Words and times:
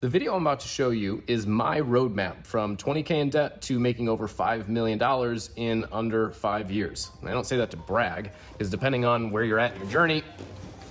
The 0.00 0.08
video 0.08 0.36
I'm 0.36 0.42
about 0.42 0.60
to 0.60 0.68
show 0.68 0.90
you 0.90 1.24
is 1.26 1.44
my 1.44 1.80
roadmap 1.80 2.46
from 2.46 2.76
20K 2.76 3.10
in 3.10 3.30
debt 3.30 3.60
to 3.62 3.80
making 3.80 4.08
over 4.08 4.28
$5 4.28 4.68
million 4.68 5.02
in 5.56 5.84
under 5.90 6.30
five 6.30 6.70
years. 6.70 7.10
And 7.20 7.28
I 7.28 7.32
don't 7.32 7.44
say 7.44 7.56
that 7.56 7.72
to 7.72 7.76
brag, 7.76 8.30
because 8.52 8.70
depending 8.70 9.04
on 9.04 9.32
where 9.32 9.42
you're 9.42 9.58
at 9.58 9.74
in 9.74 9.80
your 9.80 9.90
journey, 9.90 10.22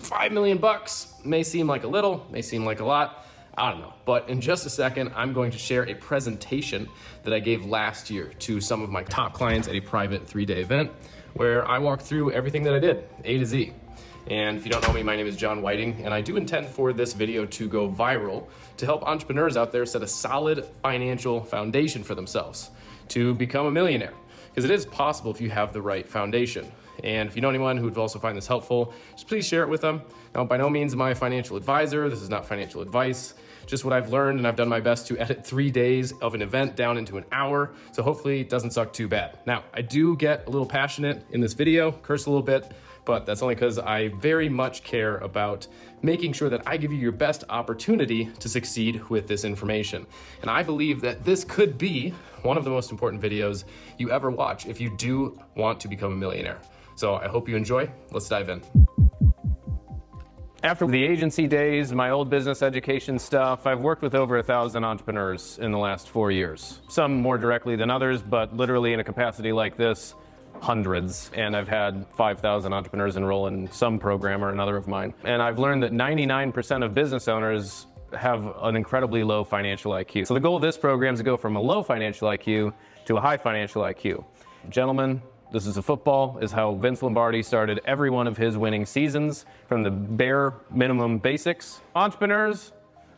5 0.01 0.33
million 0.33 0.57
bucks 0.57 1.13
may 1.23 1.41
seem 1.41 1.67
like 1.67 1.85
a 1.85 1.87
little, 1.87 2.27
may 2.29 2.41
seem 2.41 2.65
like 2.65 2.81
a 2.81 2.85
lot. 2.85 3.25
I 3.57 3.71
don't 3.71 3.79
know. 3.79 3.93
But 4.03 4.27
in 4.27 4.41
just 4.41 4.65
a 4.65 4.69
second, 4.69 5.13
I'm 5.15 5.31
going 5.31 5.51
to 5.51 5.57
share 5.57 5.87
a 5.87 5.93
presentation 5.93 6.89
that 7.23 7.33
I 7.33 7.39
gave 7.39 7.65
last 7.65 8.09
year 8.09 8.33
to 8.39 8.59
some 8.59 8.81
of 8.81 8.89
my 8.89 9.03
top 9.03 9.31
clients 9.31 9.69
at 9.69 9.75
a 9.75 9.79
private 9.79 10.27
three 10.27 10.45
day 10.45 10.59
event 10.59 10.91
where 11.33 11.65
I 11.65 11.77
walked 11.77 12.01
through 12.01 12.33
everything 12.33 12.63
that 12.63 12.73
I 12.73 12.79
did, 12.79 13.07
A 13.23 13.37
to 13.37 13.45
Z. 13.45 13.71
And 14.29 14.57
if 14.57 14.65
you 14.65 14.71
don't 14.71 14.85
know 14.85 14.91
me, 14.91 15.03
my 15.03 15.15
name 15.15 15.25
is 15.25 15.37
John 15.37 15.61
Whiting, 15.61 16.01
and 16.03 16.13
I 16.13 16.19
do 16.19 16.35
intend 16.35 16.67
for 16.67 16.91
this 16.91 17.13
video 17.13 17.45
to 17.45 17.69
go 17.69 17.89
viral 17.89 18.47
to 18.75 18.85
help 18.85 19.03
entrepreneurs 19.03 19.55
out 19.55 19.71
there 19.71 19.85
set 19.85 20.01
a 20.01 20.07
solid 20.07 20.65
financial 20.83 21.41
foundation 21.41 22.03
for 22.03 22.13
themselves 22.13 22.71
to 23.07 23.33
become 23.35 23.67
a 23.67 23.71
millionaire. 23.71 24.13
Because 24.49 24.65
it 24.65 24.71
is 24.71 24.85
possible 24.85 25.31
if 25.31 25.39
you 25.39 25.49
have 25.49 25.71
the 25.71 25.81
right 25.81 26.05
foundation. 26.05 26.69
And 27.03 27.29
if 27.29 27.35
you 27.35 27.41
know 27.41 27.49
anyone 27.49 27.77
who 27.77 27.85
would 27.85 27.97
also 27.97 28.19
find 28.19 28.35
this 28.35 28.47
helpful, 28.47 28.93
just 29.11 29.27
please 29.27 29.47
share 29.47 29.61
it 29.61 29.69
with 29.69 29.81
them. 29.81 30.01
Now, 30.35 30.43
by 30.43 30.57
no 30.57 30.69
means 30.69 30.93
am 30.93 31.01
I 31.01 31.11
a 31.11 31.15
financial 31.15 31.55
advisor. 31.55 32.09
This 32.09 32.21
is 32.21 32.29
not 32.29 32.45
financial 32.45 32.81
advice. 32.81 33.35
Just 33.65 33.85
what 33.85 33.93
I've 33.93 34.09
learned, 34.11 34.39
and 34.39 34.47
I've 34.47 34.55
done 34.55 34.67
my 34.67 34.79
best 34.79 35.07
to 35.07 35.17
edit 35.19 35.45
three 35.45 35.69
days 35.69 36.11
of 36.21 36.33
an 36.33 36.41
event 36.41 36.75
down 36.75 36.97
into 36.97 37.17
an 37.17 37.25
hour. 37.31 37.71
So 37.91 38.01
hopefully 38.01 38.41
it 38.41 38.49
doesn't 38.49 38.71
suck 38.71 38.91
too 38.91 39.07
bad. 39.07 39.39
Now, 39.45 39.63
I 39.73 39.81
do 39.81 40.17
get 40.17 40.47
a 40.47 40.49
little 40.49 40.65
passionate 40.65 41.23
in 41.31 41.39
this 41.39 41.53
video, 41.53 41.91
curse 41.91 42.25
a 42.25 42.29
little 42.29 42.43
bit, 42.43 42.73
but 43.07 43.25
that's 43.25 43.41
only 43.41 43.55
because 43.55 43.79
I 43.79 44.09
very 44.09 44.49
much 44.49 44.83
care 44.83 45.17
about 45.19 45.65
making 46.01 46.33
sure 46.33 46.49
that 46.49 46.61
I 46.67 46.75
give 46.75 46.91
you 46.91 46.99
your 46.99 47.13
best 47.13 47.45
opportunity 47.49 48.25
to 48.25 48.49
succeed 48.49 49.01
with 49.09 49.27
this 49.27 49.45
information. 49.45 50.05
And 50.41 50.51
I 50.51 50.61
believe 50.61 50.99
that 51.01 51.23
this 51.23 51.45
could 51.45 51.77
be 51.77 52.09
one 52.43 52.57
of 52.57 52.65
the 52.65 52.69
most 52.69 52.91
important 52.91 53.21
videos 53.21 53.63
you 53.97 54.11
ever 54.11 54.29
watch 54.29 54.65
if 54.65 54.81
you 54.81 54.95
do 54.97 55.39
want 55.55 55.79
to 55.79 55.87
become 55.87 56.11
a 56.11 56.15
millionaire. 56.17 56.59
So 56.95 57.15
I 57.15 57.29
hope 57.29 57.47
you 57.47 57.55
enjoy. 57.55 57.89
Let's 58.11 58.27
dive 58.27 58.49
in. 58.49 58.61
After 60.63 60.85
the 60.85 61.01
agency 61.01 61.47
days, 61.47 61.93
my 61.93 62.09
old 62.09 62.29
business 62.29 62.61
education 62.61 63.17
stuff, 63.19 63.65
I've 63.65 63.79
worked 63.79 64.01
with 64.01 64.15
over 64.15 64.39
a 64.39 64.43
thousand 64.43 64.83
entrepreneurs 64.83 65.59
in 65.61 65.71
the 65.71 65.77
last 65.77 66.09
four 66.09 66.29
years. 66.29 66.81
Some 66.89 67.15
more 67.21 67.37
directly 67.37 67.77
than 67.77 67.89
others, 67.89 68.21
but 68.21 68.53
literally 68.53 68.91
in 68.91 68.99
a 68.99 69.03
capacity 69.03 69.53
like 69.53 69.77
this, 69.77 70.13
hundreds, 70.61 71.31
and 71.33 71.55
I've 71.55 71.67
had 71.67 72.05
5,000 72.15 72.73
entrepreneurs 72.73 73.15
enroll 73.15 73.47
in 73.47 73.69
some 73.71 73.99
program 73.99 74.43
or 74.43 74.49
another 74.49 74.77
of 74.77 74.87
mine. 74.87 75.13
And 75.23 75.41
I've 75.41 75.59
learned 75.59 75.83
that 75.83 75.91
99% 75.91 76.83
of 76.83 76.93
business 76.93 77.27
owners 77.27 77.87
have 78.13 78.53
an 78.61 78.75
incredibly 78.75 79.23
low 79.23 79.43
financial 79.43 79.91
IQ. 79.91 80.27
So 80.27 80.33
the 80.33 80.39
goal 80.39 80.55
of 80.55 80.61
this 80.61 80.77
program 80.77 81.13
is 81.13 81.19
to 81.19 81.23
go 81.23 81.37
from 81.37 81.55
a 81.55 81.61
low 81.61 81.83
financial 81.83 82.29
IQ 82.29 82.73
to 83.05 83.17
a 83.17 83.21
high 83.21 83.37
financial 83.37 83.81
IQ. 83.83 84.23
Gentlemen, 84.69 85.21
this 85.51 85.65
is 85.65 85.77
a 85.77 85.81
football, 85.81 86.37
is 86.39 86.51
how 86.51 86.75
Vince 86.75 87.01
Lombardi 87.01 87.41
started 87.41 87.79
every 87.85 88.09
one 88.09 88.27
of 88.27 88.37
his 88.37 88.57
winning 88.57 88.85
seasons 88.85 89.45
from 89.67 89.83
the 89.83 89.91
bare 89.91 90.53
minimum 90.71 91.19
basics. 91.19 91.81
Entrepreneurs, 91.95 92.73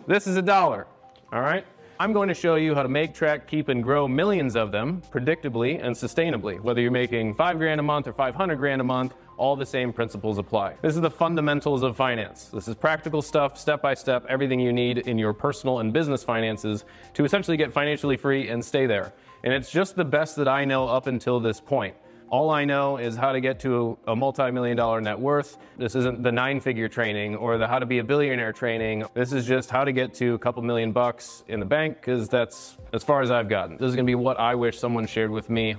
this 0.08 0.28
is 0.28 0.38
a 0.38 0.42
dollar, 0.42 0.86
all 1.32 1.42
right? 1.42 1.66
I'm 2.02 2.14
going 2.14 2.30
to 2.30 2.34
show 2.34 2.56
you 2.56 2.74
how 2.76 2.84
to 2.84 2.88
make, 2.88 3.14
track, 3.14 3.46
keep, 3.46 3.68
and 3.68 3.84
grow 3.84 4.08
millions 4.08 4.56
of 4.56 4.72
them 4.72 5.02
predictably 5.12 5.84
and 5.84 5.94
sustainably. 5.94 6.58
Whether 6.62 6.80
you're 6.80 6.92
making 6.92 7.36
five 7.36 7.58
grand 7.58 7.78
a 7.78 7.84
month 7.84 8.08
or 8.08 8.14
500 8.14 8.56
grand 8.56 8.80
a 8.80 8.86
month, 8.86 9.16
all 9.36 9.58
the 9.58 9.66
same 9.66 9.92
principles 9.92 10.38
apply. 10.38 10.76
This 10.82 10.96
is 10.96 11.02
the 11.02 11.12
fundamentals 11.12 11.84
of 11.84 11.98
finance. 11.98 12.46
This 12.46 12.70
is 12.70 12.76
practical 12.76 13.22
stuff, 13.22 13.58
step 13.58 13.82
by 13.82 13.96
step, 13.96 14.26
everything 14.30 14.62
you 14.62 14.72
need 14.72 15.00
in 15.00 15.18
your 15.18 15.34
personal 15.34 15.80
and 15.80 15.92
business 15.92 16.24
finances 16.24 16.86
to 17.16 17.26
essentially 17.26 17.58
get 17.58 17.74
financially 17.74 18.16
free 18.16 18.48
and 18.48 18.64
stay 18.64 18.86
there. 18.86 19.12
And 19.44 19.54
it's 19.54 19.70
just 19.70 19.98
the 19.98 20.06
best 20.06 20.38
that 20.38 20.48
I 20.48 20.64
know 20.64 20.88
up 20.88 21.08
until 21.08 21.42
this 21.42 21.60
point. 21.60 21.98
All 22.32 22.52
I 22.52 22.64
know 22.64 22.98
is 22.98 23.16
how 23.16 23.32
to 23.32 23.42
get 23.42 23.60
to 23.62 23.98
a 24.06 24.16
multi-million 24.16 24.78
dollar 24.78 25.02
net 25.02 25.20
worth. 25.20 25.58
This 25.78 25.96
isn't 25.96 26.22
the 26.22 26.32
nine 26.32 26.60
figure 26.60 26.88
training 26.88 27.36
or 27.36 27.58
the 27.58 27.68
how 27.68 27.80
to 27.80 27.88
be 27.88 27.98
a 27.98 28.04
billionaire 28.04 28.54
training. 28.54 29.04
This 29.16 29.34
is 29.34 29.48
just 29.48 29.72
how 29.72 29.84
to 29.84 29.92
get 29.92 30.14
to 30.16 30.36
a 30.36 30.38
couple 30.38 30.62
million 30.62 30.92
bucks 30.92 31.44
in 31.48 31.60
the 31.60 31.66
bank 31.66 31.96
because 31.96 32.30
that's 32.30 32.78
as 32.94 33.04
far 33.04 33.24
as 33.24 33.32
I've 33.32 33.50
gotten. 33.50 33.78
This 33.78 33.90
is 33.90 33.96
gonna 33.96 34.06
be 34.06 34.14
what 34.14 34.40
I 34.40 34.54
wish 34.54 34.78
someone 34.78 35.08
shared 35.08 35.32
with 35.32 35.50
me 35.50 35.76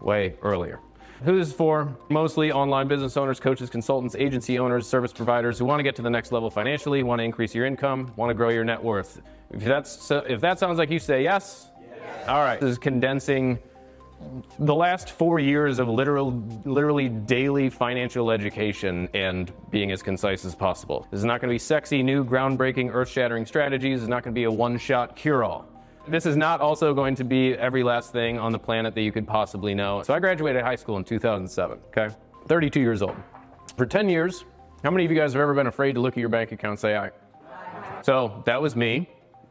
way 0.00 0.36
earlier. 0.40 0.80
Who 1.24 1.38
is 1.38 1.52
for? 1.52 1.94
Mostly 2.08 2.52
online 2.52 2.88
business 2.88 3.16
owners, 3.18 3.38
coaches, 3.38 3.68
consultants, 3.68 4.14
agency 4.14 4.58
owners, 4.58 4.86
service 4.86 5.12
providers 5.12 5.58
who 5.58 5.66
want 5.66 5.78
to 5.78 5.82
get 5.82 5.94
to 5.96 6.02
the 6.02 6.10
next 6.10 6.32
level 6.32 6.50
financially, 6.50 7.02
want 7.02 7.20
to 7.20 7.24
increase 7.24 7.54
your 7.54 7.66
income, 7.66 8.12
want 8.16 8.30
to 8.30 8.34
grow 8.34 8.48
your 8.48 8.64
net 8.64 8.82
worth. 8.82 9.20
If 9.50 9.64
that's 9.64 10.10
if 10.10 10.40
that 10.40 10.58
sounds 10.58 10.78
like 10.78 10.90
you 10.90 10.98
say 10.98 11.22
yes, 11.22 11.70
yes. 11.80 12.28
all 12.28 12.42
right. 12.42 12.60
This 12.60 12.70
is 12.70 12.78
condensing 12.78 13.58
the 14.58 14.74
last 14.74 15.10
four 15.10 15.38
years 15.38 15.78
of 15.78 15.88
literal, 15.88 16.42
literally 16.64 17.08
daily 17.08 17.70
financial 17.70 18.30
education 18.30 19.08
and 19.14 19.52
being 19.70 19.92
as 19.92 20.02
concise 20.02 20.44
as 20.44 20.54
possible. 20.54 21.06
This 21.10 21.18
is 21.18 21.24
not 21.24 21.40
going 21.40 21.48
to 21.48 21.54
be 21.54 21.58
sexy, 21.58 22.02
new, 22.02 22.24
groundbreaking, 22.24 22.90
earth 22.92 23.08
shattering 23.08 23.46
strategies. 23.46 24.00
It's 24.00 24.08
not 24.08 24.22
going 24.22 24.34
to 24.34 24.38
be 24.38 24.44
a 24.44 24.50
one 24.50 24.78
shot 24.78 25.16
cure 25.16 25.44
all. 25.44 25.66
This 26.08 26.24
is 26.24 26.36
not 26.36 26.60
also 26.60 26.94
going 26.94 27.16
to 27.16 27.24
be 27.24 27.54
every 27.54 27.82
last 27.82 28.12
thing 28.12 28.38
on 28.38 28.52
the 28.52 28.58
planet 28.58 28.94
that 28.94 29.02
you 29.02 29.10
could 29.10 29.26
possibly 29.26 29.74
know. 29.74 30.02
So 30.02 30.14
I 30.14 30.20
graduated 30.20 30.62
high 30.62 30.76
school 30.76 30.96
in 30.96 31.04
2007, 31.04 31.78
okay? 31.88 32.14
32 32.46 32.80
years 32.80 33.02
old. 33.02 33.16
For 33.76 33.86
10 33.86 34.08
years, 34.08 34.44
how 34.84 34.90
many 34.90 35.04
of 35.04 35.10
you 35.10 35.16
guys 35.16 35.32
have 35.32 35.42
ever 35.42 35.52
been 35.52 35.66
afraid 35.66 35.94
to 35.94 36.00
look 36.00 36.14
at 36.14 36.20
your 36.20 36.28
bank 36.28 36.52
account 36.52 36.72
and 36.72 36.78
say, 36.78 36.96
I? 36.96 37.10
So 38.02 38.42
that 38.46 38.62
was 38.62 38.76
me 38.76 39.08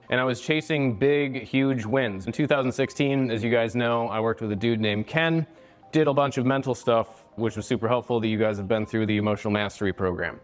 and 0.10 0.20
I 0.20 0.24
was 0.24 0.42
chasing 0.42 0.96
big, 0.96 1.44
huge 1.44 1.86
wins. 1.86 2.28
In 2.28 2.32
2016, 2.32 3.32
as 3.32 3.44
you 3.44 3.52
guys 3.52 3.76
know, 3.76 4.08
I 4.08 4.20
worked 4.20 4.42
with 4.42 4.52
a 4.52 4.56
dude 4.56 4.80
named 4.80 5.08
Ken, 5.08 5.46
did 5.92 6.08
a 6.08 6.14
bunch 6.14 6.38
of 6.38 6.46
mental 6.46 6.76
stuff, 6.76 7.26
which 7.36 7.56
was 7.56 7.66
super 7.66 7.88
helpful 7.88 8.20
that 8.20 8.28
you 8.28 8.38
guys 8.38 8.58
have 8.58 8.68
been 8.68 8.86
through 8.86 9.06
the 9.06 9.18
emotional 9.18 9.52
mastery 9.52 9.94
program. 9.94 10.40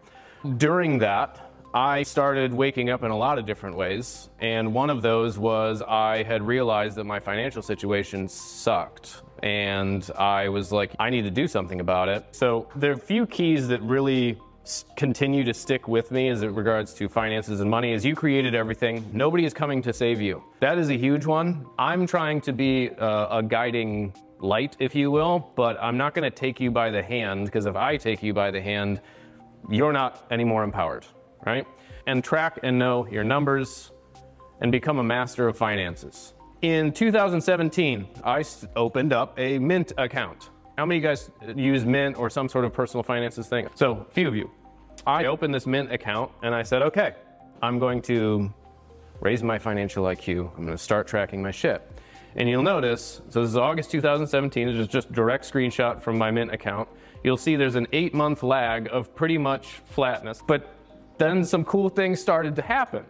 During 0.56 0.98
that, 0.98 1.52
I 1.74 2.02
started 2.02 2.52
waking 2.52 2.90
up 2.90 3.02
in 3.02 3.10
a 3.10 3.16
lot 3.16 3.38
of 3.38 3.46
different 3.46 3.76
ways, 3.76 4.28
and 4.40 4.74
one 4.74 4.90
of 4.90 5.00
those 5.00 5.38
was 5.38 5.80
I 5.80 6.22
had 6.22 6.42
realized 6.42 6.96
that 6.96 7.04
my 7.04 7.18
financial 7.18 7.62
situation 7.62 8.28
sucked. 8.28 9.22
And 9.42 10.08
I 10.18 10.48
was 10.48 10.70
like, 10.70 10.94
I 10.98 11.10
need 11.10 11.22
to 11.22 11.30
do 11.30 11.48
something 11.48 11.80
about 11.80 12.08
it. 12.08 12.24
So 12.32 12.68
there 12.76 12.90
are 12.90 12.94
a 12.94 12.98
few 12.98 13.26
keys 13.26 13.68
that 13.68 13.82
really 13.82 14.38
continue 14.96 15.42
to 15.44 15.52
stick 15.52 15.88
with 15.88 16.10
me 16.10 16.28
as 16.28 16.42
it 16.42 16.48
regards 16.52 16.94
to 16.94 17.08
finances 17.08 17.60
and 17.60 17.68
money 17.70 17.92
is 17.92 18.04
you 18.04 18.14
created 18.14 18.54
everything. 18.54 19.04
Nobody 19.12 19.44
is 19.44 19.52
coming 19.52 19.82
to 19.82 19.92
save 19.92 20.20
you. 20.20 20.42
That 20.60 20.78
is 20.78 20.88
a 20.88 20.96
huge 20.96 21.26
one. 21.26 21.66
I'm 21.78 22.06
trying 22.06 22.40
to 22.42 22.52
be 22.52 22.86
a, 22.86 23.38
a 23.38 23.42
guiding 23.42 24.14
light, 24.38 24.76
if 24.78 24.94
you 24.94 25.10
will, 25.10 25.50
but 25.56 25.76
I'm 25.82 25.96
not 25.96 26.14
going 26.14 26.30
to 26.30 26.36
take 26.36 26.60
you 26.60 26.70
by 26.70 26.90
the 26.90 27.02
hand 27.02 27.46
because 27.46 27.66
if 27.66 27.76
I 27.76 27.96
take 27.96 28.22
you 28.22 28.32
by 28.34 28.50
the 28.50 28.60
hand, 28.60 29.00
you're 29.68 29.92
not 29.92 30.26
any 30.30 30.44
more 30.44 30.64
empowered, 30.64 31.06
right? 31.44 31.66
And 32.06 32.22
track 32.22 32.58
and 32.62 32.78
know 32.78 33.06
your 33.06 33.24
numbers 33.24 33.90
and 34.60 34.70
become 34.70 34.98
a 34.98 35.04
master 35.04 35.48
of 35.48 35.56
finances. 35.56 36.34
In 36.62 36.92
2017, 36.92 38.06
I 38.24 38.44
opened 38.76 39.12
up 39.12 39.36
a 39.38 39.58
Mint 39.58 39.92
account. 39.98 40.50
How 40.78 40.86
many 40.86 40.98
of 40.98 41.02
you 41.02 41.08
guys 41.08 41.30
use 41.54 41.84
Mint 41.84 42.16
or 42.18 42.30
some 42.30 42.48
sort 42.48 42.64
of 42.64 42.72
personal 42.72 43.02
finances 43.02 43.46
thing? 43.46 43.68
So, 43.74 44.06
a 44.08 44.12
few 44.14 44.26
of 44.26 44.34
you. 44.34 44.50
I 45.06 45.26
opened 45.26 45.54
this 45.54 45.66
Mint 45.66 45.92
account 45.92 46.30
and 46.42 46.54
I 46.54 46.62
said, 46.62 46.82
okay, 46.82 47.14
I'm 47.60 47.78
going 47.78 48.00
to 48.02 48.52
raise 49.20 49.42
my 49.42 49.58
financial 49.58 50.04
IQ. 50.04 50.50
I'm 50.56 50.64
going 50.64 50.76
to 50.76 50.78
start 50.78 51.06
tracking 51.06 51.42
my 51.42 51.50
shit. 51.50 51.82
And 52.36 52.48
you'll 52.48 52.62
notice, 52.62 53.20
so 53.28 53.42
this 53.42 53.50
is 53.50 53.56
August 53.56 53.90
2017, 53.90 54.68
it's 54.68 54.90
just 54.90 55.12
direct 55.12 55.50
screenshot 55.50 56.00
from 56.00 56.16
my 56.16 56.30
Mint 56.30 56.52
account. 56.52 56.88
You'll 57.22 57.36
see 57.36 57.56
there's 57.56 57.74
an 57.74 57.86
eight 57.92 58.14
month 58.14 58.42
lag 58.42 58.88
of 58.90 59.14
pretty 59.14 59.36
much 59.36 59.66
flatness, 59.84 60.42
but 60.46 60.74
then 61.18 61.44
some 61.44 61.64
cool 61.64 61.90
things 61.90 62.20
started 62.20 62.56
to 62.56 62.62
happen. 62.62 63.04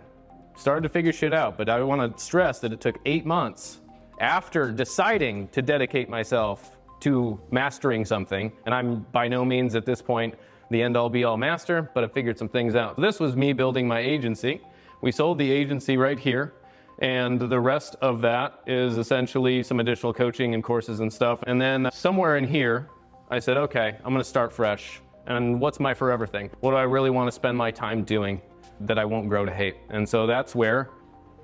Started 0.57 0.83
to 0.83 0.89
figure 0.89 1.13
shit 1.13 1.33
out, 1.33 1.57
but 1.57 1.69
I 1.69 1.81
want 1.83 2.17
to 2.17 2.23
stress 2.23 2.59
that 2.61 2.73
it 2.73 2.81
took 2.81 2.99
eight 3.07 3.25
months 3.25 3.81
after 4.19 4.73
deciding 4.73 5.49
to 5.49 5.63
dedicate 5.63 6.09
myself 6.09 6.77
to 7.03 7.39
mastering 7.51 8.05
something. 8.05 8.53
And 8.65 8.75
I'm 8.75 9.07
by 9.13 9.29
no 9.29 9.45
means 9.45 9.75
at 9.75 9.85
this 9.87 10.01
point 10.03 10.35
the 10.71 10.83
end 10.83 10.97
all 10.97 11.11
be 11.11 11.25
all 11.25 11.37
master, 11.37 11.91
but 11.95 12.03
I 12.03 12.09
figured 12.09 12.39
some 12.39 12.49
things 12.49 12.75
out. 12.75 12.99
This 12.99 13.21
was 13.21 13.37
me 13.37 13.53
building 13.53 13.87
my 13.87 14.01
agency. 14.01 14.61
We 15.03 15.13
sold 15.13 15.39
the 15.39 15.51
agency 15.51 15.97
right 15.97 16.19
here. 16.19 16.55
And 16.99 17.41
the 17.41 17.59
rest 17.61 17.97
of 18.01 18.21
that 18.21 18.61
is 18.67 18.97
essentially 18.97 19.63
some 19.63 19.81
additional 19.81 20.15
coaching 20.15 20.55
and 20.55 20.63
courses 20.63 21.01
and 21.01 21.13
stuff. 21.13 21.41
And 21.47 21.61
then 21.61 21.91
somewhere 21.93 22.37
in 22.37 22.47
here, 22.47 22.89
I 23.29 23.41
said, 23.41 23.57
okay, 23.57 23.97
I'm 24.05 24.15
to 24.15 24.25
start 24.25 24.53
fresh. 24.53 25.01
And 25.27 25.61
what's 25.61 25.81
my 25.81 25.95
forever 25.95 26.27
thing? 26.27 26.51
What 26.61 26.71
do 26.71 26.77
I 26.77 26.83
really 26.83 27.11
want 27.11 27.27
to 27.29 27.33
spend 27.33 27.59
my 27.59 27.71
time 27.71 28.05
doing 28.05 28.41
that 28.81 28.99
I 28.99 29.05
won't 29.05 29.29
grow 29.29 29.45
to 29.45 29.53
hate? 29.53 29.77
And 29.91 30.09
so 30.09 30.27
that's 30.27 30.55
where 30.55 30.91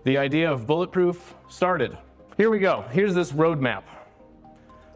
the 0.05 0.17
idea 0.17 0.51
of 0.51 0.67
Bulletproof 0.67 1.35
started. 1.49 1.99
Here 2.37 2.51
we 2.51 2.61
go. 2.61 2.85
Here's 2.93 3.15
this 3.15 3.33
roadmap. 3.33 3.83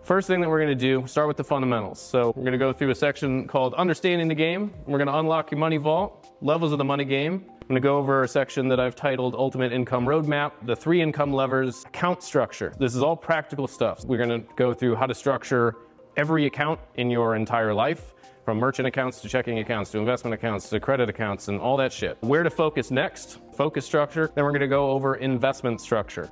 First 0.05 0.27
thing 0.27 0.41
that 0.41 0.49
we're 0.49 0.59
gonna 0.59 0.75
do, 0.75 1.07
start 1.07 1.29
with 1.29 1.37
the 1.37 1.45
fundamentals. 1.45 2.01
So 2.01 2.33
we're 2.35 2.43
gonna 2.45 2.59
go 2.59 2.73
through 2.73 2.91
a 2.91 2.95
section 2.95 3.47
called 3.47 3.73
Understanding 3.75 4.27
the 4.27 4.35
Game. 4.35 4.73
We're 4.85 4.99
gonna 4.99 5.17
unlock 5.17 5.53
your 5.53 5.61
money 5.61 5.77
vault, 5.77 6.29
levels 6.41 6.73
of 6.73 6.79
the 6.79 6.85
money 6.85 7.05
game. 7.05 7.45
I'm 7.69 7.77
to 7.77 7.81
go 7.81 7.99
over 7.99 8.25
a 8.25 8.29
section 8.29 8.67
that 8.69 8.81
I've 8.81 8.97
titled 8.97 9.37
Ultimate 9.37 9.73
Income 9.73 10.05
Roadmap, 10.05 10.53
the 10.67 10.75
three 10.75 11.01
income 11.01 11.33
levers, 11.33 11.85
account 11.85 12.23
structure. 12.23 12.75
This 12.81 12.97
is 12.97 13.03
all 13.03 13.17
practical 13.17 13.69
stuff. 13.69 14.05
We're 14.05 14.27
to 14.27 14.45
go 14.57 14.75
through 14.75 14.97
how 14.97 15.07
to 15.07 15.15
structure 15.15 15.77
every 16.17 16.47
account 16.47 16.81
in 16.97 17.09
your 17.09 17.37
entire 17.37 17.73
life, 17.73 18.15
from 18.45 18.59
merchant 18.59 18.89
accounts 18.89 19.21
to 19.21 19.29
checking 19.29 19.61
accounts 19.61 19.93
to 19.93 19.99
investment 19.99 20.35
accounts 20.35 20.69
to 20.71 20.81
credit 20.81 21.09
accounts 21.09 21.47
and 21.47 21.61
all 21.61 21.77
that 21.77 21.93
shit. 21.93 22.19
Where 22.23 22.43
to 22.43 22.51
focus 22.51 22.91
next, 22.91 23.39
focus 23.55 23.87
structure. 23.87 24.31
Then 24.35 24.45
we're 24.45 24.59
to 24.59 24.67
go 24.67 24.91
over 24.91 25.15
investment 25.15 25.81
structure. 25.81 26.29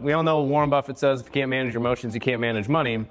We 0.00 0.12
all 0.12 0.22
know 0.22 0.42
Warren 0.42 0.70
Buffett 0.70 0.96
says 0.96 1.20
if 1.20 1.26
you 1.26 1.32
can't 1.32 1.50
manage 1.50 1.74
your 1.74 1.80
emotions, 1.80 2.14
you 2.14 2.20
can't 2.20 2.40
manage 2.40 2.68
money. 2.68 3.04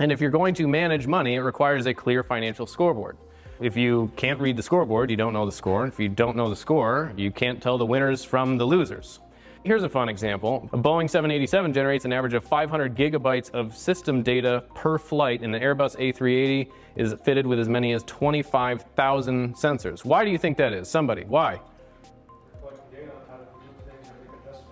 And 0.00 0.10
if 0.10 0.20
you're 0.20 0.30
going 0.30 0.54
to 0.54 0.66
manage 0.66 1.06
money, 1.06 1.36
it 1.36 1.40
requires 1.40 1.86
a 1.86 1.94
clear 1.94 2.24
financial 2.24 2.66
scoreboard. 2.66 3.16
If 3.60 3.76
you 3.76 4.10
can't 4.16 4.40
read 4.40 4.56
the 4.56 4.62
scoreboard, 4.62 5.10
you 5.10 5.16
don't 5.16 5.32
know 5.32 5.46
the 5.46 5.52
score. 5.52 5.86
If 5.86 6.00
you 6.00 6.08
don't 6.08 6.36
know 6.36 6.50
the 6.50 6.56
score, 6.56 7.12
you 7.16 7.30
can't 7.30 7.62
tell 7.62 7.78
the 7.78 7.86
winners 7.86 8.24
from 8.24 8.58
the 8.58 8.64
losers. 8.64 9.20
Here's 9.62 9.84
a 9.84 9.88
fun 9.88 10.08
example. 10.08 10.68
A 10.72 10.76
Boeing 10.76 11.08
787 11.08 11.72
generates 11.72 12.04
an 12.04 12.12
average 12.12 12.34
of 12.34 12.44
500 12.44 12.96
gigabytes 12.96 13.50
of 13.52 13.76
system 13.76 14.22
data 14.22 14.64
per 14.74 14.98
flight, 14.98 15.42
and 15.42 15.54
the 15.54 15.60
Airbus 15.60 15.96
A380 15.96 16.70
is 16.96 17.14
fitted 17.24 17.46
with 17.46 17.60
as 17.60 17.68
many 17.68 17.92
as 17.92 18.02
25,000 18.02 19.54
sensors. 19.54 20.04
Why 20.04 20.24
do 20.24 20.32
you 20.32 20.38
think 20.38 20.58
that 20.58 20.72
is? 20.72 20.88
Somebody, 20.88 21.22
why? 21.22 21.60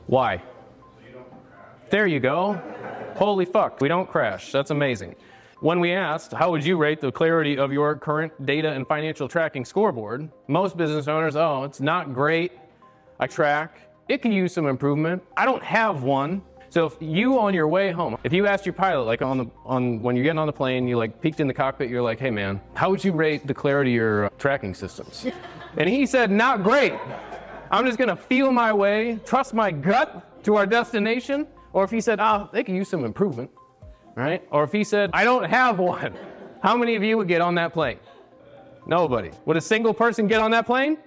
Why? 0.06 0.43
There 1.93 2.06
you 2.06 2.21
go. 2.21 2.59
Holy 3.17 3.44
fuck, 3.44 3.83
we 3.83 3.87
don't 3.87 4.09
crash. 4.09 4.50
That's 4.50 4.71
amazing. 4.71 5.15
When 5.61 5.79
we 5.79 5.93
asked, 5.93 6.33
how 6.33 6.50
would 6.50 6.65
you 6.65 6.79
rate 6.79 7.03
the 7.03 7.12
clarity 7.12 7.59
of 7.59 7.71
your 7.71 7.97
current 7.97 8.47
data 8.47 8.73
and 8.73 8.89
financial 8.89 9.29
tracking 9.29 9.67
scoreboard? 9.67 10.31
Most 10.49 10.79
business 10.79 11.06
owners, 11.06 11.37
oh, 11.37 11.65
it's 11.65 11.83
not 11.83 12.15
great. 12.15 12.53
I 13.21 13.27
track. 13.27 13.91
It 14.09 14.23
can 14.23 14.33
use 14.33 14.55
some 14.55 14.69
improvement. 14.69 15.23
I 15.37 15.44
don't 15.44 15.62
have 15.62 16.03
one. 16.03 16.41
So 16.71 16.87
if 16.87 16.97
you 16.99 17.39
on 17.39 17.53
your 17.53 17.69
way 17.69 17.91
home, 17.91 18.17
if 18.25 18.33
you 18.33 18.47
asked 18.47 18.65
your 18.65 18.73
pilot, 18.73 19.03
like 19.03 19.21
on 19.21 19.37
the 19.37 19.47
on 19.67 20.00
when 20.00 20.17
you're 20.17 20.25
getting 20.25 20.39
on 20.39 20.47
the 20.47 20.53
plane, 20.55 20.89
you 20.89 20.97
like 20.97 21.21
peeked 21.21 21.41
in 21.41 21.47
the 21.47 21.53
cockpit, 21.53 21.91
you're 21.91 22.00
like, 22.00 22.19
hey 22.19 22.31
man, 22.31 22.59
how 22.73 22.89
would 22.89 23.05
you 23.05 23.12
rate 23.12 23.47
the 23.47 23.53
clarity 23.53 23.91
of 23.91 23.97
your 23.97 24.25
uh, 24.25 24.29
tracking 24.39 24.73
systems? 24.73 25.27
and 25.77 25.91
he 25.91 26.06
said, 26.06 26.31
not 26.31 26.62
great. 26.62 26.94
I'm 27.71 27.85
just 27.85 27.99
gonna 27.99 28.17
feel 28.17 28.50
my 28.50 28.73
way, 28.73 29.21
trust 29.27 29.53
my 29.53 29.71
gut 29.71 30.43
to 30.44 30.56
our 30.56 30.65
destination. 30.65 31.47
Or 31.73 31.85
if 31.85 31.91
he 31.91 32.01
said, 32.01 32.21
oh, 32.21 32.49
they 32.53 32.65
could 32.65 32.75
use 32.75 32.89
some 32.89 33.05
improvement 33.05 33.51
right? 34.15 34.47
Or 34.51 34.65
if 34.65 34.73
he 34.73 34.85
said, 34.85 35.11
I 35.13 35.25
don't 35.25 35.45
have 35.45 35.79
one, 35.79 36.15
how 36.63 36.77
many 36.77 36.95
of 36.95 37.03
you 37.03 37.17
would 37.17 37.29
get 37.29 37.41
on 37.41 37.55
that 37.57 37.73
plane? 37.73 37.99
Nobody. 38.87 39.31
Would 39.45 39.57
a 39.57 39.61
single 39.61 39.95
person 39.95 40.27
get 40.27 40.41
on 40.41 40.51
that 40.51 40.67
plane? 40.67 40.99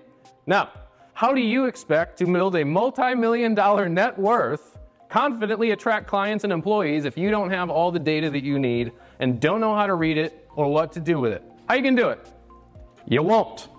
No. 0.46 0.70
How 1.14 1.34
do 1.34 1.42
you 1.42 1.66
expect 1.66 2.18
to 2.20 2.26
build 2.26 2.56
a 2.56 2.64
multi-million 2.64 3.56
dollar 3.56 3.88
net 3.88 4.18
worth, 4.18 4.78
confidently 5.10 5.72
attract 5.72 6.08
clients 6.08 6.44
and 6.44 6.52
employees 6.52 7.06
if 7.06 7.18
you 7.18 7.32
don't 7.32 7.50
have 7.50 7.70
all 7.70 7.92
the 7.92 8.00
data 8.00 8.30
that 8.30 8.44
you 8.44 8.60
need 8.60 8.92
and 9.20 9.40
don't 9.40 9.62
know 9.62 9.76
how 9.76 9.88
to 9.88 9.96
read 9.96 10.18
it 10.18 10.48
or 10.56 10.72
what 10.72 10.92
to 10.94 11.00
do 11.00 11.20
with 11.20 11.32
it? 11.32 11.44
How 11.68 11.76
you 11.76 11.84
can 11.84 11.96
do 11.96 12.10
it? 12.10 12.28
You 13.08 13.24
won't. 13.24 13.70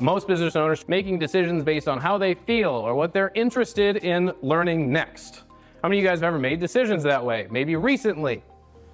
Most 0.00 0.26
business 0.26 0.56
owners 0.56 0.86
making 0.88 1.18
decisions 1.18 1.62
based 1.62 1.86
on 1.86 1.98
how 1.98 2.18
they 2.18 2.34
feel 2.34 2.70
or 2.70 2.94
what 2.94 3.12
they're 3.12 3.30
interested 3.34 3.98
in 3.98 4.32
learning 4.42 4.92
next. 4.92 5.42
How 5.82 5.88
many 5.88 5.98
of 5.98 6.04
you 6.04 6.10
guys 6.10 6.18
have 6.18 6.24
ever 6.24 6.38
made 6.38 6.60
decisions 6.60 7.02
that 7.04 7.24
way? 7.24 7.46
Maybe 7.50 7.74
recently. 7.74 8.42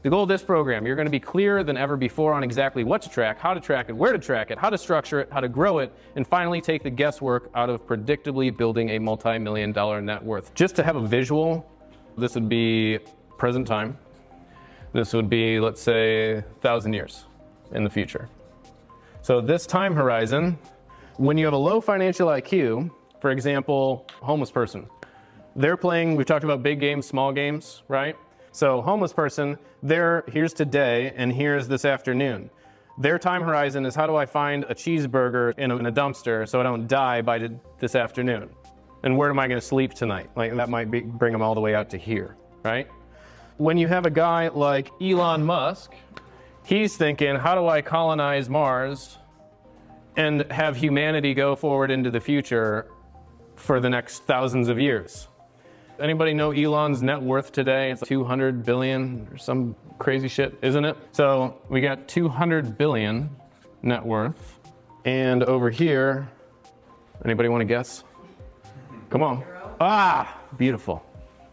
The 0.02 0.10
goal 0.10 0.22
of 0.22 0.28
this 0.28 0.42
program, 0.44 0.86
you're 0.86 0.94
going 0.94 1.06
to 1.06 1.10
be 1.10 1.18
clearer 1.18 1.64
than 1.64 1.76
ever 1.76 1.96
before 1.96 2.32
on 2.32 2.44
exactly 2.44 2.84
what 2.84 3.02
to 3.02 3.08
track, 3.08 3.40
how 3.40 3.54
to 3.54 3.60
track 3.60 3.88
it, 3.88 3.96
where 3.96 4.12
to 4.12 4.20
track 4.20 4.52
it, 4.52 4.58
how 4.58 4.70
to 4.70 4.78
structure 4.78 5.18
it, 5.18 5.28
how 5.32 5.40
to 5.40 5.48
grow 5.48 5.80
it, 5.80 5.92
and 6.14 6.24
finally 6.24 6.60
take 6.60 6.84
the 6.84 6.90
guesswork 6.90 7.50
out 7.56 7.68
of 7.70 7.84
predictably 7.88 8.56
building 8.56 8.90
a 8.90 9.00
multi-million 9.00 9.72
dollar 9.72 10.00
net 10.00 10.22
worth. 10.22 10.54
Just 10.54 10.76
to 10.76 10.84
have 10.84 10.94
a 10.94 11.04
visual, 11.04 11.68
this 12.16 12.36
would 12.36 12.48
be 12.48 13.00
present 13.36 13.66
time. 13.66 13.98
This 14.92 15.12
would 15.12 15.28
be, 15.28 15.58
let's 15.58 15.82
say, 15.82 16.34
1,000 16.34 16.92
years 16.92 17.24
in 17.72 17.82
the 17.82 17.90
future. 17.90 18.28
So 19.22 19.40
this 19.40 19.66
time 19.66 19.92
horizon, 19.92 20.56
when 21.16 21.36
you 21.36 21.46
have 21.46 21.54
a 21.54 21.58
low 21.58 21.80
financial 21.80 22.28
IQ, 22.28 22.92
for 23.20 23.32
example, 23.32 24.06
homeless 24.22 24.52
person, 24.52 24.88
they're 25.56 25.76
playing, 25.76 26.16
we've 26.16 26.26
talked 26.26 26.44
about 26.44 26.62
big 26.62 26.80
games, 26.80 27.06
small 27.06 27.32
games, 27.32 27.82
right? 27.88 28.16
So 28.52 28.82
homeless 28.82 29.12
person, 29.12 29.58
there, 29.82 30.24
here's 30.28 30.52
today 30.52 31.12
and 31.16 31.32
here's 31.32 31.66
this 31.66 31.84
afternoon. 31.84 32.50
Their 32.98 33.18
time 33.18 33.42
horizon 33.42 33.84
is 33.84 33.94
how 33.94 34.06
do 34.06 34.16
I 34.16 34.26
find 34.26 34.64
a 34.64 34.74
cheeseburger 34.74 35.58
in 35.58 35.70
a, 35.70 35.76
in 35.76 35.86
a 35.86 35.92
dumpster 35.92 36.48
so 36.48 36.60
I 36.60 36.62
don't 36.62 36.86
die 36.86 37.22
by 37.22 37.50
this 37.78 37.94
afternoon? 37.94 38.50
And 39.02 39.16
where 39.16 39.30
am 39.30 39.38
I 39.38 39.48
going 39.48 39.60
to 39.60 39.66
sleep 39.66 39.94
tonight? 39.94 40.30
Like 40.36 40.54
that 40.56 40.68
might 40.68 40.90
be, 40.90 41.00
bring 41.00 41.32
them 41.32 41.42
all 41.42 41.54
the 41.54 41.60
way 41.60 41.74
out 41.74 41.90
to 41.90 41.98
here, 41.98 42.36
right? 42.62 42.88
When 43.58 43.78
you 43.78 43.88
have 43.88 44.06
a 44.06 44.10
guy 44.10 44.48
like 44.48 44.90
Elon 45.00 45.42
Musk, 45.44 45.92
he's 46.64 46.96
thinking, 46.96 47.36
how 47.36 47.54
do 47.54 47.66
I 47.66 47.80
colonize 47.80 48.48
Mars 48.50 49.18
and 50.16 50.50
have 50.50 50.76
humanity 50.76 51.34
go 51.34 51.56
forward 51.56 51.90
into 51.90 52.10
the 52.10 52.20
future 52.20 52.88
for 53.54 53.80
the 53.80 53.88
next 53.88 54.24
thousands 54.24 54.68
of 54.68 54.78
years? 54.78 55.28
Anybody 55.98 56.34
know 56.34 56.50
Elon's 56.50 57.02
net 57.02 57.22
worth 57.22 57.52
today? 57.52 57.90
It's 57.90 58.02
200 58.02 58.64
billion 58.64 59.26
or 59.32 59.38
some 59.38 59.74
crazy 59.98 60.28
shit, 60.28 60.58
isn't 60.60 60.84
it? 60.84 60.94
So 61.12 61.56
we 61.70 61.80
got 61.80 62.06
200 62.06 62.76
billion 62.76 63.34
net 63.82 64.04
worth. 64.04 64.60
And 65.06 65.42
over 65.44 65.70
here, 65.70 66.28
anybody 67.24 67.48
want 67.48 67.62
to 67.62 67.64
guess? 67.64 68.04
Come 69.08 69.22
on. 69.22 69.42
Ah, 69.80 70.38
beautiful. 70.58 71.02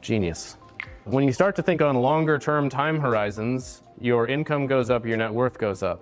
Genius. 0.01 0.57
When 1.06 1.24
you 1.24 1.31
start 1.31 1.56
to 1.56 1.63
think 1.63 1.81
on 1.81 1.96
longer 1.96 2.38
term 2.38 2.68
time 2.68 3.00
horizons, 3.00 3.81
your 3.98 4.28
income 4.28 4.68
goes 4.68 4.89
up, 4.89 5.06
your 5.06 5.16
net 5.16 5.34
worth 5.34 5.57
goes 5.57 5.84
up. 5.84 6.01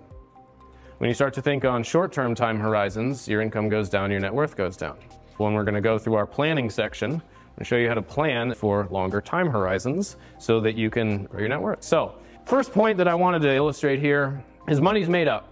When 0.98 1.06
you 1.06 1.14
start 1.14 1.32
to 1.34 1.42
think 1.42 1.64
on 1.64 1.84
short 1.84 2.12
term 2.12 2.34
time 2.34 2.58
horizons, 2.58 3.28
your 3.28 3.40
income 3.40 3.68
goes 3.68 3.88
down, 3.88 4.10
your 4.10 4.18
net 4.20 4.34
worth 4.34 4.56
goes 4.56 4.76
down. 4.76 4.96
When 5.36 5.54
we're 5.54 5.64
going 5.64 5.74
to 5.74 5.80
go 5.80 5.96
through 5.96 6.14
our 6.14 6.26
planning 6.26 6.70
section, 6.70 7.22
and 7.56 7.66
show 7.66 7.76
you 7.76 7.88
how 7.88 7.94
to 7.94 8.02
plan 8.02 8.54
for 8.54 8.88
longer 8.90 9.20
time 9.20 9.48
horizons 9.48 10.16
so 10.38 10.60
that 10.60 10.76
you 10.76 10.90
can 10.90 11.24
grow 11.24 11.40
your 11.40 11.48
net 11.48 11.60
worth. 11.60 11.82
So, 11.82 12.14
first 12.44 12.72
point 12.72 12.98
that 12.98 13.08
I 13.08 13.14
wanted 13.14 13.42
to 13.42 13.54
illustrate 13.54 14.00
here 14.00 14.42
is 14.68 14.80
money's 14.80 15.08
made 15.08 15.28
up. 15.28 15.48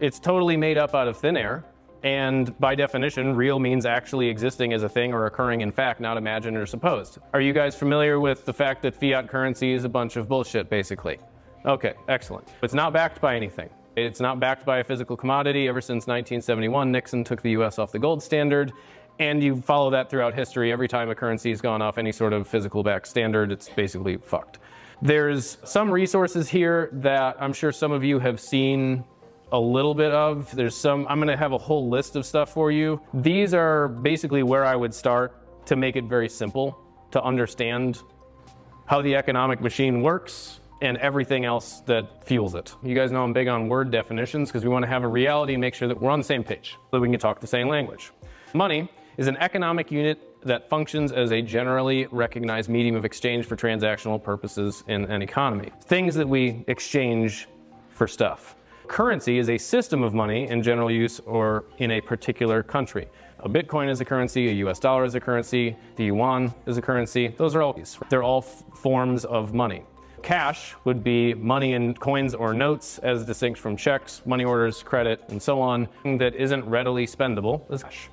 It's 0.00 0.18
totally 0.18 0.56
made 0.56 0.78
up 0.78 0.94
out 0.94 1.08
of 1.08 1.16
thin 1.16 1.36
air. 1.36 1.64
And 2.02 2.58
by 2.58 2.74
definition, 2.74 3.36
real 3.36 3.58
means 3.58 3.84
actually 3.84 4.28
existing 4.28 4.72
as 4.72 4.82
a 4.82 4.88
thing 4.88 5.12
or 5.12 5.26
occurring 5.26 5.60
in 5.60 5.70
fact, 5.70 6.00
not 6.00 6.16
imagined 6.16 6.56
or 6.56 6.64
supposed. 6.64 7.18
Are 7.34 7.42
you 7.42 7.52
guys 7.52 7.74
familiar 7.76 8.18
with 8.18 8.46
the 8.46 8.54
fact 8.54 8.80
that 8.82 8.94
fiat 8.94 9.28
currency 9.28 9.74
is 9.74 9.84
a 9.84 9.88
bunch 9.88 10.16
of 10.16 10.26
bullshit, 10.26 10.70
basically? 10.70 11.18
Okay, 11.66 11.92
excellent. 12.08 12.48
It's 12.62 12.72
not 12.72 12.94
backed 12.94 13.20
by 13.20 13.36
anything. 13.36 13.68
It's 13.96 14.20
not 14.20 14.40
backed 14.40 14.64
by 14.64 14.78
a 14.78 14.84
physical 14.84 15.16
commodity. 15.16 15.68
Ever 15.68 15.80
since 15.80 16.06
1971, 16.06 16.90
Nixon 16.90 17.22
took 17.22 17.42
the 17.42 17.50
US 17.50 17.78
off 17.78 17.92
the 17.92 17.98
gold 17.98 18.22
standard. 18.22 18.72
And 19.20 19.44
you 19.44 19.60
follow 19.60 19.90
that 19.90 20.08
throughout 20.08 20.32
history. 20.32 20.72
Every 20.72 20.88
time 20.88 21.10
a 21.10 21.14
currency 21.14 21.50
has 21.50 21.60
gone 21.60 21.82
off 21.82 21.98
any 21.98 22.10
sort 22.10 22.32
of 22.32 22.48
physical 22.48 22.82
back 22.82 23.04
standard, 23.04 23.52
it's 23.52 23.68
basically 23.68 24.16
fucked. 24.16 24.60
There's 25.02 25.58
some 25.62 25.90
resources 25.90 26.48
here 26.48 26.88
that 26.94 27.36
I'm 27.38 27.52
sure 27.52 27.70
some 27.70 27.92
of 27.92 28.02
you 28.02 28.18
have 28.18 28.40
seen 28.40 29.04
a 29.52 29.60
little 29.60 29.94
bit 29.94 30.10
of. 30.10 30.50
There's 30.56 30.74
some, 30.74 31.06
I'm 31.06 31.18
gonna 31.18 31.36
have 31.36 31.52
a 31.52 31.58
whole 31.58 31.90
list 31.90 32.16
of 32.16 32.24
stuff 32.24 32.50
for 32.54 32.72
you. 32.72 32.98
These 33.12 33.52
are 33.52 33.88
basically 33.88 34.42
where 34.42 34.64
I 34.64 34.74
would 34.74 34.94
start 34.94 35.66
to 35.66 35.76
make 35.76 35.96
it 35.96 36.04
very 36.04 36.28
simple 36.28 36.78
to 37.10 37.22
understand 37.22 38.02
how 38.86 39.02
the 39.02 39.16
economic 39.16 39.60
machine 39.60 40.00
works 40.00 40.60
and 40.80 40.96
everything 40.96 41.44
else 41.44 41.80
that 41.80 42.24
fuels 42.24 42.54
it. 42.54 42.74
You 42.82 42.94
guys 42.94 43.12
know 43.12 43.22
I'm 43.22 43.34
big 43.34 43.48
on 43.48 43.68
word 43.68 43.90
definitions 43.90 44.48
because 44.48 44.64
we 44.64 44.70
want 44.70 44.82
to 44.84 44.88
have 44.88 45.04
a 45.04 45.08
reality 45.08 45.52
and 45.52 45.60
make 45.60 45.74
sure 45.74 45.88
that 45.88 46.00
we're 46.00 46.10
on 46.10 46.20
the 46.20 46.24
same 46.24 46.42
page 46.42 46.78
so 46.90 46.96
that 46.96 47.00
we 47.00 47.10
can 47.10 47.20
talk 47.20 47.38
the 47.38 47.46
same 47.46 47.68
language. 47.68 48.12
Money 48.54 48.88
is 49.20 49.26
an 49.26 49.36
economic 49.36 49.92
unit 49.92 50.18
that 50.42 50.66
functions 50.70 51.12
as 51.12 51.30
a 51.30 51.42
generally 51.42 52.06
recognized 52.06 52.70
medium 52.70 52.96
of 52.96 53.04
exchange 53.04 53.44
for 53.44 53.54
transactional 53.54 54.20
purposes 54.20 54.82
in 54.88 55.04
an 55.10 55.20
economy. 55.20 55.70
Things 55.82 56.14
that 56.14 56.26
we 56.26 56.64
exchange 56.68 57.46
for 57.90 58.08
stuff. 58.08 58.56
Currency 58.88 59.36
is 59.36 59.50
a 59.50 59.58
system 59.58 60.02
of 60.02 60.14
money 60.14 60.48
in 60.48 60.62
general 60.62 60.90
use 60.90 61.20
or 61.26 61.64
in 61.76 61.90
a 61.90 62.00
particular 62.00 62.62
country. 62.62 63.10
A 63.40 63.48
Bitcoin 63.48 63.90
is 63.90 64.00
a 64.00 64.06
currency, 64.06 64.48
a 64.48 64.52
US 64.66 64.78
dollar 64.78 65.04
is 65.04 65.14
a 65.14 65.20
currency, 65.20 65.76
the 65.96 66.04
yuan 66.06 66.54
is 66.64 66.78
a 66.78 66.82
currency. 66.82 67.28
Those 67.28 67.54
are 67.54 67.60
all, 67.60 67.78
they're 68.08 68.22
all 68.22 68.40
forms 68.40 69.26
of 69.26 69.52
money. 69.52 69.84
Cash 70.22 70.74
would 70.84 71.04
be 71.04 71.34
money 71.34 71.74
in 71.74 71.92
coins 71.92 72.34
or 72.34 72.54
notes 72.54 72.96
as 73.00 73.26
distinct 73.26 73.60
from 73.60 73.76
checks, 73.76 74.22
money 74.24 74.44
orders, 74.44 74.82
credit, 74.82 75.22
and 75.28 75.42
so 75.42 75.60
on, 75.60 75.90
that 76.04 76.34
isn't 76.36 76.64
readily 76.64 77.06
spendable 77.06 77.70
is 77.70 77.82
cash. 77.82 78.08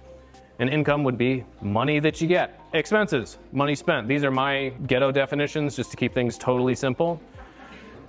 And 0.59 0.69
income 0.69 1.03
would 1.03 1.17
be 1.17 1.43
money 1.61 1.99
that 1.99 2.19
you 2.19 2.27
get. 2.27 2.59
Expenses, 2.73 3.37
money 3.51 3.75
spent. 3.75 4.07
These 4.07 4.23
are 4.23 4.31
my 4.31 4.69
ghetto 4.87 5.11
definitions 5.11 5.75
just 5.75 5.91
to 5.91 5.97
keep 5.97 6.13
things 6.13 6.37
totally 6.37 6.73
simple. 6.73 7.21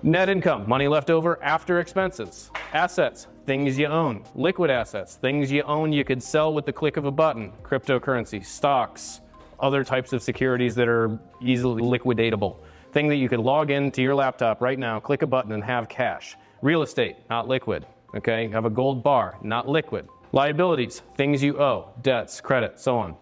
Net 0.02 0.28
income, 0.28 0.68
money 0.68 0.88
left 0.88 1.10
over 1.10 1.42
after 1.42 1.80
expenses. 1.80 2.50
Assets, 2.72 3.26
things 3.46 3.76
you 3.76 3.86
own. 3.86 4.24
Liquid 4.34 4.70
assets, 4.70 5.16
things 5.16 5.50
you 5.50 5.62
own 5.64 5.92
you 5.92 6.04
could 6.04 6.22
sell 6.22 6.54
with 6.54 6.64
the 6.64 6.72
click 6.72 6.96
of 6.96 7.04
a 7.04 7.10
button. 7.10 7.52
Cryptocurrency, 7.62 8.44
stocks, 8.44 9.20
other 9.60 9.84
types 9.84 10.12
of 10.12 10.22
securities 10.22 10.74
that 10.76 10.88
are 10.88 11.18
easily 11.42 11.82
liquidatable. 11.82 12.56
Thing 12.92 13.08
that 13.08 13.16
you 13.16 13.28
could 13.28 13.40
log 13.40 13.70
into 13.70 14.00
your 14.00 14.14
laptop 14.14 14.62
right 14.62 14.78
now, 14.78 15.00
click 15.00 15.22
a 15.22 15.26
button 15.26 15.52
and 15.52 15.62
have 15.64 15.88
cash. 15.88 16.36
Real 16.62 16.82
estate, 16.82 17.16
not 17.28 17.46
liquid. 17.46 17.84
Okay, 18.14 18.48
have 18.48 18.64
a 18.64 18.70
gold 18.70 19.02
bar, 19.02 19.36
not 19.42 19.68
liquid. 19.68 20.08
Liabilities, 20.32 21.02
things 21.16 21.42
you 21.42 21.58
owe, 21.58 21.90
debts, 22.02 22.40
credit, 22.42 22.78
so 22.78 22.98
on. 22.98 23.16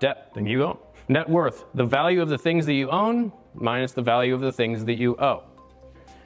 Debt, 0.00 0.34
thing 0.34 0.46
you 0.46 0.62
own. 0.62 0.76
Net 1.08 1.26
worth, 1.28 1.64
the 1.74 1.84
value 1.84 2.20
of 2.20 2.28
the 2.28 2.36
things 2.36 2.66
that 2.66 2.74
you 2.74 2.90
own 2.90 3.32
minus 3.54 3.92
the 3.92 4.02
value 4.02 4.34
of 4.34 4.40
the 4.42 4.52
things 4.52 4.84
that 4.84 4.98
you 4.98 5.16
owe. 5.16 5.44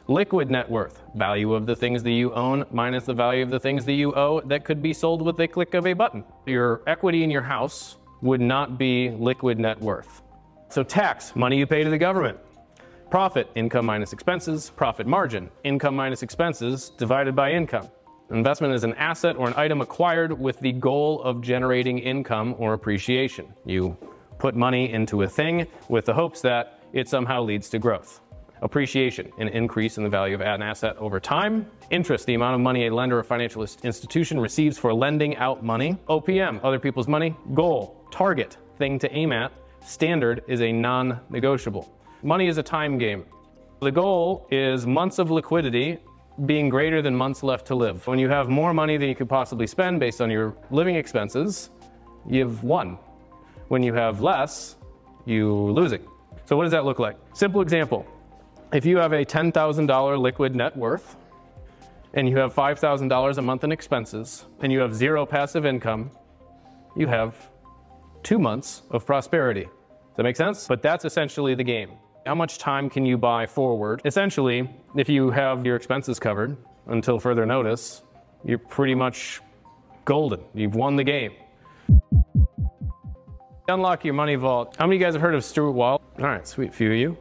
Liquid 0.09 0.51
net 0.51 0.69
worth, 0.69 1.01
value 1.15 1.55
of 1.55 1.65
the 1.65 1.77
things 1.77 2.03
that 2.03 2.11
you 2.11 2.33
own 2.35 2.65
minus 2.73 3.05
the 3.05 3.15
value 3.15 3.43
of 3.43 3.51
the 3.51 3.61
things 3.61 3.85
that 3.85 3.93
you 3.93 4.13
owe 4.15 4.41
that 4.43 4.65
could 4.65 4.83
be 4.83 4.93
sold 4.93 5.23
with 5.23 5.39
a 5.41 5.47
click 5.47 5.75
of 5.75 5.87
a 5.87 5.93
button. 5.93 6.25
Your 6.47 6.83
equity 6.89 7.23
in 7.23 7.31
your 7.31 7.43
house 7.43 7.97
would 8.21 8.41
not 8.41 8.79
be 8.79 9.11
liquid 9.11 9.61
net 9.61 9.81
worth. 9.81 10.23
So 10.71 10.83
tax, 10.83 11.37
money 11.37 11.57
you 11.57 11.67
pay 11.67 11.85
to 11.85 11.91
the 11.91 11.99
government. 11.99 12.39
Profit, 13.11 13.49
income 13.55 13.87
minus 13.87 14.13
expenses. 14.13 14.71
Profit 14.71 15.07
margin, 15.07 15.51
income 15.63 15.95
minus 15.95 16.25
expenses 16.25 16.91
divided 16.91 17.37
by 17.37 17.53
income. 17.53 17.89
Investment 18.31 18.75
is 18.75 18.83
an 18.83 18.95
asset 18.95 19.37
or 19.37 19.47
an 19.47 19.55
item 19.57 19.81
acquired 19.81 20.37
with 20.37 20.59
the 20.59 20.73
goal 20.73 21.23
of 21.23 21.41
generating 21.41 22.01
income 22.01 22.57
or 22.59 22.73
appreciation. 22.73 23.47
You 23.65 23.97
put 24.39 24.57
money 24.57 24.93
into 24.93 25.23
a 25.23 25.29
thing 25.29 25.69
with 25.89 26.07
the 26.07 26.15
hopes 26.15 26.41
that 26.41 26.81
it 26.93 27.09
somehow 27.09 27.43
leads 27.43 27.71
to 27.71 27.79
growth. 27.79 28.21
Appreciation, 28.63 29.31
an 29.39 29.49
increase 29.49 29.97
in 29.97 30.03
the 30.03 30.11
value 30.11 30.35
of 30.35 30.41
an 30.41 30.61
asset 30.61 30.97
over 30.97 31.21
time. 31.21 31.71
Interest, 31.91 32.27
the 32.27 32.35
amount 32.35 32.57
of 32.57 32.61
money 32.61 32.89
a 32.89 32.95
lender 32.95 33.17
or 33.17 33.23
financial 33.23 33.63
institution 33.63 34.41
receives 34.41 34.77
for 34.77 34.93
lending 34.93 35.37
out 35.37 35.63
money. 35.63 35.97
OPM, 36.09 36.59
other 36.65 36.81
people's 36.81 37.07
money. 37.07 37.37
Goal, 37.55 38.05
target, 38.11 38.57
thing 38.77 38.99
to 38.99 39.13
aim 39.13 39.31
at. 39.31 39.53
Standard 39.85 40.43
is 40.49 40.63
a 40.63 40.73
non 40.73 41.21
negotiable. 41.31 41.95
Money 42.25 42.49
is 42.49 42.59
a 42.59 42.63
time 42.63 42.99
game. 42.99 43.25
The 43.81 43.93
goal 43.93 44.49
is 44.51 44.85
months 44.85 45.19
of 45.19 45.31
liquidity 45.31 45.99
being 46.45 46.69
greater 46.69 47.01
than 47.01 47.15
months 47.15 47.43
left 47.43 47.67
to 47.67 47.75
live. 47.75 48.07
When 48.07 48.19
you 48.19 48.29
have 48.29 48.49
more 48.49 48.75
money 48.75 48.99
than 48.99 49.09
you 49.09 49.15
could 49.15 49.29
possibly 49.29 49.67
spend 49.67 50.01
based 50.01 50.21
on 50.21 50.31
your 50.31 50.55
living 50.71 50.97
expenses, 50.97 51.71
you've 52.29 52.63
won. 52.63 52.99
When 53.69 53.83
you 53.83 53.95
have 53.95 54.21
less, 54.21 54.77
you're 55.25 55.73
losing. 55.73 56.07
So 56.45 56.57
what 56.57 56.65
does 56.65 56.73
that 56.73 56.85
look 56.85 56.99
like? 56.99 57.17
Simple 57.33 57.63
example. 57.63 58.07
If 58.73 58.85
you 58.85 58.99
have 58.99 59.13
a 59.13 59.25
$10,000 59.25 60.19
liquid 60.19 60.55
net 60.55 60.77
worth 60.77 61.17
and 62.15 62.29
you 62.29 62.37
have 62.37 62.55
$5,000 62.55 63.39
a 63.39 63.43
month 63.43 63.65
in 63.65 63.73
expenses 63.73 64.45
and 64.61 64.71
you 64.71 64.81
have 64.81 64.95
zero 64.95 65.25
passive 65.25 65.65
income, 65.65 66.11
you 66.97 67.07
have 67.07 67.35
two 68.23 68.39
months 68.39 68.83
of 68.91 69.07
prosperity. 69.07 69.65
Does 69.65 70.17
that 70.17 70.23
make 70.23 70.37
sense? 70.37 70.67
But 70.67 70.83
that's 70.83 71.05
essentially 71.05 71.55
the 71.55 71.65
game. 71.65 71.93
How 72.27 72.35
much 72.35 72.59
time 72.59 72.91
can 72.91 73.07
you 73.07 73.17
buy 73.17 73.47
forward? 73.47 74.03
Essentially, 74.05 74.69
if 74.97 75.09
you 75.09 75.31
have 75.31 75.65
your 75.65 75.77
expenses 75.77 76.19
covered 76.19 76.57
until 76.89 77.21
further 77.21 77.47
notice, 77.47 78.03
you're 78.45 78.59
pretty 78.59 78.97
much 78.97 79.41
golden. 80.05 80.41
You've 80.53 80.75
won 80.75 80.97
the 80.97 81.05
game. 81.05 81.35
Unlock 83.69 84.05
your 84.05 84.15
money 84.15 84.35
vault. 84.35 84.75
How 84.77 84.87
many 84.87 84.97
of 84.97 85.01
you 85.01 85.07
guys 85.07 85.15
have 85.15 85.23
heard 85.23 85.37
of 85.37 85.45
Stuart 85.45 85.71
Wilde? 85.71 86.03
All 86.19 86.25
right, 86.25 86.47
sweet 86.49 86.75
few 86.75 86.91
of 86.91 86.97
you. 86.97 87.17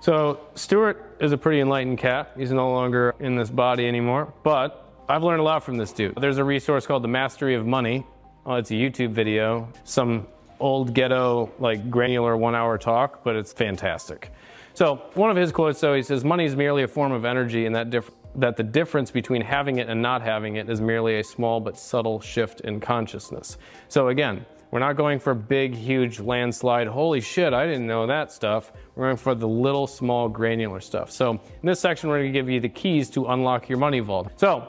So 0.00 0.40
Stuart 0.56 1.16
is 1.20 1.32
a 1.32 1.38
pretty 1.38 1.60
enlightened 1.60 1.96
cat. 1.96 2.32
He's 2.36 2.52
no 2.52 2.70
longer 2.70 3.14
in 3.18 3.36
this 3.36 3.48
body 3.48 3.88
anymore, 3.88 4.30
but 4.42 4.92
I've 5.08 5.22
learned 5.22 5.40
a 5.40 5.44
lot 5.44 5.64
from 5.64 5.78
this 5.78 5.90
dude. 5.90 6.16
There's 6.20 6.36
a 6.36 6.44
resource 6.44 6.86
called 6.86 7.02
The 7.02 7.08
Mastery 7.08 7.54
of 7.54 7.66
Money. 7.66 8.06
Oh, 8.44 8.56
it's 8.56 8.70
a 8.70 8.74
YouTube 8.74 9.12
video, 9.12 9.72
some 9.84 10.26
old 10.58 10.92
ghetto, 10.92 11.50
like 11.58 11.90
granular 11.90 12.36
one 12.36 12.54
hour 12.54 12.76
talk, 12.76 13.24
but 13.24 13.36
it's 13.36 13.54
fantastic. 13.54 14.30
So 14.80 14.96
one 15.12 15.30
of 15.30 15.36
his 15.36 15.52
quotes, 15.52 15.78
though, 15.78 15.92
he 15.92 16.00
says, 16.00 16.24
"Money 16.24 16.46
is 16.46 16.56
merely 16.56 16.84
a 16.84 16.88
form 16.88 17.12
of 17.12 17.26
energy, 17.26 17.66
and 17.66 17.74
that 17.76 17.94
that 18.36 18.56
the 18.56 18.62
difference 18.62 19.10
between 19.10 19.42
having 19.42 19.76
it 19.76 19.90
and 19.90 20.00
not 20.00 20.22
having 20.22 20.56
it 20.56 20.70
is 20.70 20.80
merely 20.80 21.18
a 21.18 21.22
small 21.22 21.60
but 21.60 21.76
subtle 21.76 22.18
shift 22.18 22.62
in 22.62 22.80
consciousness." 22.80 23.58
So 23.88 24.08
again, 24.08 24.46
we're 24.70 24.78
not 24.78 24.96
going 24.96 25.18
for 25.18 25.34
big, 25.34 25.74
huge 25.74 26.18
landslide. 26.18 26.86
Holy 26.86 27.20
shit, 27.20 27.52
I 27.52 27.66
didn't 27.66 27.86
know 27.86 28.06
that 28.06 28.32
stuff. 28.32 28.72
We're 28.94 29.08
going 29.08 29.18
for 29.18 29.34
the 29.34 29.46
little, 29.46 29.86
small, 29.86 30.30
granular 30.30 30.80
stuff. 30.80 31.10
So 31.10 31.32
in 31.32 31.38
this 31.60 31.78
section, 31.78 32.08
we're 32.08 32.20
going 32.20 32.32
to 32.32 32.38
give 32.38 32.48
you 32.48 32.60
the 32.60 32.70
keys 32.70 33.10
to 33.10 33.26
unlock 33.26 33.68
your 33.68 33.76
money 33.76 34.00
vault. 34.00 34.32
So 34.36 34.66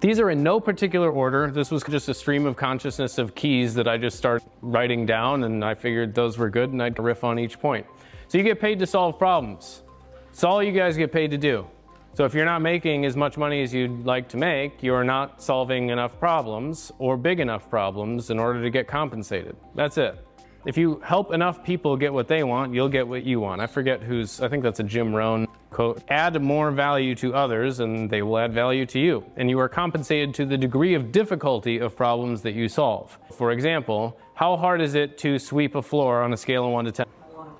these 0.00 0.20
are 0.20 0.30
in 0.30 0.42
no 0.42 0.58
particular 0.58 1.10
order. 1.10 1.50
This 1.50 1.70
was 1.70 1.82
just 1.82 2.08
a 2.08 2.14
stream 2.14 2.46
of 2.46 2.56
consciousness 2.56 3.18
of 3.18 3.34
keys 3.34 3.74
that 3.74 3.88
I 3.88 3.98
just 3.98 4.16
started 4.16 4.48
writing 4.62 5.04
down, 5.04 5.44
and 5.44 5.62
I 5.62 5.74
figured 5.74 6.14
those 6.14 6.38
were 6.38 6.48
good, 6.48 6.72
and 6.72 6.82
I'd 6.82 6.98
riff 6.98 7.24
on 7.24 7.38
each 7.38 7.60
point. 7.60 7.86
So 8.34 8.38
you 8.38 8.42
get 8.42 8.58
paid 8.58 8.80
to 8.80 8.86
solve 8.88 9.16
problems. 9.16 9.84
It's 10.32 10.42
all 10.42 10.60
you 10.60 10.72
guys 10.72 10.96
get 10.96 11.12
paid 11.12 11.30
to 11.30 11.38
do. 11.38 11.68
So 12.14 12.24
if 12.24 12.34
you're 12.34 12.44
not 12.44 12.62
making 12.62 13.04
as 13.04 13.14
much 13.14 13.36
money 13.36 13.62
as 13.62 13.72
you'd 13.72 14.04
like 14.04 14.28
to 14.30 14.36
make, 14.36 14.82
you're 14.82 15.04
not 15.04 15.40
solving 15.40 15.90
enough 15.90 16.18
problems 16.18 16.90
or 16.98 17.16
big 17.16 17.38
enough 17.38 17.70
problems 17.70 18.30
in 18.30 18.40
order 18.40 18.60
to 18.60 18.70
get 18.70 18.88
compensated. 18.88 19.54
That's 19.76 19.98
it. 19.98 20.18
If 20.66 20.76
you 20.76 21.00
help 21.04 21.32
enough 21.32 21.62
people 21.62 21.96
get 21.96 22.12
what 22.12 22.26
they 22.26 22.42
want, 22.42 22.74
you'll 22.74 22.88
get 22.88 23.06
what 23.06 23.22
you 23.22 23.38
want. 23.38 23.60
I 23.60 23.68
forget 23.68 24.02
who's, 24.02 24.40
I 24.40 24.48
think 24.48 24.64
that's 24.64 24.80
a 24.80 24.82
Jim 24.82 25.14
Rohn 25.14 25.46
quote. 25.70 26.02
Add 26.08 26.42
more 26.42 26.72
value 26.72 27.14
to 27.14 27.36
others 27.36 27.78
and 27.78 28.10
they 28.10 28.22
will 28.22 28.38
add 28.38 28.52
value 28.52 28.84
to 28.86 28.98
you. 28.98 29.24
And 29.36 29.48
you 29.48 29.60
are 29.60 29.68
compensated 29.68 30.34
to 30.34 30.44
the 30.44 30.58
degree 30.58 30.94
of 30.94 31.12
difficulty 31.12 31.78
of 31.78 31.94
problems 31.94 32.42
that 32.42 32.54
you 32.54 32.68
solve. 32.68 33.16
For 33.32 33.52
example, 33.52 34.18
how 34.34 34.56
hard 34.56 34.80
is 34.80 34.96
it 34.96 35.18
to 35.18 35.38
sweep 35.38 35.76
a 35.76 35.82
floor 35.82 36.20
on 36.20 36.32
a 36.32 36.36
scale 36.36 36.66
of 36.66 36.72
1 36.72 36.86
to 36.86 36.90
10? 36.90 37.06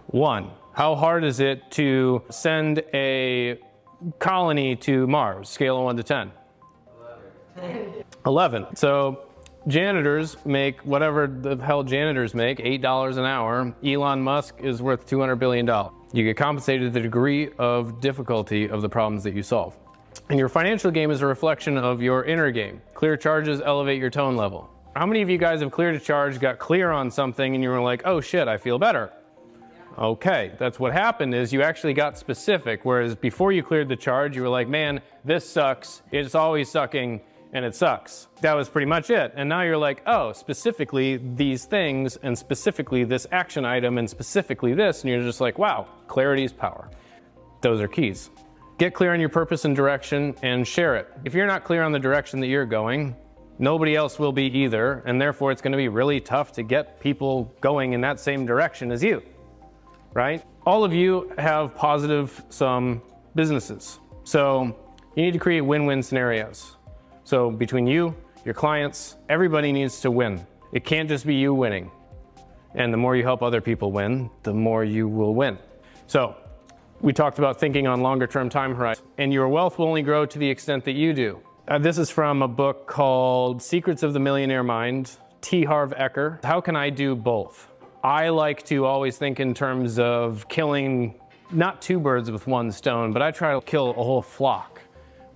1. 0.09 0.51
How 0.75 0.97
hard 0.97 1.23
is 1.23 1.39
it 1.39 1.71
to 1.73 2.25
send 2.31 2.83
a 2.93 3.61
colony 4.19 4.75
to 4.77 5.07
Mars, 5.07 5.49
scale 5.49 5.79
of 5.79 5.85
1 5.85 5.97
to 5.99 6.03
10? 6.03 6.33
11. 7.57 8.05
11. 8.27 8.67
So 8.75 9.21
janitors 9.69 10.37
make 10.45 10.81
whatever 10.81 11.29
the 11.29 11.57
hell 11.59 11.85
janitors 11.85 12.35
make, 12.35 12.59
$8 12.59 13.17
an 13.17 13.25
hour. 13.25 13.73
Elon 13.85 14.21
Musk 14.21 14.57
is 14.59 14.83
worth 14.83 15.09
$200 15.09 15.39
billion. 15.39 15.65
You 16.13 16.25
get 16.25 16.37
compensated 16.37 16.93
the 16.93 17.01
degree 17.01 17.51
of 17.57 18.01
difficulty 18.01 18.69
of 18.69 18.83
the 18.83 18.89
problems 18.89 19.23
that 19.23 19.35
you 19.35 19.45
solve. 19.45 19.77
And 20.29 20.41
your 20.41 20.49
financial 20.49 20.91
game 20.91 21.13
is 21.13 21.23
a 21.23 21.27
reflection 21.27 21.79
of 21.79 22.03
your 22.03 22.25
inner 22.25 22.51
game. 22.51 22.83
Clear 22.95 23.17
charges 23.17 23.61
elevate 23.61 24.01
your 24.01 24.11
tone 24.11 24.37
level. 24.37 24.69
How 24.97 25.07
many 25.07 25.23
of 25.23 25.31
you 25.31 25.39
guys 25.39 25.61
have 25.61 25.71
cleared 25.71 25.95
a 25.95 26.01
charge, 26.01 26.41
got 26.41 26.59
clear 26.59 26.91
on 26.91 27.13
something, 27.13 27.55
and 27.55 27.63
you 27.63 27.71
were 27.71 27.81
like, 27.81 28.03
oh 28.05 28.21
shit, 28.21 28.49
I 28.49 28.57
feel 28.57 28.81
better? 28.81 29.13
Okay, 29.97 30.53
that's 30.59 30.81
what 30.81 30.93
happened 30.93 31.35
is 31.35 31.53
you 31.53 31.63
actually 31.63 31.95
got 31.95 32.19
specific, 32.19 32.85
whereas 32.85 33.15
before 33.15 33.53
you 33.53 33.63
cleared 33.63 33.89
the 33.89 33.97
charge, 33.97 34.35
you 34.35 34.43
were 34.43 34.49
like, 34.49 34.69
man, 34.69 35.01
this 35.25 35.49
sucks, 35.49 36.03
it's 36.11 36.35
always 36.35 36.69
sucking, 36.69 37.21
and 37.53 37.65
it 37.65 37.77
sucks. 37.77 38.27
That 38.41 38.57
was 38.57 38.69
pretty 38.69 38.87
much 38.87 39.11
it. 39.11 39.33
And 39.37 39.49
now 39.49 39.63
you're 39.63 39.79
like, 39.79 40.03
oh, 40.07 40.33
specifically 40.33 41.19
these 41.37 41.67
things, 41.67 42.17
and 42.17 42.37
specifically 42.37 43.05
this 43.05 43.29
action 43.31 43.65
item, 43.65 43.99
and 43.99 44.11
specifically 44.11 44.75
this, 44.75 45.03
and 45.03 45.11
you're 45.11 45.23
just 45.23 45.41
like, 45.41 45.59
wow, 45.59 45.87
clarity 46.09 46.43
is 46.43 46.53
power. 46.53 46.91
Those 47.61 47.81
are 47.81 47.89
keys. 47.89 48.31
Get 48.79 48.95
clear 48.95 49.15
on 49.15 49.21
your 49.21 49.29
purpose 49.29 49.65
and 49.65 49.77
direction 49.77 50.35
and 50.43 50.67
share 50.67 50.97
it. 50.97 51.09
If 51.25 51.35
you're 51.35 51.47
not 51.47 51.63
clear 51.63 51.85
on 51.85 51.93
the 51.93 52.01
direction 52.01 52.41
that 52.41 52.49
you're 52.49 52.67
going, 52.67 53.15
nobody 53.61 53.95
else 53.95 54.19
will 54.19 54.33
be 54.33 54.47
either, 54.47 55.05
and 55.07 55.21
therefore 55.21 55.53
it's 55.53 55.63
going 55.63 55.71
to 55.71 55.79
be 55.79 55.87
really 55.87 56.21
tough 56.21 56.51
to 56.55 56.65
get 56.65 56.99
people 56.99 57.55
going 57.61 57.93
in 57.93 58.01
that 58.01 58.19
same 58.19 58.45
direction 58.45 58.91
as 58.91 59.05
you 59.05 59.23
right? 60.15 60.45
All 60.65 60.85
of 60.85 60.95
you 60.95 61.31
have 61.37 61.75
positive 61.75 62.43
sum 62.49 63.03
businesses. 63.35 63.99
So 64.25 64.75
you 65.15 65.23
need 65.23 65.33
to 65.33 65.39
create 65.39 65.61
win-win 65.61 66.03
scenarios. 66.03 66.77
So 67.25 67.51
between 67.51 67.87
you, 67.87 68.15
your 68.45 68.55
clients, 68.55 69.17
everybody 69.29 69.73
needs 69.73 70.01
to 70.01 70.11
win. 70.11 70.47
It 70.73 70.85
can't 70.85 71.09
just 71.09 71.27
be 71.27 71.35
you 71.35 71.53
winning. 71.53 71.91
And 72.75 72.93
the 72.93 72.97
more 72.97 73.15
you 73.15 73.23
help 73.23 73.43
other 73.43 73.61
people 73.61 73.93
win, 73.93 74.31
the 74.43 74.55
more 74.55 74.85
you 74.85 75.07
will 75.07 75.35
win. 75.35 75.59
So 76.07 76.37
we 77.01 77.13
talked 77.13 77.39
about 77.39 77.61
thinking 77.61 77.87
on 77.87 78.01
longer 78.01 78.27
term 78.27 78.49
time 78.49 78.75
horizons, 78.75 79.07
and 79.19 79.33
your 79.33 79.49
wealth 79.49 79.79
will 79.79 79.87
only 79.87 80.03
grow 80.03 80.27
to 80.27 80.39
the 80.39 80.49
extent 80.49 80.85
that 80.85 80.93
you 80.93 81.13
do. 81.13 81.41
Uh, 81.69 81.79
this 81.79 81.99
is 81.99 82.11
from 82.11 82.43
a 82.43 82.49
book 82.49 82.87
called 82.87 83.63
Secrets 83.63 84.03
of 84.03 84.13
the 84.13 84.21
Millionaire 84.21 84.63
Mind, 84.63 85.17
T. 85.41 85.65
Harv 85.65 85.93
Eker. 85.93 86.45
How 86.45 86.61
can 86.61 86.77
I 86.77 86.91
do 86.91 87.15
both? 87.15 87.69
I 88.05 88.29
like 88.29 88.63
to 88.65 88.85
always 88.85 89.17
think 89.17 89.41
in 89.41 89.55
terms 89.55 89.99
of 89.99 90.47
killing 90.51 91.15
not 91.51 91.81
two 91.81 91.99
birds 91.99 92.31
with 92.31 92.47
one 92.47 92.71
stone, 92.71 93.15
but 93.15 93.23
I 93.23 93.31
try 93.31 93.55
to 93.55 93.63
kill 93.63 93.93
a 93.93 93.95
whole 93.95 94.21
flock 94.21 94.83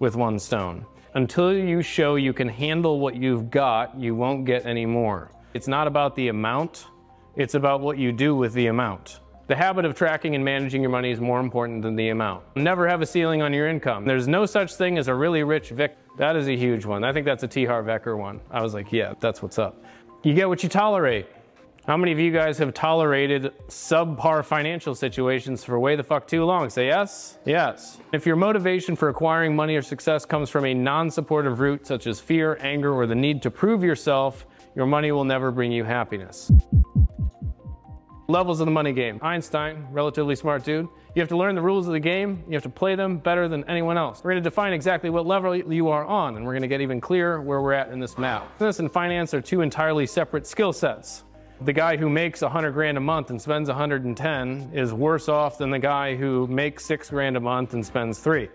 with 0.00 0.16
one 0.16 0.38
stone. 0.38 0.84
Until 1.14 1.56
you 1.56 1.80
show 1.80 2.16
you 2.16 2.34
can 2.34 2.46
handle 2.46 3.00
what 3.00 3.16
you've 3.16 3.50
got, 3.50 3.98
you 3.98 4.14
won't 4.14 4.44
get 4.44 4.66
any 4.66 4.84
more. 4.84 5.30
It's 5.54 5.66
not 5.66 5.87
about 5.87 6.14
the 6.14 6.28
amount, 6.28 6.88
it's 7.37 7.54
about 7.54 7.80
what 7.80 7.96
you 7.96 8.12
do 8.12 8.37
with 8.37 8.52
the 8.52 8.66
amount. 8.66 9.20
The 9.46 9.56
habit 9.56 9.87
of 9.87 9.94
tracking 9.94 10.34
and 10.34 10.44
managing 10.44 10.82
your 10.82 10.90
money 10.90 11.10
is 11.10 11.22
more 11.22 11.40
important 11.40 11.80
than 11.80 11.96
the 11.96 12.10
amount. 12.10 12.44
Never 12.54 12.87
have 12.87 13.00
a 13.00 13.06
ceiling 13.06 13.40
on 13.40 13.54
your 13.54 13.66
income. 13.66 14.04
There's 14.04 14.28
no 14.28 14.44
such 14.44 14.75
thing 14.75 14.98
as 14.98 15.08
a 15.08 15.14
really 15.14 15.42
rich 15.42 15.70
Vic. 15.70 15.96
That 16.18 16.37
is 16.37 16.48
a 16.48 16.54
huge 16.54 16.84
one. 16.84 17.02
I 17.02 17.14
think 17.14 17.25
that's 17.25 17.42
a 17.44 17.48
T. 17.48 17.64
Harv 17.64 17.87
Eker 17.87 18.18
one. 18.18 18.42
I 18.50 18.60
was 18.60 18.75
like, 18.75 18.92
yeah, 18.92 19.14
that's 19.20 19.40
what's 19.40 19.58
up. 19.58 19.82
You 20.22 20.34
get 20.34 20.50
what 20.50 20.62
you 20.62 20.68
tolerate. 20.68 21.28
How 21.88 21.97
many 21.97 22.12
of 22.12 22.18
you 22.18 22.30
guys 22.30 22.59
have 22.59 22.75
tolerated 22.75 23.50
subpar 23.68 24.45
financial 24.45 24.95
situations 24.95 25.64
for 25.64 25.80
way 25.80 25.97
the 25.97 26.02
fuck 26.02 26.26
too 26.26 26.45
long? 26.45 26.68
Say 26.68 26.85
yes? 26.85 27.38
Yes. 27.47 27.97
If 28.12 28.26
your 28.26 28.37
motivation 28.37 28.95
for 28.95 29.09
acquiring 29.09 29.57
money 29.57 29.75
or 29.75 29.80
success 29.80 30.26
comes 30.26 30.50
from 30.50 30.66
a 30.66 30.75
non 30.75 31.11
supportive 31.11 31.61
root, 31.61 31.87
such 31.87 32.07
as 32.07 32.21
fear, 32.21 32.59
anger, 32.61 32.92
or 32.92 33.07
the 33.07 33.14
need 33.14 33.40
to 33.40 33.50
prove 33.50 33.83
yourself, 33.83 34.45
your 34.76 34.85
money 34.85 35.12
will 35.12 35.25
never 35.25 35.50
bring 35.50 35.73
you 35.73 35.83
happiness. 35.83 36.52
Levels 38.28 38.61
of 38.61 38.66
the 38.66 38.71
money 38.71 38.92
game. 38.92 39.18
Einstein, 39.23 39.87
relatively 39.90 40.37
smart 40.37 40.64
dude. 40.64 40.87
You 41.14 41.23
have 41.23 41.30
to 41.30 41.38
learn 41.38 41.54
the 41.54 41.62
rules 41.62 41.87
of 41.87 41.95
the 41.95 42.00
game. 42.00 42.45
You 42.47 42.52
have 42.52 42.62
to 42.64 42.68
play 42.68 42.97
them 42.97 43.16
better 43.16 43.49
than 43.49 43.64
anyone 43.64 43.97
else. 43.97 44.23
We're 44.23 44.35
to 44.35 44.42
define 44.42 44.75
exactly 44.75 45.09
what 45.09 45.26
level 45.26 45.57
you 45.57 45.88
are 45.88 46.04
on, 46.04 46.37
and 46.37 46.45
we're 46.45 46.59
to 46.59 46.68
get 46.68 46.83
even 46.83 47.00
clearer 47.00 47.40
where 47.40 47.62
we're 47.62 47.73
at 47.73 47.90
in 47.90 47.99
this 47.99 48.18
map. 48.18 48.59
Business 48.59 48.80
and 48.80 48.92
finance 48.92 49.33
are 49.33 49.40
two 49.40 49.62
entirely 49.62 50.07
separate 50.07 50.47
skill 50.47 50.75
sets. 50.75 51.25
The 51.60 51.72
guy 51.72 51.96
who 51.96 52.08
makes 52.08 52.40
100 52.42 52.70
grand 52.70 52.96
a 52.96 53.00
month 53.00 53.30
and 53.30 53.42
spends 53.42 53.68
110 53.68 54.70
is 54.72 54.92
worse 54.92 55.28
off 55.28 55.58
than 55.58 55.70
the 55.70 55.78
guy 55.78 56.14
who 56.14 56.46
makes 56.46 56.84
six 56.84 57.10
grand 57.10 57.36
a 57.36 57.40
month 57.40 57.74
and 57.74 57.84
spends 57.84 58.20
three 58.20 58.48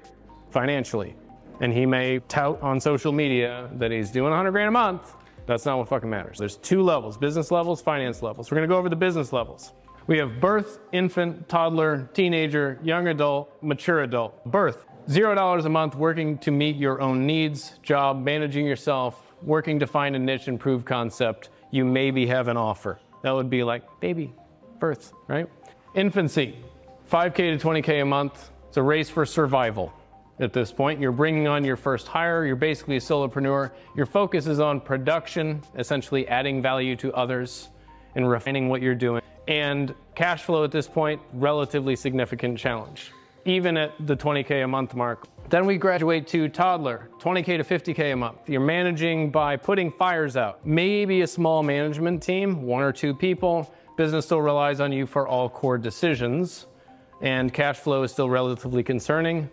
financially. 0.52 1.14
And 1.60 1.74
he 1.74 1.86
may 1.86 2.20
tout 2.30 2.62
on 2.62 2.80
social 2.80 3.12
media 3.12 3.70
that 3.74 3.92
he's 3.92 4.10
doing 4.10 4.30
100 4.30 4.52
grand 4.52 4.70
a 4.70 4.72
month, 4.72 5.16
that's 5.46 5.66
not 5.66 5.78
what 5.78 5.90
fucking 5.90 6.10
matters. 6.10 6.38
There's 6.38 6.56
two 6.56 6.82
levels 6.82 7.18
business 7.18 7.52
levels, 7.52 7.82
finance 7.82 8.22
levels. 8.22 8.50
We're 8.50 8.56
gonna 8.56 8.68
go 8.68 8.78
over 8.78 8.88
the 8.88 8.96
business 8.96 9.34
levels. 9.34 9.74
We 10.08 10.18
have 10.20 10.40
birth, 10.40 10.80
infant, 10.94 11.50
toddler, 11.50 12.10
teenager, 12.14 12.80
young 12.84 13.08
adult, 13.08 13.52
mature 13.62 14.04
adult. 14.04 14.46
Birth, 14.46 14.86
zero 15.10 15.36
dollars 15.36 15.66
a 15.66 15.70
month 15.70 15.96
working 15.96 16.38
to 16.40 16.52
meet 16.52 16.78
your 16.78 17.02
own 17.02 17.26
needs, 17.26 17.80
job, 17.84 18.24
managing 18.24 18.66
yourself, 18.66 19.34
working 19.42 19.80
to 19.80 19.88
find 19.88 20.16
a 20.16 20.20
niche 20.20 20.48
and 20.48 20.58
prove 20.58 20.86
concept. 20.86 21.50
You 21.74 21.86
maybe 21.86 22.28
have 22.28 22.50
an 22.50 22.56
offer. 22.56 23.00
That 23.24 23.32
would 23.32 23.50
be 23.50 23.64
like 23.64 24.00
baby, 24.00 24.32
birth, 24.78 25.12
right? 25.28 25.50
Infancy, 25.96 26.56
5K 27.12 27.58
to 27.60 27.68
20K 27.68 28.04
a 28.04 28.06
month. 28.06 28.52
It's 28.68 28.78
a 28.78 28.84
race 28.84 29.10
for 29.10 29.26
survival 29.26 29.92
at 30.40 30.54
this 30.54 30.72
point. 30.72 31.00
You're 31.00 31.12
bringing 31.12 31.48
on 31.48 31.66
your 31.66 31.76
first 31.76 32.06
hire, 32.06 32.46
you're 32.46 32.56
basically 32.56 32.98
a 32.98 33.00
solopreneur. 33.00 33.72
Your 33.96 34.06
focus 34.06 34.46
is 34.46 34.60
on 34.60 34.82
production, 34.82 35.64
essentially 35.76 36.28
adding 36.28 36.62
value 36.62 36.96
to 36.98 37.12
others 37.16 37.70
and 38.14 38.30
refining 38.30 38.70
what 38.70 38.84
you're 38.84 38.94
doing. 38.94 39.24
And 39.48 39.96
cash 40.14 40.44
flow 40.44 40.64
at 40.64 40.72
this 40.72 40.88
point, 40.88 41.20
relatively 41.34 41.96
significant 41.96 42.56
challenge, 42.60 43.12
even 43.46 43.78
at 43.78 43.94
the 44.08 44.16
20K 44.16 44.64
a 44.64 44.68
month 44.68 44.96
mark. 44.96 45.28
Then 45.50 45.66
we 45.66 45.78
graduate 45.78 46.26
to 46.28 46.48
toddler, 46.48 47.10
20K 47.20 47.58
to 47.58 47.64
50K 47.64 48.14
a 48.14 48.16
month. 48.16 48.50
You're 48.50 48.62
managing 48.62 49.30
by 49.30 49.58
putting 49.58 49.92
fires 49.92 50.38
out, 50.38 50.66
maybe 50.66 51.22
a 51.22 51.28
small 51.28 51.62
management 51.64 52.24
team, 52.24 52.64
one 52.64 52.84
or 52.84 52.92
two 52.92 53.14
people. 53.14 53.74
Business 53.98 54.26
still 54.26 54.42
relies 54.42 54.80
on 54.80 54.92
you 54.92 55.06
for 55.06 55.28
all 55.28 55.50
core 55.50 55.78
decisions, 55.78 56.68
and 57.22 57.54
cash 57.54 57.78
flow 57.78 58.04
is 58.04 58.12
still 58.12 58.30
relatively 58.30 58.82
concerning. 58.82 59.50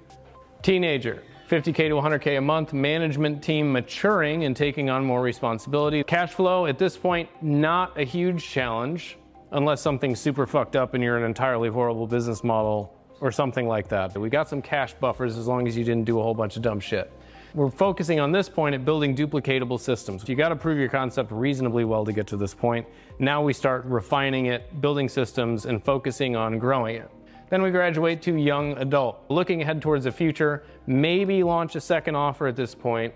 Teenager, 0.62 1.22
50K 1.48 1.88
to 1.88 1.94
100K 1.94 2.38
a 2.38 2.40
month, 2.40 2.72
management 2.72 3.42
team 3.42 3.72
maturing 3.72 4.44
and 4.44 4.56
taking 4.56 4.88
on 4.88 5.04
more 5.04 5.20
responsibility. 5.20 6.02
Cash 6.04 6.32
flow 6.32 6.66
at 6.66 6.78
this 6.78 6.96
point, 6.96 7.28
not 7.42 7.98
a 7.98 8.04
huge 8.04 8.44
challenge 8.48 9.18
unless 9.52 9.80
something's 9.80 10.20
super 10.20 10.46
fucked 10.46 10.76
up 10.76 10.94
and 10.94 11.02
you're 11.02 11.16
an 11.16 11.24
entirely 11.24 11.68
horrible 11.68 12.06
business 12.06 12.44
model 12.44 12.99
or 13.20 13.30
something 13.30 13.68
like 13.68 13.88
that. 13.88 14.16
We 14.16 14.28
got 14.30 14.48
some 14.48 14.62
cash 14.62 14.94
buffers 14.94 15.36
as 15.36 15.46
long 15.46 15.68
as 15.68 15.76
you 15.76 15.84
didn't 15.84 16.04
do 16.04 16.18
a 16.18 16.22
whole 16.22 16.34
bunch 16.34 16.56
of 16.56 16.62
dumb 16.62 16.80
shit. 16.80 17.12
We're 17.52 17.70
focusing 17.70 18.20
on 18.20 18.30
this 18.30 18.48
point 18.48 18.76
at 18.76 18.84
building 18.84 19.16
duplicatable 19.16 19.80
systems. 19.80 20.28
You 20.28 20.36
got 20.36 20.50
to 20.50 20.56
prove 20.56 20.78
your 20.78 20.88
concept 20.88 21.32
reasonably 21.32 21.84
well 21.84 22.04
to 22.04 22.12
get 22.12 22.28
to 22.28 22.36
this 22.36 22.54
point. 22.54 22.86
Now 23.18 23.42
we 23.42 23.52
start 23.52 23.84
refining 23.86 24.46
it, 24.46 24.80
building 24.80 25.08
systems, 25.08 25.66
and 25.66 25.82
focusing 25.82 26.36
on 26.36 26.58
growing 26.58 26.96
it. 26.96 27.10
Then 27.48 27.62
we 27.62 27.72
graduate 27.72 28.22
to 28.22 28.36
young 28.36 28.78
adult. 28.78 29.24
Looking 29.28 29.62
ahead 29.62 29.82
towards 29.82 30.04
the 30.04 30.12
future, 30.12 30.62
maybe 30.86 31.42
launch 31.42 31.74
a 31.74 31.80
second 31.80 32.14
offer 32.14 32.46
at 32.46 32.54
this 32.54 32.76
point. 32.76 33.12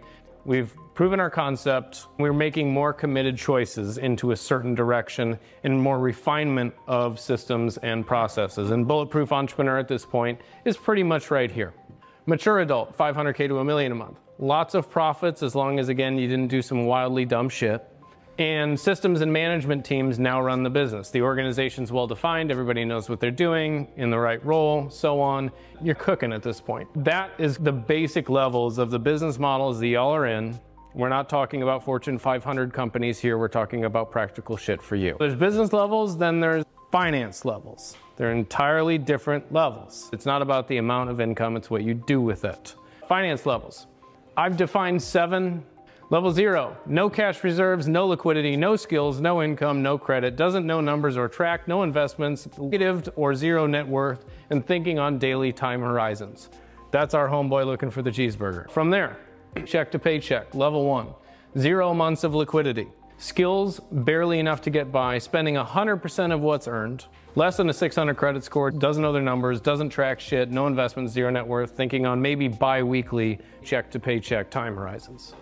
We've 0.47 0.77
proven 0.93 1.21
our 1.21 1.31
concept. 1.31 2.07
We're 2.19 2.35
making 2.35 2.71
more 2.71 2.93
committed 2.93 3.39
choices 3.39 3.97
into 3.97 4.33
a 4.33 4.37
certain 4.37 4.75
direction 4.75 5.39
and 5.63 5.81
more 5.81 5.99
refinement 5.99 6.75
of 6.87 7.19
systems 7.19 7.79
and 7.79 8.07
processes. 8.07 8.71
And 8.71 8.87
Bulletproof 8.87 9.33
Entrepreneur 9.33 9.79
at 9.79 9.89
this 9.89 10.05
point 10.05 10.41
is 10.67 10.77
pretty 10.77 11.03
much 11.03 11.31
right 11.31 11.51
here. 11.51 11.73
Mature 12.27 12.61
adult, 12.61 12.97
500K 12.97 13.49
to 13.49 13.59
a 13.59 13.65
million 13.65 13.93
a 13.93 13.95
month. 13.95 14.19
Lots 14.39 14.75
of 14.75 14.91
profits 14.91 15.43
as 15.43 15.55
long 15.55 15.79
as, 15.79 15.89
again, 15.89 16.19
you 16.19 16.29
didn't 16.29 16.49
do 16.49 16.61
some 16.61 16.85
wildly 16.85 17.25
dumb 17.25 17.49
shit. 17.49 17.83
And 18.39 18.79
systems 18.79 19.21
and 19.21 19.33
management 19.33 19.85
teams 19.85 20.19
now 20.19 20.43
run 20.43 20.65
the 20.65 20.71
business. 20.71 21.11
The 21.11 21.23
organization's 21.23 21.93
well 21.93 22.09
defined, 22.09 22.51
everybody 22.51 22.85
knows 22.85 23.09
what 23.09 23.21
they're 23.21 23.31
doing, 23.31 23.87
in 23.97 24.11
the 24.11 24.19
right 24.19 24.45
role, 24.45 24.91
so 24.91 25.21
on. 25.21 25.53
You're 25.81 25.95
cooking 25.95 26.33
at 26.33 26.43
this 26.43 26.61
point. 26.61 26.89
That 27.05 27.31
is 27.39 27.59
the 27.59 27.71
basic 27.71 28.29
levels 28.29 28.79
of 28.79 28.91
the 28.91 28.99
business 28.99 29.39
models 29.39 29.79
that 29.79 29.87
y'all 29.87 30.13
are 30.13 30.27
in. 30.27 30.59
We're 30.95 31.09
not 31.09 31.29
talking 31.29 31.63
about 31.63 31.85
Fortune 31.85 32.19
500 32.19 32.73
companies 32.73 33.21
here, 33.21 33.39
we're 33.39 33.47
talking 33.47 33.85
about 33.85 34.11
practical 34.11 34.57
shit 34.57 34.83
for 34.83 34.97
you. 34.97 35.17
There's 35.19 35.37
business 35.37 35.73
levels, 35.73 36.19
then 36.19 36.41
there's 36.41 36.65
finance 36.91 37.45
levels. 37.45 37.97
They're 38.17 38.33
entirely 38.33 38.99
different 38.99 39.53
levels. 39.53 40.11
It's 40.13 40.27
not 40.27 40.43
about 40.43 40.67
the 40.67 40.79
amount 40.79 41.11
of 41.11 41.21
income, 41.21 41.57
it's 41.57 41.71
what 41.71 41.85
you 41.85 41.95
do 41.95 42.21
with 42.21 42.45
it. 42.45 42.75
Finance 43.09 43.47
levels. 43.47 43.87
I've 44.37 44.57
defined 44.57 45.01
seven 45.01 45.65
Level 46.11 46.31
zero, 46.31 46.77
no 46.85 47.09
cash 47.09 47.43
reserves, 47.43 47.89
no 47.89 48.07
liquidity, 48.07 48.57
no 48.57 48.77
skills, 48.77 49.23
no 49.23 49.43
income, 49.43 49.83
no 49.83 49.97
credit, 49.97 50.37
doesn't 50.37 50.67
know 50.67 50.83
numbers 50.83 51.17
or 51.17 51.29
track, 51.29 51.67
no 51.67 51.83
investments, 51.83 52.47
negative 52.59 53.09
or 53.17 53.35
zero 53.35 53.67
net 53.67 53.89
worth, 53.89 54.27
and 54.51 54.67
thinking 54.67 54.99
on 54.99 55.19
daily 55.19 55.51
time 55.51 55.81
horizons. 55.81 56.51
That's 56.91 57.15
our 57.15 57.27
homeboy 57.27 57.65
looking 57.65 57.91
for 57.91 58.03
the 58.03 58.11
cheeseburger. 58.11 58.71
From 58.71 58.91
there, 58.91 59.17
check 59.65 59.91
to 59.93 59.99
paycheck, 59.99 60.55
level 60.55 60.85
one, 60.85 61.09
zero 61.59 61.95
months 61.95 62.23
of 62.23 62.35
liquidity. 62.35 62.87
Skills, 63.17 63.81
barely 63.91 64.39
enough 64.39 64.61
to 64.63 64.71
get 64.71 64.93
by, 64.93 65.17
spending 65.17 65.55
100% 65.55 66.35
of 66.35 66.41
what's 66.41 66.69
earned, 66.69 67.07
less 67.35 67.57
than 67.57 67.71
a 67.71 67.73
600 67.73 68.15
credit 68.15 68.45
score, 68.45 68.71
doesn't 68.71 69.03
know 69.03 69.13
their 69.13 69.23
numbers, 69.23 69.59
doesn't 69.59 69.89
track 69.89 70.21
shit, 70.21 70.51
no 70.51 70.67
investments, 70.67 71.15
zero 71.15 71.31
net 71.31 71.47
worth, 71.47 71.71
thinking 71.71 72.05
on 72.05 72.21
maybe 72.21 72.47
bi 72.47 72.83
weekly 72.83 73.39
check 73.65 73.91
to 73.93 73.99
paycheck 73.99 74.51
time 74.51 74.75
horizons. 74.77 75.35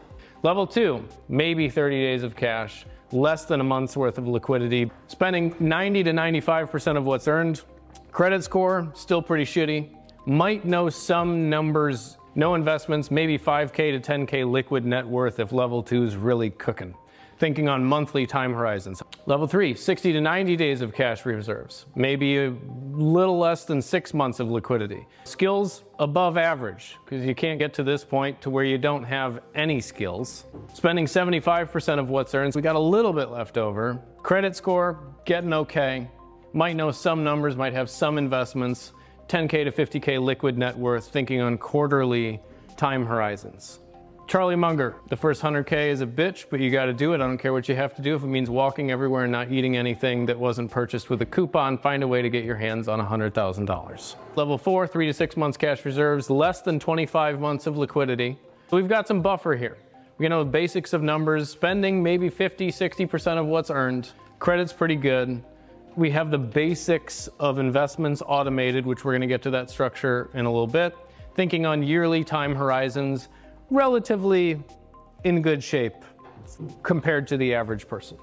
Level 0.44 0.66
two, 0.66 1.04
maybe 1.28 1.68
30 1.68 2.00
days 2.00 2.24
of 2.24 2.34
cash, 2.34 2.84
less 3.12 3.44
than 3.44 3.60
a 3.60 3.64
month's 3.64 3.96
worth 3.96 4.18
of 4.18 4.26
liquidity, 4.26 4.90
spending 5.06 5.54
90 5.60 6.02
to 6.02 6.10
95% 6.10 6.96
of 6.96 7.04
what's 7.04 7.28
earned. 7.28 7.62
Credit 8.10 8.42
score, 8.42 8.90
still 8.94 9.22
pretty 9.22 9.44
shitty. 9.44 9.90
Might 10.26 10.64
know 10.64 10.88
some 10.88 11.48
numbers, 11.48 12.18
no 12.34 12.56
investments, 12.56 13.08
maybe 13.08 13.38
5K 13.38 14.02
to 14.02 14.12
10K 14.12 14.50
liquid 14.50 14.84
net 14.84 15.06
worth 15.06 15.38
if 15.38 15.52
level 15.52 15.80
two 15.80 16.02
is 16.02 16.16
really 16.16 16.50
cooking 16.50 16.92
thinking 17.42 17.68
on 17.68 17.84
monthly 17.84 18.24
time 18.24 18.54
horizons. 18.54 19.02
Level 19.26 19.48
three, 19.48 19.74
60 19.74 20.12
to 20.12 20.20
90 20.20 20.54
days 20.54 20.80
of 20.80 20.94
cash 20.94 21.26
reserves, 21.26 21.86
maybe 21.96 22.38
a 22.38 22.54
little 22.92 23.36
less 23.36 23.64
than 23.64 23.82
six 23.82 24.14
months 24.14 24.38
of 24.38 24.48
liquidity. 24.48 25.04
Skills 25.24 25.82
above 25.98 26.38
average, 26.38 26.98
because 27.04 27.26
you 27.26 27.34
can't 27.34 27.58
get 27.58 27.74
to 27.74 27.82
this 27.82 28.04
point 28.04 28.40
to 28.42 28.48
where 28.48 28.62
you 28.62 28.78
don't 28.78 29.02
have 29.02 29.40
any 29.56 29.80
skills. 29.80 30.44
Spending 30.72 31.04
75% 31.04 31.98
of 31.98 32.10
what's 32.10 32.32
earned, 32.32 32.54
we 32.54 32.62
got 32.62 32.76
a 32.76 32.86
little 32.96 33.12
bit 33.12 33.28
left 33.28 33.58
over. 33.58 34.00
Credit 34.22 34.54
score, 34.54 35.00
getting 35.24 35.52
okay. 35.52 36.08
Might 36.52 36.76
know 36.76 36.92
some 36.92 37.24
numbers, 37.24 37.56
might 37.56 37.72
have 37.72 37.90
some 37.90 38.18
investments. 38.18 38.92
10K 39.26 39.64
to 39.64 39.72
50K 39.72 40.22
liquid 40.22 40.56
net 40.56 40.78
worth, 40.78 41.08
thinking 41.08 41.40
on 41.40 41.58
quarterly 41.58 42.40
time 42.76 43.04
horizons. 43.04 43.80
Charlie 44.26 44.56
Munger, 44.56 44.96
the 45.08 45.16
first 45.16 45.42
100K 45.42 45.88
is 45.88 46.00
a 46.00 46.06
bitch, 46.06 46.46
but 46.48 46.60
you 46.60 46.70
got 46.70 46.86
to 46.86 46.94
do 46.94 47.12
it. 47.12 47.16
I 47.16 47.26
don't 47.26 47.38
care 47.38 47.52
what 47.52 47.68
you 47.68 47.74
have 47.74 47.94
to 47.96 48.02
do. 48.02 48.14
If 48.14 48.22
it 48.22 48.28
means 48.28 48.48
walking 48.48 48.90
everywhere 48.90 49.24
and 49.24 49.32
not 49.32 49.52
eating 49.52 49.76
anything 49.76 50.24
that 50.26 50.38
wasn't 50.38 50.70
purchased 50.70 51.10
with 51.10 51.20
a 51.20 51.26
coupon, 51.26 51.76
find 51.76 52.02
a 52.02 52.08
way 52.08 52.22
to 52.22 52.30
get 52.30 52.44
your 52.44 52.56
hands 52.56 52.88
on 52.88 52.98
$100,000. 52.98 54.16
Level 54.36 54.56
four, 54.56 54.86
three 54.86 55.06
to 55.06 55.12
six 55.12 55.36
months 55.36 55.58
cash 55.58 55.84
reserves, 55.84 56.30
less 56.30 56.62
than 56.62 56.78
25 56.78 57.40
months 57.40 57.66
of 57.66 57.76
liquidity. 57.76 58.38
So 58.70 58.76
We've 58.76 58.88
got 58.88 59.06
some 59.06 59.20
buffer 59.20 59.54
here. 59.54 59.76
We 60.16 60.28
know 60.28 60.44
the 60.44 60.50
basics 60.50 60.92
of 60.92 61.02
numbers, 61.02 61.50
spending 61.50 62.02
maybe 62.02 62.30
50, 62.30 62.70
60% 62.70 63.38
of 63.38 63.46
what's 63.46 63.70
earned. 63.70 64.10
Credit's 64.38 64.72
pretty 64.72 64.96
good. 64.96 65.42
We 65.94 66.10
have 66.12 66.30
the 66.30 66.38
basics 66.38 67.28
of 67.38 67.58
investments 67.58 68.22
automated, 68.24 68.86
which 68.86 69.04
we're 69.04 69.18
to 69.18 69.26
get 69.26 69.42
to 69.42 69.50
that 69.50 69.68
structure 69.68 70.30
in 70.32 70.46
a 70.46 70.50
little 70.50 70.66
bit. 70.66 70.96
Thinking 71.34 71.66
on 71.66 71.82
yearly 71.82 72.24
time 72.24 72.54
horizons, 72.54 73.28
relatively 73.72 74.62
in 75.24 75.40
good 75.40 75.64
shape 75.64 75.94
compared 76.82 77.26
to 77.26 77.36
the 77.36 77.54
average 77.54 77.88
person. 77.88 78.18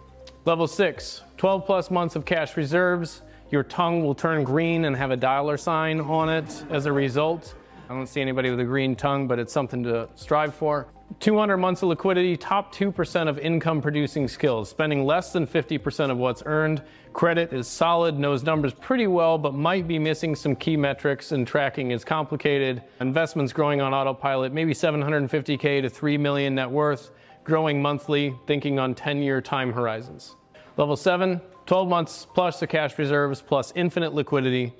Level 0.46 0.68
six, 0.68 1.24
12 1.38 1.66
plus 1.66 1.92
months 1.92 2.16
of 2.16 2.24
cash 2.24 2.56
reserves. 2.56 3.24
Your 3.50 3.64
tongue 3.64 4.06
will 4.06 4.14
turn 4.14 4.44
green 4.44 4.86
and 4.86 4.96
have 4.96 5.10
a 5.10 5.18
dollar 5.18 5.58
sign 5.58 6.00
on 6.00 6.30
it 6.30 6.64
as 6.70 6.86
a 6.86 6.92
result. 6.92 7.56
I 7.90 7.96
don't 7.96 8.08
see 8.08 8.22
anybody 8.22 8.52
with 8.52 8.60
a 8.60 8.64
green 8.64 8.96
tongue, 8.96 9.28
but 9.28 9.40
it's 9.40 9.52
something 9.52 9.84
to 9.84 10.08
strive 10.14 10.54
for. 10.54 10.88
200 11.20 11.58
months 11.58 11.82
of 11.82 11.90
liquidity, 11.90 12.38
top 12.38 12.74
2% 12.74 13.28
of 13.28 13.40
income 13.40 13.82
producing 13.82 14.28
skills, 14.28 14.70
spending 14.70 15.06
less 15.06 15.34
than 15.34 15.46
50% 15.46 16.12
of 16.12 16.18
what's 16.18 16.44
earned. 16.46 16.84
Credit 17.14 17.52
is 17.52 17.68
solid, 17.68 18.18
knows 18.18 18.44
numbers 18.44 18.74
pretty 18.74 19.08
well, 19.08 19.38
but 19.38 19.54
might 19.54 19.88
be 19.88 19.98
missing 19.98 20.36
some 20.36 20.56
key 20.56 20.78
metrics 20.78 21.32
and 21.32 21.48
tracking 21.48 21.92
is 21.92 22.06
complicated. 22.06 22.84
Investments 23.02 23.52
growing 23.52 23.82
on 23.82 23.94
autopilot, 23.94 24.54
maybe 24.54 24.74
750K 24.74 25.82
to 25.82 25.90
3 25.90 26.18
million 26.18 26.56
net 26.56 26.70
worth, 26.70 27.12
growing 27.44 27.82
monthly, 27.82 28.36
thinking 28.46 28.78
on 28.78 28.94
10 28.94 29.22
year 29.24 29.42
time 29.42 29.74
horizons. 29.74 30.36
Level 30.78 30.96
seven, 30.96 31.42
12 31.66 31.90
months 31.90 32.28
plus 32.34 32.60
the 32.60 32.68
cash 32.68 32.98
reserves 32.98 33.42
plus 33.42 33.74
infinite 33.76 34.14
liquidity. 34.14 34.74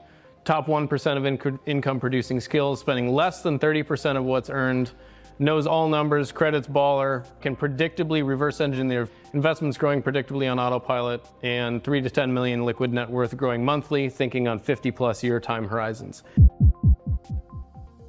Top 0.46 0.68
1% 0.68 1.18
of 1.18 1.24
inc- 1.24 1.60
income 1.66 2.00
producing 2.00 2.40
skills, 2.40 2.80
spending 2.80 3.14
less 3.14 3.42
than 3.42 3.60
30% 3.60 4.16
of 4.16 4.24
what's 4.24 4.50
earned 4.50 4.92
knows 5.40 5.66
all 5.66 5.88
numbers, 5.88 6.32
credits 6.32 6.68
baller, 6.68 7.26
can 7.42 7.56
predictably 7.56 8.26
reverse 8.26 8.62
engineer 8.62 9.10
investments 9.34 9.78
growing 9.78 10.04
predictably 10.04 10.52
on 10.52 10.60
autopilot, 10.60 11.26
and 11.44 11.84
3 11.84 12.02
to 12.02 12.10
10 12.10 12.34
million 12.34 12.66
liquid 12.66 12.92
net 12.92 13.10
worth 13.10 13.36
growing 13.38 13.64
monthly, 13.64 14.10
thinking 14.10 14.48
on 14.48 14.60
50 14.60 14.92
plus 14.92 15.24
year 15.24 15.40
time 15.40 15.68
horizons. 15.68 16.24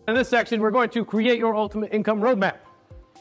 In 0.09 0.15
this 0.15 0.29
section, 0.29 0.61
we're 0.61 0.73
going 0.73 0.91
to 0.91 1.05
create 1.05 1.39
your 1.39 1.55
ultimate 1.55 1.95
income 1.95 2.21
roadmap. 2.21 2.57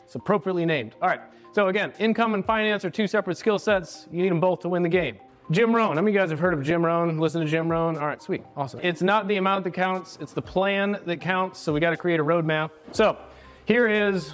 It's 0.03 0.15
appropriately 0.15 0.65
named. 0.65 0.95
All 1.01 1.07
right, 1.07 1.21
so 1.51 1.67
again, 1.67 1.93
income 1.99 2.33
and 2.33 2.43
finance 2.43 2.83
are 2.83 2.89
two 2.89 3.05
separate 3.05 3.37
skill 3.37 3.59
sets. 3.59 4.07
You 4.11 4.23
need 4.23 4.31
them 4.31 4.39
both 4.39 4.61
to 4.61 4.69
win 4.69 4.81
the 4.81 4.89
game. 4.89 5.19
Jim 5.51 5.75
Rohn. 5.75 5.95
How 5.95 6.01
many 6.01 6.11
of 6.11 6.13
you 6.13 6.19
guys 6.19 6.29
have 6.29 6.39
heard 6.39 6.53
of 6.53 6.63
Jim 6.63 6.85
Rohn? 6.85 7.17
Listen 7.17 7.41
to 7.41 7.47
Jim 7.47 7.69
Rohn? 7.69 7.97
All 7.97 8.05
right, 8.05 8.21
sweet, 8.21 8.43
awesome. 8.55 8.79
It's 8.83 9.01
not 9.01 9.27
the 9.27 9.37
amount 9.37 9.63
that 9.63 9.73
counts, 9.73 10.17
it's 10.21 10.33
the 10.33 10.41
plan 10.41 10.99
that 11.05 11.21
counts, 11.21 11.59
so 11.59 11.73
we 11.73 11.79
got 11.79 11.89
to 11.89 11.97
create 11.97 12.19
a 12.19 12.23
roadmap. 12.23 12.69
So 12.91 13.17
here 13.69 13.87
is 13.87 14.33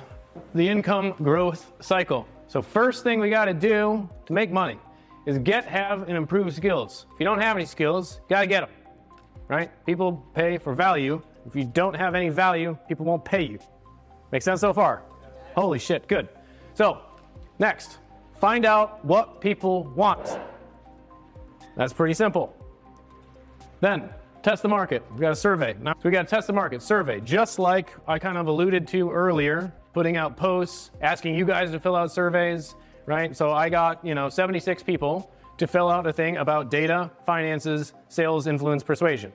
the 0.53 0.65
income 0.65 1.13
growth 1.21 1.73
cycle. 1.81 2.25
So 2.47 2.61
first 2.61 3.03
thing 3.03 3.19
we 3.19 3.29
got 3.29 3.45
to 3.45 3.53
do 3.53 4.09
to 4.27 4.33
make 4.33 4.49
money 4.49 4.79
is 5.25 5.37
get, 5.39 5.65
have, 5.65 6.07
and 6.07 6.15
improve 6.15 6.53
skills. 6.55 7.05
If 7.13 7.19
you 7.19 7.25
don't 7.25 7.41
have 7.41 7.57
any 7.57 7.65
skills, 7.65 8.21
got 8.29 8.39
to 8.39 8.47
get 8.47 8.61
them, 8.61 8.69
right? 9.49 9.69
People 9.85 10.25
pay 10.33 10.57
for 10.57 10.73
value. 10.73 11.21
If 11.45 11.53
you 11.53 11.65
don't 11.65 11.95
have 11.95 12.15
any 12.15 12.29
value, 12.29 12.77
people 12.87 13.05
won't 13.05 13.25
pay 13.25 13.41
you. 13.41 13.59
Make 14.31 14.41
sense 14.41 14.61
so 14.61 14.71
far? 14.71 15.03
Holy 15.53 15.79
shit, 15.79 16.07
good. 16.07 16.29
So 16.73 17.01
next, 17.59 17.97
find 18.39 18.65
out 18.65 19.03
what 19.03 19.41
people 19.41 19.83
want. 19.97 20.39
That's 21.75 21.91
pretty 21.91 22.13
simple. 22.13 22.55
Then 23.81 24.09
test 24.45 24.61
the 24.61 24.69
market. 24.69 25.03
We 25.11 25.21
got 25.21 25.31
a 25.31 25.35
survey. 25.35 25.75
Now 25.81 25.95
we 26.03 26.11
got 26.11 26.21
to 26.21 26.35
test 26.35 26.45
the 26.45 26.53
market 26.53 26.83
survey, 26.83 27.19
just 27.19 27.57
like 27.57 27.95
I 28.07 28.19
kind 28.19 28.37
of 28.37 28.45
alluded 28.45 28.87
to 28.89 29.09
earlier, 29.09 29.73
putting 29.91 30.17
out 30.17 30.37
posts, 30.37 30.91
asking 31.01 31.33
you 31.33 31.45
guys 31.45 31.71
to 31.71 31.79
fill 31.79 31.95
out 31.95 32.11
surveys, 32.11 32.75
right? 33.07 33.35
So 33.35 33.51
I 33.51 33.69
got, 33.69 34.05
you 34.05 34.13
know, 34.13 34.29
76 34.29 34.83
people 34.83 35.31
to 35.57 35.65
fill 35.65 35.89
out 35.89 36.05
a 36.05 36.13
thing 36.13 36.37
about 36.37 36.69
data, 36.69 37.09
finances, 37.25 37.95
sales, 38.07 38.45
influence, 38.45 38.83
persuasion, 38.83 39.33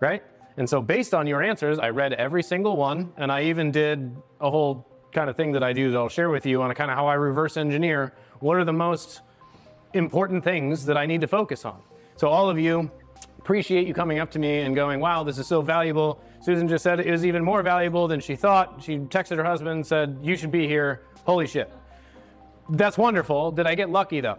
right? 0.00 0.24
And 0.56 0.68
so 0.68 0.82
based 0.82 1.14
on 1.14 1.28
your 1.28 1.40
answers, 1.40 1.78
I 1.78 1.90
read 1.90 2.12
every 2.12 2.42
single 2.42 2.74
one, 2.76 3.12
and 3.18 3.30
I 3.30 3.44
even 3.44 3.70
did 3.70 4.10
a 4.40 4.50
whole 4.50 4.88
kind 5.12 5.30
of 5.30 5.36
thing 5.36 5.52
that 5.52 5.62
I 5.62 5.72
do 5.72 5.92
that 5.92 5.96
I'll 5.96 6.08
share 6.08 6.30
with 6.30 6.46
you 6.46 6.62
on 6.62 6.74
kind 6.74 6.90
of 6.90 6.96
how 6.96 7.06
I 7.06 7.14
reverse 7.14 7.56
engineer 7.56 8.12
what 8.40 8.56
are 8.56 8.64
the 8.64 8.72
most 8.72 9.20
important 9.94 10.42
things 10.42 10.84
that 10.86 10.96
I 10.96 11.06
need 11.06 11.20
to 11.20 11.28
focus 11.28 11.64
on. 11.64 11.80
So 12.16 12.28
all 12.28 12.50
of 12.50 12.58
you, 12.58 12.90
appreciate 13.42 13.88
you 13.88 13.92
coming 13.92 14.20
up 14.20 14.30
to 14.30 14.38
me 14.38 14.60
and 14.60 14.76
going, 14.76 15.00
wow, 15.00 15.24
this 15.24 15.36
is 15.36 15.48
so 15.48 15.62
valuable. 15.62 16.20
Susan 16.40 16.68
just 16.68 16.84
said 16.84 17.00
it 17.00 17.10
was 17.10 17.26
even 17.26 17.42
more 17.42 17.60
valuable 17.62 18.06
than 18.06 18.20
she 18.20 18.36
thought. 18.36 18.80
She 18.80 18.98
texted 18.98 19.36
her 19.36 19.42
husband 19.42 19.70
and 19.70 19.86
said, 19.86 20.16
you 20.22 20.36
should 20.36 20.52
be 20.52 20.68
here. 20.68 21.02
Holy 21.24 21.48
shit. 21.48 21.72
That's 22.70 22.96
wonderful. 22.96 23.50
Did 23.50 23.66
I 23.66 23.74
get 23.74 23.90
lucky 23.90 24.20
though? 24.20 24.38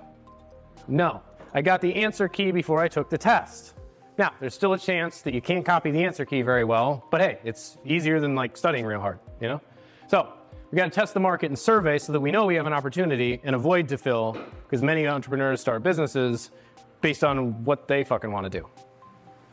No. 0.87 1.21
I 1.53 1.61
got 1.61 1.81
the 1.81 1.93
answer 1.95 2.29
key 2.29 2.51
before 2.51 2.79
I 2.79 2.87
took 2.87 3.09
the 3.09 3.17
test. 3.17 3.75
Now, 4.17 4.31
there's 4.39 4.53
still 4.53 4.73
a 4.73 4.79
chance 4.79 5.21
that 5.23 5.33
you 5.33 5.41
can't 5.41 5.65
copy 5.65 5.91
the 5.91 6.03
answer 6.05 6.23
key 6.23 6.41
very 6.41 6.63
well, 6.63 7.05
but 7.11 7.19
hey, 7.19 7.39
it's 7.43 7.77
easier 7.83 8.21
than 8.21 8.35
like 8.35 8.55
studying 8.55 8.85
real 8.85 9.01
hard, 9.01 9.19
you 9.41 9.49
know? 9.49 9.59
So, 10.07 10.31
we 10.71 10.77
got 10.77 10.85
to 10.85 10.91
test 10.91 11.13
the 11.13 11.19
market 11.19 11.47
and 11.47 11.59
survey 11.59 11.99
so 11.99 12.13
that 12.13 12.19
we 12.19 12.31
know 12.31 12.45
we 12.45 12.55
have 12.55 12.67
an 12.67 12.73
opportunity 12.73 13.41
and 13.43 13.53
a 13.53 13.59
void 13.59 13.89
to 13.89 13.97
fill 13.97 14.37
because 14.63 14.81
many 14.81 15.07
entrepreneurs 15.07 15.61
start 15.61 15.83
businesses 15.83 16.51
based 17.01 17.23
on 17.23 17.63
what 17.65 17.87
they 17.87 18.03
fucking 18.03 18.31
want 18.31 18.45
to 18.45 18.49
do. 18.49 18.67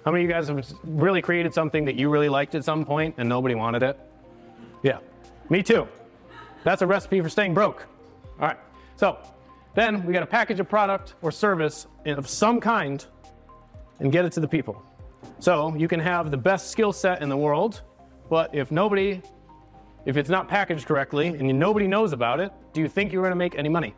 How 0.05 0.11
many 0.11 0.25
of 0.25 0.31
you 0.31 0.35
guys 0.35 0.49
have 0.49 0.67
really 0.83 1.21
created 1.21 1.53
something 1.53 1.85
that 1.85 1.95
you 1.95 2.09
really 2.09 2.31
liked 2.31 2.55
at 2.55 2.65
some 2.65 2.85
point 2.85 3.17
and 3.19 3.29
nobody 3.29 3.55
wanted 3.55 3.83
it? 3.83 3.99
Yeah, 4.83 4.99
me 5.51 5.63
too. 5.63 5.87
That's 6.65 6.81
a 6.81 6.87
recipe 6.87 7.21
for 7.21 7.29
staying 7.29 7.53
broke. 7.53 7.87
All 8.41 8.49
right, 8.49 8.59
so 8.97 9.19
then 9.75 10.05
we 10.07 10.15
got 10.15 10.21
to 10.21 10.27
package 10.27 10.59
a 10.59 10.65
product 10.65 11.15
or 11.21 11.31
service 11.31 11.87
of 12.07 12.29
some 12.29 12.61
kind 12.61 13.05
and 13.99 14.11
get 14.11 14.25
it 14.25 14.33
to 14.33 14.41
the 14.41 14.49
people. 14.49 14.83
So 15.39 15.75
you 15.75 15.87
can 15.87 16.01
have 16.01 16.31
the 16.31 16.37
best 16.37 16.71
skill 16.71 16.93
set 16.93 17.21
in 17.21 17.29
the 17.29 17.37
world, 17.37 17.83
but 18.31 18.55
if 18.55 18.71
nobody, 18.71 19.21
if 20.07 20.17
it's 20.17 20.31
not 20.31 20.49
packaged 20.49 20.87
correctly 20.87 21.29
and 21.29 21.59
nobody 21.59 21.87
knows 21.87 22.15
about 22.15 22.41
it, 22.41 22.53
do 22.73 22.81
you 22.81 22.89
think 22.89 23.13
you're 23.13 23.23
going 23.23 23.33
to 23.33 23.37
make 23.37 23.55
any 23.59 23.69
money? 23.69 23.95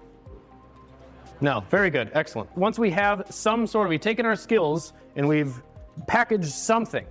No, 1.40 1.60
very 1.70 1.90
good, 1.90 2.10
excellent. 2.14 2.56
Once 2.56 2.76
we 2.78 2.90
have 2.90 3.26
some 3.30 3.68
sort 3.68 3.86
of, 3.86 3.90
we've 3.90 4.00
taken 4.00 4.26
our 4.26 4.36
skills 4.36 4.92
and 5.14 5.28
we've 5.28 5.62
packaged 6.06 6.46
something, 6.46 7.06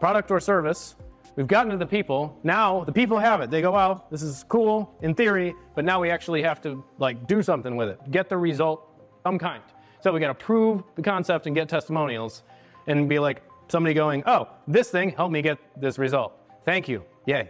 product 0.00 0.30
or 0.30 0.40
service, 0.40 0.96
we've 1.36 1.46
gotten 1.46 1.70
to 1.72 1.78
the 1.78 1.86
people, 1.86 2.38
now 2.42 2.84
the 2.84 2.92
people 2.92 3.18
have 3.18 3.40
it. 3.40 3.50
They 3.50 3.62
go, 3.62 3.72
well, 3.72 4.06
this 4.10 4.22
is 4.22 4.44
cool 4.48 4.94
in 5.02 5.14
theory, 5.14 5.54
but 5.74 5.84
now 5.84 6.00
we 6.00 6.10
actually 6.10 6.42
have 6.42 6.60
to 6.62 6.84
like 6.98 7.26
do 7.26 7.42
something 7.42 7.76
with 7.76 7.88
it, 7.88 8.10
get 8.10 8.28
the 8.28 8.36
result, 8.36 8.86
some 9.22 9.38
kind. 9.38 9.62
So 10.00 10.12
we 10.12 10.20
got 10.20 10.28
to 10.28 10.34
prove 10.34 10.82
the 10.96 11.02
concept 11.02 11.46
and 11.46 11.54
get 11.54 11.68
testimonials 11.68 12.42
and 12.86 13.08
be 13.08 13.18
like 13.18 13.42
somebody 13.68 13.94
going, 13.94 14.22
oh, 14.26 14.48
this 14.66 14.90
thing 14.90 15.10
helped 15.10 15.32
me 15.32 15.42
get 15.42 15.58
this 15.80 15.98
result. 15.98 16.32
Thank 16.64 16.88
you. 16.88 17.04
Yay. 17.26 17.48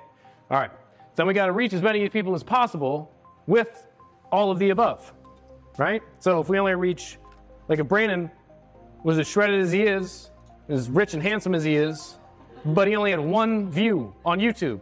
All 0.51 0.59
right. 0.59 0.71
So 1.17 1.25
we 1.25 1.35
got 1.35 1.47
to 1.47 1.53
reach 1.53 1.73
as 1.73 1.83
many 1.83 2.09
people 2.09 2.35
as 2.35 2.43
possible 2.43 3.11
with 3.47 3.87
all 4.31 4.51
of 4.51 4.59
the 4.59 4.71
above, 4.71 5.13
right? 5.79 6.03
So 6.21 6.41
if 6.41 6.49
we 6.49 6.59
only 6.59 6.75
reach, 6.75 7.19
like 7.69 7.79
if 7.79 7.89
Brandon 7.89 8.31
was 9.03 9.19
as 9.19 9.27
shredded 9.27 9.61
as 9.61 9.73
he 9.73 9.83
is, 9.83 10.31
as 10.69 10.89
rich 10.91 11.15
and 11.15 11.23
handsome 11.23 11.55
as 11.55 11.65
he 11.65 11.77
is, 11.77 12.19
but 12.65 12.87
he 12.87 12.97
only 12.97 13.11
had 13.11 13.21
one 13.21 13.71
view 13.71 14.15
on 14.25 14.39
YouTube, 14.39 14.81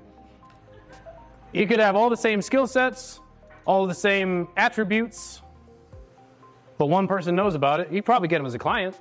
he 1.52 1.66
could 1.66 1.80
have 1.80 1.96
all 1.96 2.10
the 2.10 2.16
same 2.16 2.40
skill 2.42 2.66
sets, 2.66 3.20
all 3.64 3.86
the 3.86 3.94
same 3.94 4.48
attributes, 4.56 5.42
but 6.78 6.86
one 6.86 7.08
person 7.08 7.34
knows 7.34 7.54
about 7.54 7.80
it, 7.80 7.92
you'd 7.92 8.04
probably 8.04 8.28
get 8.28 8.40
him 8.40 8.46
as 8.46 8.54
a 8.54 8.58
client. 8.58 8.96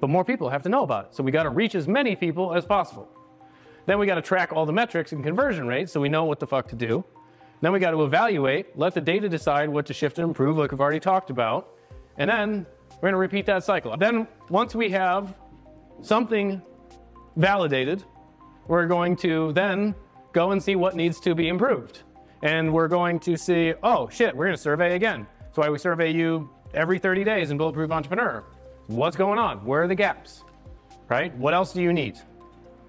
But 0.00 0.10
more 0.10 0.24
people 0.24 0.48
have 0.48 0.62
to 0.62 0.68
know 0.68 0.84
about 0.84 1.06
it. 1.06 1.14
So 1.14 1.24
we 1.24 1.32
got 1.32 1.42
to 1.42 1.50
reach 1.50 1.74
as 1.74 1.88
many 1.88 2.14
people 2.14 2.54
as 2.54 2.64
possible. 2.64 3.08
Then 3.86 3.98
we 3.98 4.06
got 4.06 4.14
to 4.14 4.22
track 4.22 4.52
all 4.52 4.64
the 4.64 4.72
metrics 4.72 5.12
and 5.12 5.24
conversion 5.24 5.66
rates 5.66 5.92
so 5.92 6.00
we 6.00 6.08
know 6.08 6.24
what 6.24 6.38
the 6.38 6.46
fuck 6.46 6.68
to 6.68 6.76
do. 6.76 7.04
Then 7.60 7.72
we 7.72 7.80
got 7.80 7.90
to 7.90 8.04
evaluate, 8.04 8.78
let 8.78 8.94
the 8.94 9.00
data 9.00 9.28
decide 9.28 9.68
what 9.68 9.86
to 9.86 9.94
shift 9.94 10.18
and 10.18 10.28
improve, 10.28 10.56
like 10.56 10.70
we've 10.70 10.80
already 10.80 11.00
talked 11.00 11.30
about. 11.30 11.70
And 12.16 12.30
then 12.30 12.66
we're 12.96 13.10
going 13.10 13.14
to 13.14 13.18
repeat 13.18 13.46
that 13.46 13.64
cycle. 13.64 13.96
Then 13.96 14.28
once 14.48 14.74
we 14.74 14.88
have 14.90 15.34
something 16.02 16.62
validated, 17.36 18.04
we're 18.66 18.86
going 18.86 19.16
to 19.16 19.52
then 19.52 19.94
go 20.32 20.50
and 20.52 20.62
see 20.62 20.76
what 20.76 20.94
needs 20.94 21.20
to 21.20 21.34
be 21.34 21.48
improved. 21.48 22.02
And 22.42 22.72
we're 22.72 22.88
going 22.88 23.18
to 23.20 23.36
see, 23.36 23.74
oh 23.82 24.08
shit, 24.08 24.36
we're 24.36 24.46
going 24.46 24.56
to 24.56 24.62
survey 24.62 24.94
again. 24.94 25.26
That's 25.40 25.58
why 25.58 25.68
we 25.70 25.78
survey 25.78 26.12
you 26.12 26.50
every 26.74 26.98
30 26.98 27.24
days 27.24 27.50
in 27.50 27.58
Bulletproof 27.58 27.90
Entrepreneur. 27.90 28.44
What's 28.86 29.16
going 29.16 29.38
on? 29.38 29.64
Where 29.64 29.82
are 29.82 29.88
the 29.88 29.94
gaps? 29.94 30.44
Right? 31.08 31.36
What 31.36 31.54
else 31.54 31.72
do 31.72 31.82
you 31.82 31.92
need? 31.92 32.18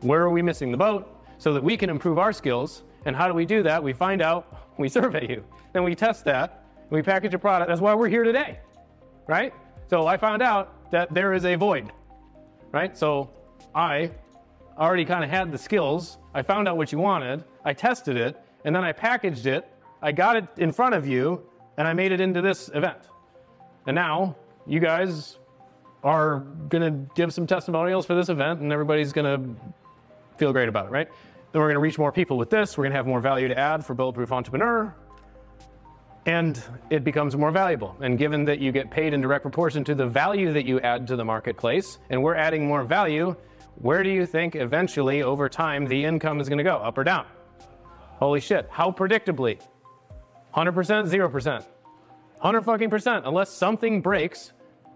Where 0.01 0.21
are 0.21 0.29
we 0.29 0.41
missing 0.41 0.71
the 0.71 0.77
boat 0.77 1.07
so 1.37 1.53
that 1.53 1.63
we 1.63 1.77
can 1.77 1.89
improve 1.89 2.17
our 2.17 2.33
skills? 2.33 2.83
And 3.05 3.15
how 3.15 3.27
do 3.27 3.33
we 3.33 3.45
do 3.45 3.63
that? 3.63 3.81
We 3.81 3.93
find 3.93 4.21
out, 4.21 4.73
we 4.77 4.89
survey 4.89 5.27
you. 5.29 5.43
Then 5.73 5.83
we 5.83 5.95
test 5.95 6.25
that, 6.25 6.63
we 6.89 7.01
package 7.01 7.33
a 7.33 7.39
product. 7.39 7.69
That's 7.69 7.81
why 7.81 7.93
we're 7.95 8.09
here 8.09 8.23
today. 8.23 8.59
Right? 9.27 9.53
So 9.89 10.05
I 10.05 10.17
found 10.17 10.41
out 10.41 10.91
that 10.91 11.13
there 11.13 11.33
is 11.33 11.45
a 11.45 11.55
void. 11.55 11.91
Right? 12.71 12.97
So 12.97 13.31
I 13.73 14.11
already 14.77 15.05
kind 15.05 15.23
of 15.23 15.29
had 15.29 15.51
the 15.51 15.57
skills. 15.57 16.17
I 16.33 16.41
found 16.41 16.67
out 16.67 16.77
what 16.77 16.91
you 16.91 16.99
wanted. 16.99 17.43
I 17.65 17.73
tested 17.73 18.15
it, 18.15 18.39
and 18.63 18.75
then 18.75 18.83
I 18.83 18.91
packaged 18.91 19.45
it. 19.45 19.67
I 20.01 20.11
got 20.11 20.37
it 20.37 20.47
in 20.57 20.71
front 20.71 20.95
of 20.95 21.07
you, 21.07 21.41
and 21.77 21.87
I 21.87 21.93
made 21.93 22.11
it 22.11 22.21
into 22.21 22.41
this 22.41 22.69
event. 22.73 22.99
And 23.87 23.95
now 23.95 24.35
you 24.65 24.79
guys 24.79 25.37
are 26.03 26.39
going 26.69 26.81
to 26.81 27.13
give 27.15 27.33
some 27.33 27.45
testimonials 27.47 28.05
for 28.05 28.15
this 28.15 28.29
event, 28.29 28.61
and 28.61 28.71
everybody's 28.71 29.11
going 29.11 29.25
to 29.25 29.55
feel 30.37 30.53
great 30.53 30.69
about 30.69 30.85
it, 30.85 30.91
right? 30.91 31.09
Then 31.51 31.61
we're 31.61 31.67
going 31.67 31.75
to 31.75 31.81
reach 31.81 31.97
more 31.97 32.11
people 32.11 32.37
with 32.37 32.49
this. 32.49 32.77
We're 32.77 32.83
going 32.83 32.91
to 32.91 32.97
have 32.97 33.07
more 33.07 33.19
value 33.19 33.47
to 33.47 33.57
add 33.57 33.85
for 33.85 33.93
Bulletproof 33.93 34.31
Entrepreneur. 34.31 34.95
And 36.25 36.61
it 36.89 37.03
becomes 37.03 37.35
more 37.35 37.51
valuable. 37.51 37.95
And 38.01 38.17
given 38.17 38.45
that 38.45 38.59
you 38.59 38.71
get 38.71 38.91
paid 38.91 39.13
in 39.13 39.21
direct 39.21 39.41
proportion 39.41 39.83
to 39.85 39.95
the 39.95 40.05
value 40.05 40.53
that 40.53 40.65
you 40.65 40.79
add 40.81 41.07
to 41.07 41.15
the 41.15 41.25
marketplace, 41.25 41.97
and 42.09 42.21
we're 42.21 42.35
adding 42.35 42.67
more 42.67 42.83
value, 42.83 43.35
where 43.75 44.03
do 44.03 44.09
you 44.09 44.25
think 44.25 44.55
eventually 44.55 45.23
over 45.23 45.47
time 45.47 45.85
the 45.85 46.03
income 46.03 46.39
is 46.39 46.49
going 46.49 46.57
to 46.57 46.63
go? 46.63 46.77
Up 46.77 46.97
or 46.97 47.03
down? 47.03 47.25
Holy 48.17 48.41
shit. 48.41 48.67
How 48.69 48.91
predictably? 48.91 49.59
100%, 50.55 50.73
0%. 50.73 51.65
100 52.39 52.61
fucking 52.61 52.89
percent. 52.89 53.25
Unless 53.25 53.51
something 53.51 54.01
breaks, 54.01 54.51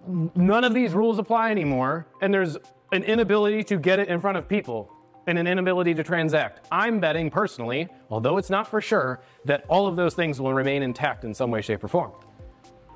none 0.08 0.64
of 0.64 0.74
these 0.74 0.94
rules 0.94 1.20
apply 1.20 1.52
anymore, 1.52 2.06
and 2.22 2.34
there's 2.34 2.58
an 2.92 3.04
inability 3.04 3.64
to 3.64 3.78
get 3.78 4.00
it 4.00 4.08
in 4.08 4.20
front 4.22 4.38
of 4.38 4.48
people 4.48 4.93
and 5.28 5.38
an 5.38 5.48
inability 5.48 5.94
to 5.94 6.04
transact. 6.04 6.68
I'm 6.72 7.00
betting 7.00 7.30
personally, 7.30 7.88
although 8.10 8.38
it's 8.38 8.50
not 8.50 8.68
for 8.68 8.82
sure, 8.82 9.22
that 9.46 9.66
all 9.68 9.88
of 9.88 9.96
those 9.96 10.14
things 10.14 10.42
will 10.42 10.54
remain 10.54 10.84
intact 10.84 11.24
in 11.24 11.34
some 11.34 11.52
way, 11.52 11.62
shape, 11.62 11.84
or 11.84 11.88
form. 11.88 12.12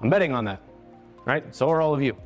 I'm 0.01 0.09
betting 0.09 0.33
on 0.33 0.45
that, 0.45 0.61
right? 1.25 1.55
So 1.55 1.69
are 1.69 1.81
all 1.81 1.93
of 1.93 2.01
you. 2.01 2.17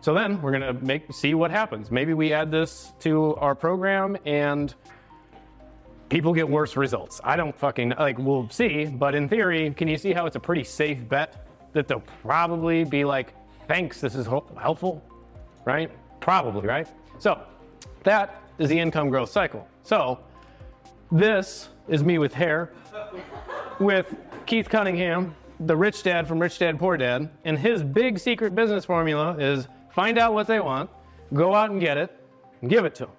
So 0.00 0.12
then 0.12 0.40
we're 0.42 0.52
gonna 0.52 0.74
make 0.74 1.10
see 1.12 1.34
what 1.34 1.50
happens. 1.50 1.90
Maybe 1.90 2.12
we 2.12 2.32
add 2.32 2.50
this 2.50 2.92
to 3.00 3.34
our 3.36 3.54
program 3.54 4.16
and 4.26 4.74
people 6.08 6.32
get 6.32 6.48
worse 6.48 6.76
results. 6.76 7.20
I 7.24 7.36
don't 7.36 7.56
fucking 7.56 7.94
like 7.98 8.18
we'll 8.18 8.48
see, 8.50 8.84
but 8.84 9.14
in 9.14 9.28
theory, 9.28 9.72
can 9.72 9.88
you 9.88 9.96
see 9.96 10.12
how 10.12 10.26
it's 10.26 10.36
a 10.36 10.40
pretty 10.40 10.64
safe 10.64 11.08
bet 11.08 11.46
that 11.72 11.88
they'll 11.88 12.04
probably 12.22 12.84
be 12.84 13.04
like, 13.04 13.34
thanks, 13.66 14.00
this 14.00 14.14
is 14.14 14.26
helpful, 14.26 15.02
right? 15.64 15.90
Probably, 16.20 16.66
right? 16.66 16.86
So 17.18 17.40
that 18.02 18.43
is 18.58 18.68
the 18.68 18.78
income 18.78 19.10
growth 19.10 19.30
cycle. 19.30 19.66
So 19.82 20.20
this 21.10 21.68
is 21.88 22.02
me 22.02 22.18
with 22.18 22.32
hair, 22.32 22.72
with 23.78 24.14
Keith 24.46 24.68
Cunningham, 24.68 25.34
the 25.60 25.76
rich 25.76 26.02
dad 26.02 26.26
from 26.26 26.38
Rich 26.38 26.58
Dad 26.58 26.78
Poor 26.78 26.96
Dad, 26.96 27.30
and 27.44 27.58
his 27.58 27.82
big 27.82 28.18
secret 28.18 28.54
business 28.54 28.84
formula 28.84 29.36
is 29.38 29.68
find 29.90 30.18
out 30.18 30.34
what 30.34 30.46
they 30.46 30.60
want, 30.60 30.90
go 31.32 31.54
out 31.54 31.70
and 31.70 31.80
get 31.80 31.96
it, 31.96 32.10
and 32.60 32.70
give 32.70 32.84
it 32.84 32.94
to 32.96 33.06
them. 33.06 33.14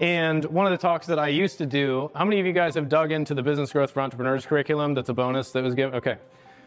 And 0.00 0.44
one 0.46 0.66
of 0.66 0.72
the 0.72 0.78
talks 0.78 1.06
that 1.06 1.18
I 1.18 1.28
used 1.28 1.56
to 1.58 1.66
do, 1.66 2.10
how 2.14 2.24
many 2.24 2.38
of 2.38 2.46
you 2.46 2.52
guys 2.52 2.74
have 2.74 2.88
dug 2.88 3.12
into 3.12 3.34
the 3.34 3.42
business 3.42 3.72
growth 3.72 3.90
for 3.90 4.02
entrepreneurs 4.02 4.44
curriculum? 4.44 4.92
That's 4.92 5.08
a 5.08 5.14
bonus 5.14 5.52
that 5.52 5.64
was 5.64 5.74
given. 5.74 5.94
Okay. 5.94 6.18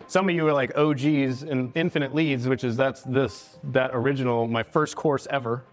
Some 0.07 0.27
of 0.27 0.33
you 0.33 0.47
are 0.47 0.53
like 0.53 0.75
OGs 0.75 1.43
in 1.43 1.71
Infinite 1.75 2.15
Leads, 2.15 2.47
which 2.47 2.63
is 2.63 2.75
that's 2.75 3.03
this 3.03 3.59
that 3.65 3.91
original, 3.93 4.47
my 4.47 4.63
first 4.63 4.95
course 4.95 5.27
ever 5.29 5.63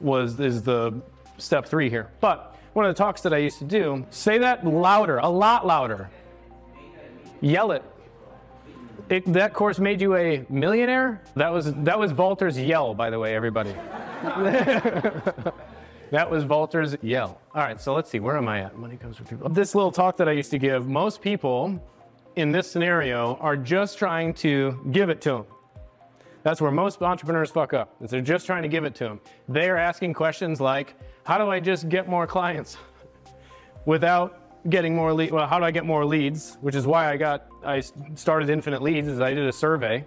was 0.00 0.38
is 0.38 0.62
the 0.62 1.00
step 1.38 1.66
three 1.66 1.90
here. 1.90 2.10
But 2.20 2.56
one 2.72 2.84
of 2.84 2.94
the 2.94 2.98
talks 2.98 3.22
that 3.22 3.32
I 3.32 3.38
used 3.38 3.58
to 3.58 3.64
do, 3.64 4.06
say 4.10 4.38
that 4.38 4.66
louder, 4.66 5.18
a 5.18 5.28
lot 5.28 5.66
louder. 5.66 6.10
Yell 7.40 7.72
it 7.72 7.82
it, 9.08 9.32
that 9.32 9.52
course 9.54 9.78
made 9.78 10.00
you 10.00 10.16
a 10.16 10.44
millionaire? 10.48 11.22
That 11.36 11.52
was 11.52 11.72
that 11.74 11.98
was 11.98 12.12
Walter's 12.12 12.58
yell, 12.58 12.94
by 12.94 13.10
the 13.10 13.18
way, 13.18 13.34
everybody. 13.34 13.72
that 16.10 16.30
was 16.30 16.44
Walter's 16.44 16.96
yell. 17.02 17.40
All 17.54 17.62
right, 17.62 17.80
so 17.80 17.94
let's 17.94 18.10
see, 18.10 18.20
where 18.20 18.36
am 18.36 18.48
I 18.48 18.62
at? 18.62 18.76
Money 18.76 18.96
comes 18.96 19.16
from 19.16 19.26
people. 19.26 19.48
This 19.48 19.74
little 19.74 19.92
talk 19.92 20.16
that 20.16 20.28
I 20.28 20.32
used 20.32 20.50
to 20.50 20.58
give, 20.58 20.88
most 20.88 21.20
people 21.20 21.80
in 22.36 22.52
this 22.52 22.70
scenario 22.70 23.36
are 23.40 23.56
just 23.56 23.98
trying 23.98 24.34
to 24.34 24.78
give 24.90 25.08
it 25.08 25.20
to 25.22 25.30
them. 25.30 25.44
That's 26.42 26.60
where 26.60 26.70
most 26.70 27.02
entrepreneurs 27.02 27.50
fuck 27.50 27.74
up. 27.74 27.96
Is 28.00 28.10
they're 28.10 28.20
just 28.20 28.46
trying 28.46 28.62
to 28.62 28.68
give 28.68 28.84
it 28.84 28.94
to 28.96 29.04
them. 29.04 29.20
They 29.48 29.68
are 29.68 29.76
asking 29.76 30.14
questions 30.14 30.60
like, 30.60 30.94
"How 31.26 31.38
do 31.38 31.50
I 31.50 31.60
just 31.60 31.88
get 31.88 32.08
more 32.08 32.26
clients?" 32.26 32.78
without 33.84 34.40
getting 34.70 34.94
more 34.94 35.12
leads. 35.12 35.32
Well, 35.32 35.46
how 35.46 35.58
do 35.58 35.64
I 35.64 35.70
get 35.70 35.84
more 35.84 36.04
leads? 36.04 36.56
Which 36.60 36.74
is 36.74 36.86
why 36.86 37.10
I 37.10 37.16
got 37.16 37.46
I 37.64 37.80
started 38.14 38.50
Infinite 38.50 38.82
Leads. 38.82 39.08
Is 39.08 39.20
I 39.20 39.34
did 39.34 39.46
a 39.46 39.52
survey. 39.52 40.04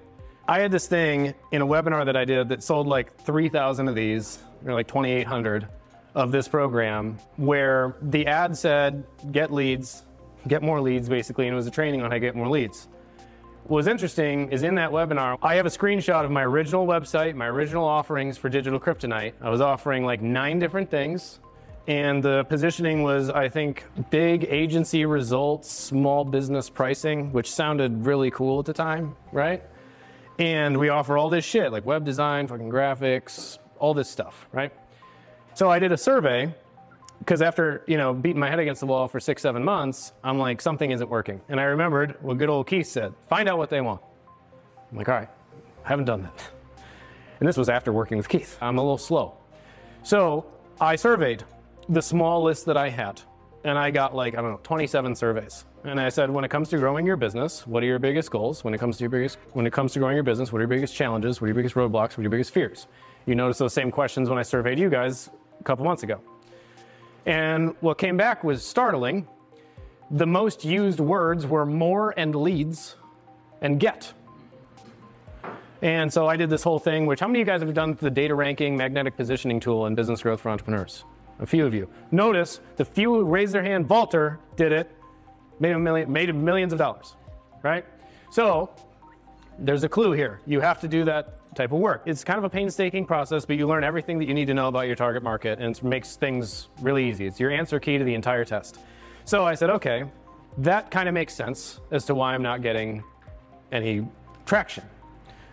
I 0.48 0.60
had 0.60 0.72
this 0.72 0.88
thing 0.88 1.34
in 1.52 1.62
a 1.62 1.66
webinar 1.66 2.06
that 2.06 2.18
I 2.18 2.26
did 2.26 2.50
that 2.50 2.64
sold 2.64 2.88
like 2.88 3.16
3,000 3.22 3.88
of 3.88 3.94
these, 3.94 4.40
or 4.66 4.74
like 4.74 4.88
2,800 4.88 5.68
of 6.16 6.32
this 6.32 6.48
program, 6.48 7.20
where 7.38 7.96
the 8.02 8.26
ad 8.26 8.58
said 8.58 9.04
get 9.32 9.54
leads, 9.54 10.06
get 10.48 10.64
more 10.64 10.82
leads, 10.82 11.08
basically, 11.08 11.46
and 11.46 11.54
it 11.54 11.56
was 11.56 11.68
a 11.68 11.72
training 11.72 12.02
on 12.02 12.10
how 12.10 12.16
to 12.16 12.20
get 12.20 12.36
more 12.36 12.50
leads. 12.50 12.88
What 13.70 13.76
was 13.76 13.88
interesting 13.88 14.52
is 14.52 14.64
in 14.64 14.74
that 14.76 14.90
webinar, 14.90 15.38
I 15.44 15.54
have 15.54 15.68
a 15.68 15.70
screenshot 15.70 16.26
of 16.26 16.32
my 16.32 16.44
original 16.44 16.88
website, 16.88 17.36
my 17.36 17.46
original 17.46 17.86
offerings 17.86 18.36
for 18.36 18.50
Digital 18.50 18.80
Kryptonite. 18.80 19.34
I 19.40 19.52
was 19.52 19.62
offering 19.62 20.04
like 20.04 20.24
nine 20.24 20.58
different 20.58 20.90
things 20.90 21.40
and 21.86 22.24
the 22.24 22.46
positioning 22.46 23.04
was, 23.04 23.30
I 23.30 23.48
think, 23.48 23.86
big 24.10 24.46
agency 24.50 25.06
results, 25.06 25.72
small 25.72 26.26
business 26.26 26.68
pricing, 26.68 27.32
which 27.32 27.52
sounded 27.52 28.08
really 28.08 28.32
cool 28.32 28.58
at 28.58 28.66
the 28.66 28.74
time, 28.74 29.16
right? 29.32 29.62
And 30.40 30.76
we 30.76 30.90
offer 30.90 31.16
all 31.16 31.30
this 31.30 31.46
shit 31.46 31.72
like 31.72 31.86
web 31.86 32.04
design, 32.04 32.48
fucking 32.48 32.72
graphics, 32.72 33.60
all 33.78 33.94
this 33.94 34.10
stuff, 34.10 34.48
right? 34.52 34.74
So 35.54 35.70
I 35.70 35.78
did 35.78 35.92
a 35.92 35.98
survey 35.98 36.52
because 37.20 37.42
after 37.42 37.84
you 37.88 37.98
know 37.98 38.14
beating 38.14 38.40
my 38.40 38.50
head 38.50 38.60
against 38.60 38.82
the 38.82 38.88
wall 38.88 39.08
for 39.08 39.20
six, 39.20 39.42
seven 39.42 39.64
months, 39.64 40.14
I'm 40.24 40.40
like 40.40 40.62
something 40.62 40.92
isn't 40.92 41.10
working. 41.10 41.42
And 41.50 41.60
I 41.60 41.64
remembered 41.64 42.18
what 42.22 42.38
good 42.38 42.50
old 42.50 42.68
Keith 42.68 42.88
said: 42.88 43.14
find 43.30 43.48
out 43.48 43.58
what 43.58 43.70
they 43.70 43.82
want. 43.82 44.02
I'm 44.92 44.98
like, 44.98 45.08
all 45.08 45.16
right, 45.16 45.30
I 45.86 45.88
haven't 45.88 46.06
done 46.06 46.24
that. 46.24 46.52
And 47.40 47.48
this 47.48 47.58
was 47.58 47.70
after 47.70 47.94
working 47.94 48.18
with 48.18 48.28
Keith. 48.28 48.58
I'm 48.62 48.78
a 48.78 48.82
little 48.82 48.98
slow. 48.98 49.36
So 50.04 50.46
I 50.82 50.96
surveyed 50.96 51.44
the 51.88 52.02
small 52.02 52.44
list 52.44 52.66
that 52.66 52.78
I 52.78 52.90
had. 52.90 53.22
And 53.64 53.78
I 53.78 53.92
got 53.92 54.16
like, 54.16 54.36
I 54.36 54.42
don't 54.42 54.52
know, 54.52 54.60
27 54.64 55.16
surveys. 55.16 55.66
And 55.84 56.00
I 56.00 56.10
said, 56.10 56.30
when 56.30 56.44
it 56.44 56.50
comes 56.50 56.70
to 56.70 56.78
growing 56.78 57.06
your 57.06 57.18
business, 57.18 57.68
what 57.68 57.84
are 57.84 57.86
your 57.86 58.00
biggest 58.00 58.32
goals? 58.32 58.64
When 58.64 58.74
it 58.74 58.78
comes 58.78 58.98
to 58.98 59.04
your 59.04 59.10
biggest, 59.10 59.38
when 59.52 59.66
it 59.66 59.74
comes 59.74 59.94
to 59.94 60.00
growing 60.00 60.16
your 60.16 60.24
business, 60.24 60.52
what 60.52 60.60
are 60.60 60.62
your 60.62 60.70
biggest 60.70 60.96
challenges? 60.96 61.40
What 61.40 61.46
are 61.46 61.50
your 61.50 61.56
biggest 61.56 61.76
roadblocks? 61.76 62.12
What 62.12 62.20
are 62.20 62.22
your 62.24 62.32
biggest 62.32 62.54
fears? 62.54 62.88
You 63.26 63.36
notice 63.36 63.58
those 63.58 63.74
same 63.74 63.92
questions 63.92 64.30
when 64.30 64.38
I 64.38 64.44
surveyed 64.44 64.80
you 64.80 64.90
guys 64.90 65.30
a 65.60 65.64
couple 65.64 65.86
months 65.86 66.04
ago. 66.04 66.22
And 67.26 67.76
what 67.82 67.98
came 67.98 68.18
back 68.18 68.44
was 68.44 68.64
startling. 68.64 69.28
The 70.12 70.26
most 70.26 70.66
used 70.66 71.00
words 71.00 71.46
were 71.46 71.66
more 71.66 72.14
and 72.18 72.34
leads 72.34 72.96
and 73.62 73.80
get. 73.80 74.12
And 75.82 76.12
so 76.12 76.28
I 76.28 76.36
did 76.36 76.50
this 76.50 76.64
whole 76.64 76.80
thing, 76.80 77.06
which 77.06 77.20
how 77.20 77.28
many 77.28 77.42
of 77.42 77.48
you 77.48 77.54
guys 77.54 77.62
have 77.62 77.74
done 77.74 77.98
the 78.00 78.10
data 78.10 78.36
ranking 78.36 78.76
magnetic 78.76 79.16
positioning 79.16 79.60
tool 79.60 79.86
in 79.86 79.96
business 79.96 80.22
growth 80.24 80.42
for 80.42 80.50
entrepreneurs? 80.50 81.06
a 81.40 81.46
few 81.46 81.66
of 81.66 81.74
you. 81.74 81.90
Notice 82.12 82.60
the 82.76 82.86
few 82.86 83.14
who 83.16 83.24
raised 83.24 83.54
their 83.54 83.64
hand, 83.64 83.90
Walter 83.90 84.40
did 84.56 84.72
it, 84.72 84.92
made 85.60 85.72
a 85.72 85.80
million, 85.80 86.12
made 86.12 86.34
millions 86.36 86.74
of 86.74 86.80
dollars, 86.80 87.16
right? 87.64 87.86
So 88.32 88.70
there's 89.58 89.84
a 89.84 89.90
clue 89.90 90.12
here. 90.12 90.42
You 90.46 90.60
have 90.62 90.80
to 90.82 90.88
do 90.88 91.06
that 91.06 91.39
type 91.60 91.74
of 91.74 91.80
work. 91.80 92.04
It's 92.06 92.24
kind 92.24 92.38
of 92.38 92.46
a 92.46 92.50
painstaking 92.50 93.06
process, 93.06 93.46
but 93.46 93.58
you 93.58 93.68
learn 93.68 93.84
everything 93.84 94.18
that 94.20 94.30
you 94.30 94.34
need 94.34 94.46
to 94.46 94.54
know 94.54 94.70
about 94.70 94.88
your 94.88 94.96
target 94.96 95.24
market 95.24 95.60
and 95.60 95.76
it 95.76 95.84
makes 95.84 96.16
things 96.16 96.70
really 96.80 97.10
easy. 97.10 97.28
It's 97.28 97.38
your 97.38 97.52
answer 97.52 97.82
key 97.82 97.98
to 97.98 98.04
the 98.06 98.16
entire 98.16 98.46
test. 98.46 98.80
So 99.26 99.46
I 99.46 99.56
said, 99.56 99.70
okay, 99.72 100.06
that 100.60 100.90
kind 100.90 101.10
of 101.10 101.14
makes 101.14 101.34
sense 101.34 101.82
as 101.92 102.06
to 102.06 102.16
why 102.16 102.34
I'm 102.34 102.42
not 102.42 102.62
getting 102.62 103.04
any 103.74 104.08
traction. 104.46 104.86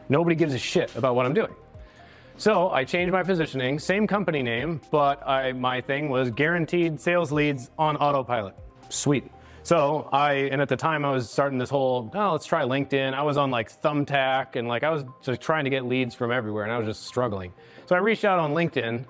Nobody 0.09 0.37
gives 0.37 0.55
a 0.55 0.59
shit 0.59 0.95
about 0.95 1.16
what 1.16 1.27
I'm 1.27 1.35
doing. 1.35 1.55
So 2.37 2.71
I 2.71 2.85
changed 2.85 3.12
my 3.12 3.25
positioning, 3.25 3.81
same 3.81 4.07
company 4.07 4.42
name, 4.42 4.81
but 4.92 5.27
I, 5.27 5.53
my 5.53 5.81
thing 5.81 6.09
was 6.09 6.31
guaranteed 6.31 7.01
sales 7.01 7.33
leads 7.33 7.71
on 7.79 7.97
autopilot. 7.97 8.55
Sweet. 8.90 9.25
So 9.66 10.09
I, 10.12 10.35
and 10.52 10.62
at 10.62 10.68
the 10.68 10.76
time 10.76 11.05
I 11.05 11.11
was 11.11 11.29
starting 11.29 11.59
this 11.59 11.70
whole, 11.70 12.09
oh, 12.14 12.31
let's 12.31 12.46
try 12.46 12.62
LinkedIn. 12.62 13.14
I 13.14 13.22
was 13.22 13.37
on 13.37 13.50
like 13.50 13.68
Thumbtack 13.83 14.55
and 14.55 14.68
like 14.68 14.85
I 14.85 14.90
was 14.90 15.02
just 15.22 15.40
trying 15.40 15.64
to 15.64 15.70
get 15.70 15.85
leads 15.85 16.14
from 16.14 16.31
everywhere 16.31 16.62
and 16.62 16.72
I 16.72 16.79
was 16.79 16.87
just 16.87 17.02
struggling. 17.02 17.52
So 17.87 17.96
I 17.96 17.98
reached 17.98 18.24
out 18.24 18.38
on 18.38 18.52
LinkedIn 18.52 19.05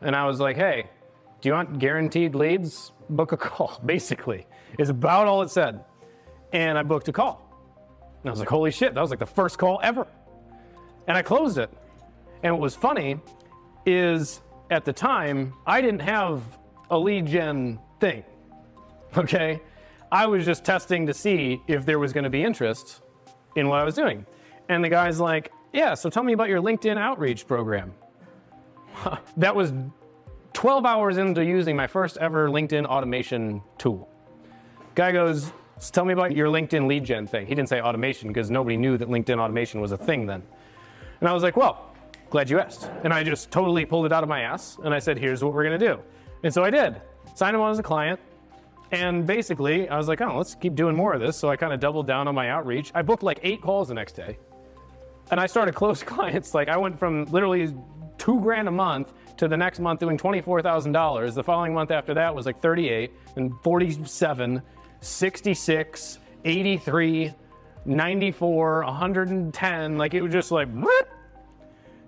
and 0.00 0.16
I 0.16 0.26
was 0.26 0.40
like, 0.40 0.56
hey, 0.56 0.90
do 1.40 1.48
you 1.48 1.52
want 1.52 1.78
guaranteed 1.78 2.34
leads? 2.34 2.90
Book 3.08 3.30
a 3.30 3.36
call, 3.36 3.80
basically. 3.86 4.48
Is 4.80 4.88
about 4.88 5.28
all 5.28 5.42
it 5.42 5.50
said. 5.50 5.84
And 6.52 6.76
I 6.76 6.82
booked 6.82 7.06
a 7.06 7.12
call. 7.12 7.48
And 8.22 8.30
I 8.30 8.32
was 8.32 8.40
like, 8.40 8.48
holy 8.48 8.72
shit, 8.72 8.94
that 8.94 9.00
was 9.00 9.10
like 9.10 9.20
the 9.20 9.26
first 9.26 9.58
call 9.58 9.78
ever. 9.80 10.08
And 11.06 11.16
I 11.16 11.22
closed 11.22 11.56
it. 11.56 11.70
And 12.42 12.54
what 12.54 12.62
was 12.62 12.74
funny 12.74 13.20
is 13.86 14.40
at 14.72 14.84
the 14.84 14.92
time, 14.92 15.54
I 15.68 15.80
didn't 15.80 16.02
have 16.02 16.42
a 16.90 16.98
lead 16.98 17.26
gen 17.26 17.78
thing. 18.00 18.24
Okay? 19.16 19.60
I 20.12 20.26
was 20.26 20.44
just 20.44 20.64
testing 20.64 21.06
to 21.06 21.14
see 21.14 21.62
if 21.66 21.86
there 21.86 21.98
was 21.98 22.12
going 22.12 22.24
to 22.24 22.30
be 22.30 22.42
interest 22.42 23.02
in 23.56 23.68
what 23.68 23.80
I 23.80 23.84
was 23.84 23.94
doing. 23.94 24.26
And 24.68 24.84
the 24.84 24.88
guy's 24.88 25.20
like, 25.20 25.52
Yeah, 25.72 25.94
so 25.94 26.10
tell 26.10 26.22
me 26.22 26.32
about 26.32 26.48
your 26.48 26.60
LinkedIn 26.60 26.98
outreach 26.98 27.46
program. 27.46 27.94
that 29.36 29.54
was 29.54 29.72
12 30.52 30.84
hours 30.84 31.16
into 31.16 31.44
using 31.44 31.76
my 31.76 31.86
first 31.86 32.16
ever 32.18 32.48
LinkedIn 32.48 32.84
automation 32.86 33.62
tool. 33.78 34.08
Guy 34.94 35.12
goes, 35.12 35.52
Tell 35.92 36.04
me 36.04 36.12
about 36.12 36.36
your 36.36 36.48
LinkedIn 36.48 36.86
lead 36.86 37.04
gen 37.04 37.26
thing. 37.26 37.46
He 37.46 37.54
didn't 37.54 37.68
say 37.68 37.80
automation 37.80 38.28
because 38.28 38.50
nobody 38.50 38.76
knew 38.76 38.98
that 38.98 39.08
LinkedIn 39.08 39.38
automation 39.38 39.80
was 39.80 39.92
a 39.92 39.96
thing 39.96 40.26
then. 40.26 40.42
And 41.20 41.28
I 41.28 41.32
was 41.32 41.42
like, 41.42 41.56
Well, 41.56 41.90
glad 42.30 42.48
you 42.48 42.60
asked. 42.60 42.88
And 43.04 43.12
I 43.12 43.22
just 43.24 43.50
totally 43.50 43.84
pulled 43.84 44.06
it 44.06 44.12
out 44.12 44.22
of 44.22 44.28
my 44.28 44.42
ass 44.42 44.78
and 44.84 44.94
I 44.94 45.00
said, 45.00 45.18
here's 45.18 45.42
what 45.44 45.52
we're 45.52 45.64
gonna 45.64 45.78
do. 45.78 45.98
And 46.42 46.54
so 46.54 46.64
I 46.64 46.70
did. 46.70 47.02
Signed 47.34 47.54
him 47.54 47.60
on 47.60 47.70
as 47.70 47.78
a 47.78 47.82
client. 47.82 48.18
And 48.92 49.26
basically, 49.26 49.88
I 49.88 49.96
was 49.96 50.08
like, 50.08 50.20
oh, 50.20 50.36
let's 50.36 50.54
keep 50.54 50.74
doing 50.74 50.96
more 50.96 51.12
of 51.12 51.20
this. 51.20 51.36
So 51.36 51.48
I 51.48 51.56
kind 51.56 51.72
of 51.72 51.80
doubled 51.80 52.06
down 52.06 52.26
on 52.26 52.34
my 52.34 52.50
outreach. 52.50 52.90
I 52.94 53.02
booked 53.02 53.22
like 53.22 53.38
eight 53.42 53.62
calls 53.62 53.88
the 53.88 53.94
next 53.94 54.12
day. 54.12 54.38
And 55.30 55.38
I 55.38 55.46
started 55.46 55.74
close 55.82 56.02
clients. 56.02 56.54
Like 56.54 56.68
I 56.68 56.76
went 56.76 56.98
from 56.98 57.24
literally 57.26 57.72
two 58.18 58.40
grand 58.40 58.68
a 58.68 58.70
month 58.70 59.12
to 59.38 59.48
the 59.48 59.56
next 59.56 59.78
month 59.78 60.00
doing 60.00 60.18
$24,000. 60.18 61.34
The 61.34 61.42
following 61.42 61.72
month 61.72 61.90
after 61.90 62.12
that 62.14 62.34
was 62.34 62.46
like 62.46 62.60
38 62.60 63.12
and 63.36 63.52
47, 63.62 64.60
66, 65.00 66.18
83, 66.44 67.32
94, 67.84 68.84
110. 68.84 69.98
Like 69.98 70.14
it 70.14 70.20
was 70.20 70.32
just 70.32 70.50
like, 70.50 70.68
what? 70.72 71.08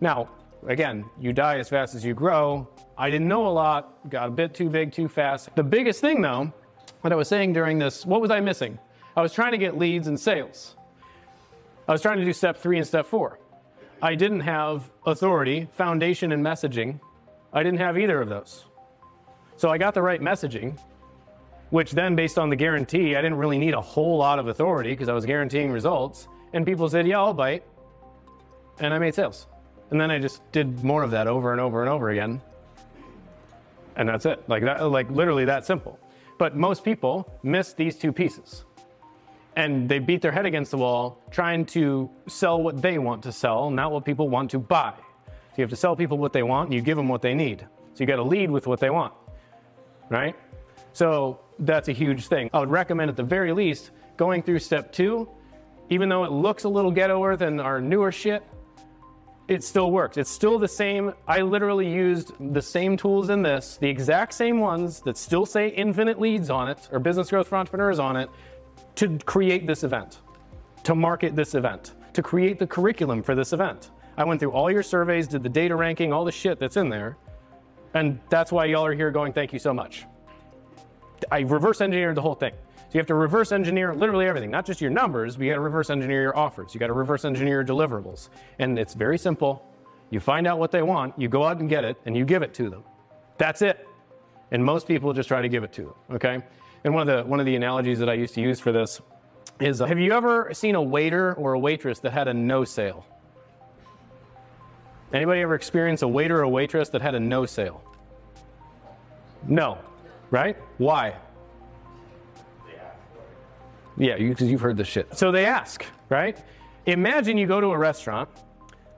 Now, 0.01 0.29
again, 0.67 1.05
you 1.19 1.33
die 1.33 1.59
as 1.59 1.69
fast 1.69 1.95
as 1.95 2.05
you 2.05 2.13
grow. 2.13 2.69
I 2.99 3.09
didn't 3.09 3.29
know 3.29 3.47
a 3.47 3.49
lot, 3.49 4.11
got 4.11 4.29
a 4.29 4.31
bit 4.31 4.53
too 4.53 4.69
big 4.69 4.93
too 4.93 5.09
fast. 5.09 5.55
The 5.57 5.63
biggest 5.63 6.01
thing 6.01 6.21
though, 6.21 6.53
what 7.03 7.13
I 7.13 7.17
was 7.17 7.29
saying 7.29 7.53
during 7.53 7.79
this, 7.79 8.07
what 8.07 8.21
was 8.21 8.31
I 8.31 8.41
missing? 8.41 8.79
I 9.17 9.23
was 9.23 9.33
trying 9.33 9.53
to 9.53 9.59
get 9.59 9.77
leads 9.77 10.07
and 10.07 10.19
sales. 10.19 10.77
I 11.87 11.93
was 11.93 12.01
trying 12.01 12.19
to 12.19 12.25
do 12.25 12.33
step 12.33 12.57
three 12.57 12.79
and 12.79 12.87
step 12.87 13.07
four. 13.07 13.39
I 14.01 14.15
didn't 14.15 14.41
have 14.41 14.91
authority, 15.05 15.69
foundation, 15.73 16.33
and 16.33 16.45
messaging. 16.45 17.01
I 17.53 17.63
didn't 17.63 17.81
have 17.81 17.99
either 17.99 18.21
of 18.21 18.29
those. 18.29 18.65
So 19.57 19.69
I 19.69 19.79
got 19.79 19.95
the 19.95 20.03
right 20.03 20.21
messaging, 20.21 20.79
which 21.71 21.91
then, 21.93 22.17
based 22.17 22.39
on 22.39 22.51
the 22.51 22.57
guarantee, 22.57 23.17
I 23.17 23.21
didn't 23.21 23.39
really 23.39 23.59
need 23.59 23.75
a 23.75 23.81
whole 23.81 24.17
lot 24.17 24.39
of 24.39 24.49
authority 24.49 24.91
because 24.91 25.09
I 25.09 25.13
was 25.13 25.27
guaranteeing 25.27 25.71
results. 25.71 26.29
And 26.53 26.65
people 26.65 26.89
said, 26.89 27.07
Yeah, 27.07 27.21
I'll 27.21 27.35
bite. 27.35 27.65
And 28.79 28.95
I 28.95 28.99
made 28.99 29.15
sales. 29.15 29.47
And 29.91 30.01
then 30.01 30.11
I 30.11 30.19
just 30.19 30.41
did 30.53 30.83
more 30.83 31.03
of 31.03 31.11
that 31.11 31.27
over 31.27 31.53
and 31.53 31.61
over 31.61 31.81
and 31.81 31.91
over 31.91 32.11
again. 32.11 32.41
And 33.97 34.09
that's 34.09 34.25
it. 34.25 34.43
Like 34.49 34.63
that, 34.63 34.83
like 34.89 35.11
literally 35.11 35.45
that 35.45 35.67
simple. 35.67 35.99
But 36.43 36.57
most 36.57 36.83
people 36.83 37.33
miss 37.45 37.73
these 37.73 37.95
two 37.95 38.13
pieces. 38.13 38.65
And 39.55 39.89
they 39.89 40.01
beat 40.01 40.23
their 40.23 40.33
head 40.33 40.45
against 40.45 40.73
the 40.73 40.77
wall 40.77 41.23
trying 41.31 41.67
to 41.67 42.11
sell 42.27 42.61
what 42.61 42.83
they 42.83 42.99
want 42.99 43.23
to 43.23 43.31
sell, 43.31 43.71
not 43.71 43.93
what 43.93 44.05
people 44.05 44.29
want 44.29 44.51
to 44.51 44.59
buy. 44.59 44.93
So 45.29 45.35
you 45.59 45.63
have 45.63 45.71
to 45.71 45.77
sell 45.77 45.95
people 45.95 46.19
what 46.19 46.33
they 46.33 46.43
want 46.43 46.71
and 46.71 46.75
you 46.75 46.81
give 46.81 46.97
them 46.97 47.07
what 47.07 47.23
they 47.23 47.33
need. 47.33 47.61
So 47.95 48.01
you 48.01 48.07
got 48.07 48.17
to 48.17 48.25
lead 48.25 48.51
with 48.51 48.67
what 48.67 48.81
they 48.81 48.91
want. 48.91 49.15
Right? 50.09 50.35
So 50.93 51.39
that's 51.61 51.87
a 51.87 51.93
huge 51.93 52.27
thing. 52.27 52.51
I 52.53 52.59
would 52.59 52.71
recommend 52.73 53.09
at 53.09 53.17
the 53.17 53.23
very 53.23 53.53
least 53.53 53.93
going 54.17 54.43
through 54.43 54.59
step 54.59 54.91
two, 54.91 55.29
even 55.91 56.09
though 56.09 56.25
it 56.25 56.33
looks 56.33 56.65
a 56.65 56.69
little 56.69 56.91
ghettoer 56.91 57.39
than 57.39 57.61
our 57.61 57.81
newer 57.81 58.11
shit, 58.11 58.43
it 59.49 59.65
still 59.65 59.91
works. 59.91 60.17
It's 60.17 60.31
still 60.31 60.59
the 60.59 60.69
same. 60.69 61.13
I 61.27 61.41
literally 61.41 61.91
used 61.91 62.33
the 62.55 62.63
same 62.63 62.97
tools 62.97 63.29
in 63.29 63.43
this, 63.43 63.77
the 63.77 63.89
exact 63.89 64.35
same 64.35 64.61
ones 64.61 65.01
that 65.01 65.17
still 65.17 65.47
say 65.47 65.69
infinite 65.69 66.21
leads 66.21 66.49
on 66.51 66.69
it 66.69 66.89
or 66.93 66.99
business 66.99 67.31
growth 67.31 67.49
for 67.49 67.57
entrepreneurs 67.57 67.99
on 67.99 68.17
it 68.17 68.29
to 68.97 69.19
create 69.25 69.67
this 69.67 69.85
event, 69.85 70.21
to 70.85 70.95
market 70.95 71.35
this 71.35 71.55
event, 71.55 71.93
to 72.13 72.23
create 72.23 72.59
the 72.59 72.67
curriculum 72.67 73.23
for 73.23 73.35
this 73.35 73.53
event. 73.53 73.91
I 74.17 74.25
went 74.25 74.41
through 74.41 74.53
all 74.53 74.71
your 74.71 74.83
surveys, 74.83 75.27
did 75.27 75.43
the 75.43 75.49
data 75.49 75.75
ranking, 75.75 76.13
all 76.13 76.25
the 76.25 76.33
shit 76.33 76.59
that's 76.59 76.77
in 76.77 76.89
there. 76.89 77.17
And 77.95 78.21
that's 78.29 78.53
why 78.53 78.67
y'all 78.67 78.85
are 78.85 78.95
here 78.95 79.11
going, 79.11 79.33
thank 79.33 79.53
you 79.53 79.59
so 79.59 79.75
much. 79.75 80.07
I 81.31 81.41
reverse 81.41 81.81
engineered 81.81 82.17
the 82.17 82.23
whole 82.23 82.35
thing. 82.35 82.53
So 82.93 82.99
you 82.99 83.01
have 83.01 83.07
to 83.07 83.15
reverse 83.15 83.53
engineer 83.53 83.95
literally 83.95 84.27
everything, 84.27 84.51
not 84.51 84.67
just 84.67 84.83
your 84.83 84.91
numbers, 84.91 85.37
but 85.37 85.45
you 85.45 85.51
got 85.51 85.55
to 85.55 85.63
reverse 85.63 85.89
engineer 85.89 86.21
your 86.21 86.37
offers. 86.37 86.75
You 86.75 86.79
got 86.79 86.89
to 86.89 86.93
reverse 86.93 87.25
engineer 87.25 87.63
your 87.63 87.65
deliverables. 87.65 88.29
And 88.59 88.79
it's 88.79 88.93
very 88.93 89.17
simple. 89.17 89.67
You 90.11 90.21
find 90.21 90.47
out 90.47 90.59
what 90.59 90.73
they 90.73 90.83
want, 90.83 91.19
you 91.19 91.27
go 91.27 91.43
out 91.43 91.59
and 91.59 91.71
get 91.71 91.87
it, 91.87 91.97
and 92.05 92.15
you 92.15 92.27
give 92.27 92.43
it 92.43 92.53
to 92.53 92.69
them. 92.69 92.85
That's 93.39 93.63
it. 93.63 93.89
And 94.51 94.63
most 94.63 94.87
people 94.87 95.15
just 95.15 95.27
try 95.27 95.41
to 95.41 95.49
give 95.49 95.65
it 95.65 95.73
to 95.73 95.85
them, 95.85 95.95
okay? 96.17 96.43
And 96.85 96.93
one 96.93 97.09
of 97.09 97.17
the 97.17 97.27
one 97.27 97.41
of 97.41 97.47
the 97.47 97.57
analogies 97.57 97.99
that 97.99 98.11
I 98.11 98.13
used 98.13 98.35
to 98.35 98.43
use 98.43 98.61
for 98.61 98.73
this 98.73 99.01
is 99.59 99.81
uh, 99.81 99.87
have 99.87 99.99
you 99.99 100.13
ever 100.13 100.53
seen 100.53 100.75
a 100.75 100.83
waiter 100.83 101.33
or 101.33 101.55
a 101.55 101.59
waitress 101.59 101.99
that 102.01 102.13
had 102.13 102.29
a 102.29 102.35
no 102.35 102.63
sale? 102.63 103.07
Anybody 105.15 105.41
ever 105.41 105.55
experienced 105.55 106.03
a 106.03 106.09
waiter 106.09 106.45
or 106.45 106.49
waitress 106.49 106.91
that 106.91 107.01
had 107.01 107.15
a 107.15 107.21
no 107.21 107.47
sale? 107.47 107.83
No. 109.49 109.79
Right? 110.31 110.59
Why? 110.77 111.15
Yeah, 113.97 114.17
because 114.17 114.49
you, 114.49 114.53
have 114.53 114.61
heard 114.61 114.77
this 114.77 114.89
shit. 114.89 115.17
So 115.17 115.31
they 115.31 115.47
ask, 115.47 115.85
right? 116.09 116.43
Imagine 116.87 117.37
you 117.37 117.47
go 117.47 117.61
to 117.61 117.69
a 117.69 117.79
restaurant, 117.79 118.29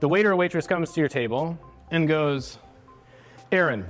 the 0.00 0.08
waiter 0.08 0.32
or 0.32 0.36
waitress 0.36 0.66
comes 0.66 0.92
to 0.92 1.00
your 1.00 1.08
table 1.08 1.58
and 1.90 2.08
goes, 2.08 2.58
Aaron, 3.52 3.86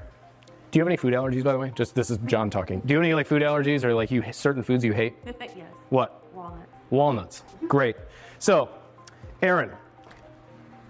do 0.71 0.79
you 0.79 0.81
have 0.81 0.89
any 0.89 0.97
food 0.97 1.15
allergies, 1.15 1.45
by 1.45 1.53
the 1.53 1.59
way? 1.59 1.73
Just 1.77 1.95
this 1.95 2.11
is 2.11 2.19
John 2.27 2.51
talking. 2.51 2.81
Do 2.81 2.93
you 2.93 2.99
have 2.99 3.05
any 3.05 3.15
like 3.15 3.27
food 3.27 3.43
allergies 3.43 3.85
or 3.85 3.95
like 3.95 4.11
you 4.11 4.25
certain 4.33 4.63
foods 4.63 4.85
you 4.85 4.93
hate? 4.93 5.15
yes. 5.41 5.67
What? 5.91 6.25
Walnuts. 6.35 6.69
Walnuts. 6.91 7.43
Great. 7.69 7.97
So, 8.41 8.69
Aaron, 9.43 9.71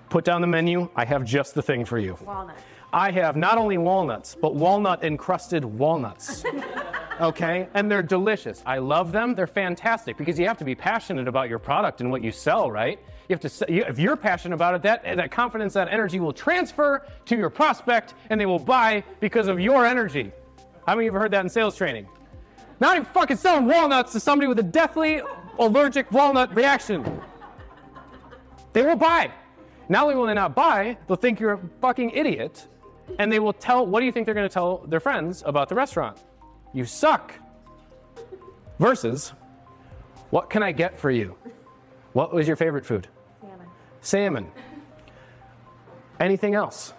put 0.08 0.24
down 0.24 0.40
the 0.40 0.46
menu. 0.46 0.88
I 0.96 1.04
have 1.04 1.24
just 1.24 1.54
the 1.54 1.62
thing 1.62 1.84
for 1.84 1.98
you. 1.98 2.16
Walnuts. 2.24 2.62
I 2.94 3.10
have 3.10 3.36
not 3.36 3.58
only 3.58 3.76
walnuts, 3.76 4.36
but 4.40 4.54
walnut 4.54 5.02
encrusted 5.04 5.64
walnuts. 5.64 6.44
okay? 7.20 7.68
And 7.74 7.90
they're 7.90 8.02
delicious. 8.02 8.62
I 8.66 8.78
love 8.78 9.12
them. 9.12 9.34
They're 9.34 9.46
fantastic 9.46 10.16
because 10.16 10.38
you 10.38 10.46
have 10.46 10.58
to 10.58 10.64
be 10.64 10.74
passionate 10.74 11.28
about 11.28 11.48
your 11.48 11.58
product 11.58 12.00
and 12.00 12.10
what 12.10 12.22
you 12.22 12.30
sell, 12.30 12.70
right? 12.70 12.98
You 13.28 13.36
have 13.36 13.40
to, 13.40 13.72
you, 13.72 13.84
if 13.84 13.98
you're 13.98 14.16
passionate 14.16 14.54
about 14.54 14.74
it, 14.74 14.82
that, 14.82 15.04
that 15.04 15.30
confidence, 15.30 15.72
that 15.74 15.88
energy 15.88 16.20
will 16.20 16.32
transfer 16.32 17.06
to 17.26 17.36
your 17.36 17.50
prospect 17.50 18.14
and 18.30 18.40
they 18.40 18.46
will 18.46 18.58
buy 18.58 19.02
because 19.20 19.48
of 19.48 19.58
your 19.60 19.86
energy. 19.86 20.32
How 20.86 20.94
many 20.94 21.06
of 21.06 21.12
you 21.12 21.18
have 21.18 21.22
heard 21.22 21.30
that 21.32 21.44
in 21.44 21.48
sales 21.48 21.76
training? 21.76 22.06
Not 22.80 22.96
even 22.96 23.06
fucking 23.06 23.36
selling 23.38 23.66
walnuts 23.66 24.12
to 24.12 24.20
somebody 24.20 24.46
with 24.46 24.58
a 24.58 24.64
deathly 24.64 25.22
allergic 25.58 26.10
walnut 26.12 26.54
reaction. 26.54 27.20
They 28.72 28.82
will 28.82 28.96
buy. 28.96 29.30
Not 29.88 30.04
only 30.04 30.16
will 30.16 30.26
they 30.26 30.34
not 30.34 30.54
buy, 30.54 30.98
they'll 31.06 31.16
think 31.16 31.40
you're 31.40 31.52
a 31.52 31.60
fucking 31.80 32.10
idiot 32.10 32.66
and 33.18 33.32
they 33.32 33.38
will 33.38 33.52
tell, 33.52 33.86
what 33.86 34.00
do 34.00 34.06
you 34.06 34.12
think 34.12 34.26
they're 34.26 34.34
going 34.34 34.48
to 34.48 34.52
tell 34.52 34.78
their 34.86 35.00
friends 35.00 35.42
about 35.46 35.68
the 35.68 35.74
restaurant? 35.74 36.18
You 36.74 36.84
suck. 36.84 37.32
Versus, 38.78 39.32
what 40.30 40.50
can 40.50 40.62
I 40.62 40.72
get 40.72 40.98
for 40.98 41.10
you? 41.10 41.36
What 42.12 42.34
was 42.34 42.46
your 42.46 42.56
favorite 42.56 42.84
food? 42.84 43.08
Salmon. 43.40 43.66
Salmon. 44.00 44.52
Anything 46.18 46.54
else? 46.54 46.92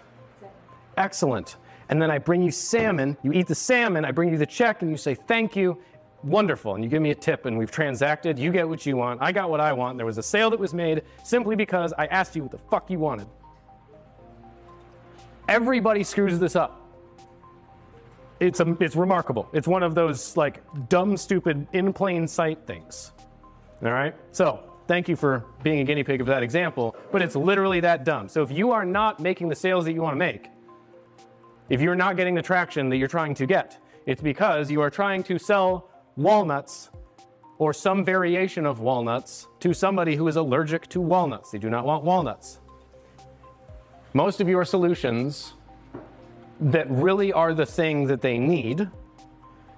Excellent. 0.96 1.56
And 1.88 2.00
then 2.00 2.10
I 2.10 2.18
bring 2.18 2.42
you 2.42 2.50
salmon, 2.50 3.16
you 3.22 3.32
eat 3.32 3.46
the 3.46 3.54
salmon, 3.54 4.04
I 4.04 4.10
bring 4.10 4.30
you 4.30 4.38
the 4.38 4.46
check, 4.46 4.82
and 4.82 4.90
you 4.90 4.96
say, 4.96 5.14
thank 5.14 5.54
you, 5.54 5.78
wonderful. 6.24 6.74
And 6.74 6.82
you 6.82 6.90
give 6.90 7.02
me 7.02 7.10
a 7.10 7.14
tip, 7.14 7.44
and 7.44 7.56
we've 7.56 7.70
transacted, 7.70 8.38
you 8.38 8.50
get 8.50 8.68
what 8.68 8.86
you 8.86 8.96
want, 8.96 9.22
I 9.22 9.30
got 9.30 9.50
what 9.50 9.60
I 9.60 9.72
want. 9.72 9.98
There 9.98 10.06
was 10.06 10.18
a 10.18 10.22
sale 10.22 10.50
that 10.50 10.58
was 10.58 10.74
made 10.74 11.02
simply 11.22 11.54
because 11.54 11.92
I 11.96 12.06
asked 12.06 12.34
you 12.34 12.42
what 12.42 12.52
the 12.52 12.58
fuck 12.58 12.90
you 12.90 12.98
wanted. 12.98 13.28
Everybody 15.48 16.02
screws 16.02 16.38
this 16.40 16.56
up. 16.56 16.85
It's, 18.40 18.60
a, 18.60 18.76
it's 18.80 18.96
remarkable. 18.96 19.48
It's 19.52 19.66
one 19.66 19.82
of 19.82 19.94
those 19.94 20.36
like 20.36 20.62
dumb, 20.88 21.16
stupid, 21.16 21.66
in 21.72 21.92
plain 21.92 22.28
sight 22.28 22.66
things. 22.66 23.12
All 23.82 23.92
right? 23.92 24.14
So, 24.32 24.60
thank 24.86 25.08
you 25.08 25.16
for 25.16 25.44
being 25.62 25.80
a 25.80 25.84
guinea 25.84 26.04
pig 26.04 26.20
of 26.20 26.26
that 26.26 26.42
example, 26.42 26.96
but 27.12 27.22
it's 27.22 27.34
literally 27.34 27.80
that 27.80 28.04
dumb. 28.04 28.28
So, 28.28 28.42
if 28.42 28.50
you 28.50 28.72
are 28.72 28.84
not 28.84 29.20
making 29.20 29.48
the 29.48 29.54
sales 29.54 29.84
that 29.86 29.92
you 29.92 30.02
want 30.02 30.14
to 30.14 30.18
make, 30.18 30.48
if 31.68 31.80
you're 31.80 31.96
not 31.96 32.16
getting 32.16 32.34
the 32.34 32.42
traction 32.42 32.88
that 32.90 32.96
you're 32.96 33.08
trying 33.08 33.34
to 33.34 33.46
get, 33.46 33.78
it's 34.06 34.22
because 34.22 34.70
you 34.70 34.80
are 34.80 34.90
trying 34.90 35.22
to 35.24 35.38
sell 35.38 35.90
walnuts 36.16 36.90
or 37.58 37.72
some 37.72 38.04
variation 38.04 38.66
of 38.66 38.80
walnuts 38.80 39.48
to 39.60 39.72
somebody 39.72 40.14
who 40.14 40.28
is 40.28 40.36
allergic 40.36 40.86
to 40.88 41.00
walnuts. 41.00 41.50
They 41.50 41.58
do 41.58 41.70
not 41.70 41.86
want 41.86 42.04
walnuts 42.04 42.60
most 44.16 44.40
of 44.40 44.48
your 44.48 44.64
solutions 44.64 45.52
that 46.60 46.90
really 46.90 47.32
are 47.32 47.54
the 47.54 47.66
thing 47.66 48.06
that 48.06 48.22
they 48.22 48.38
need, 48.38 48.88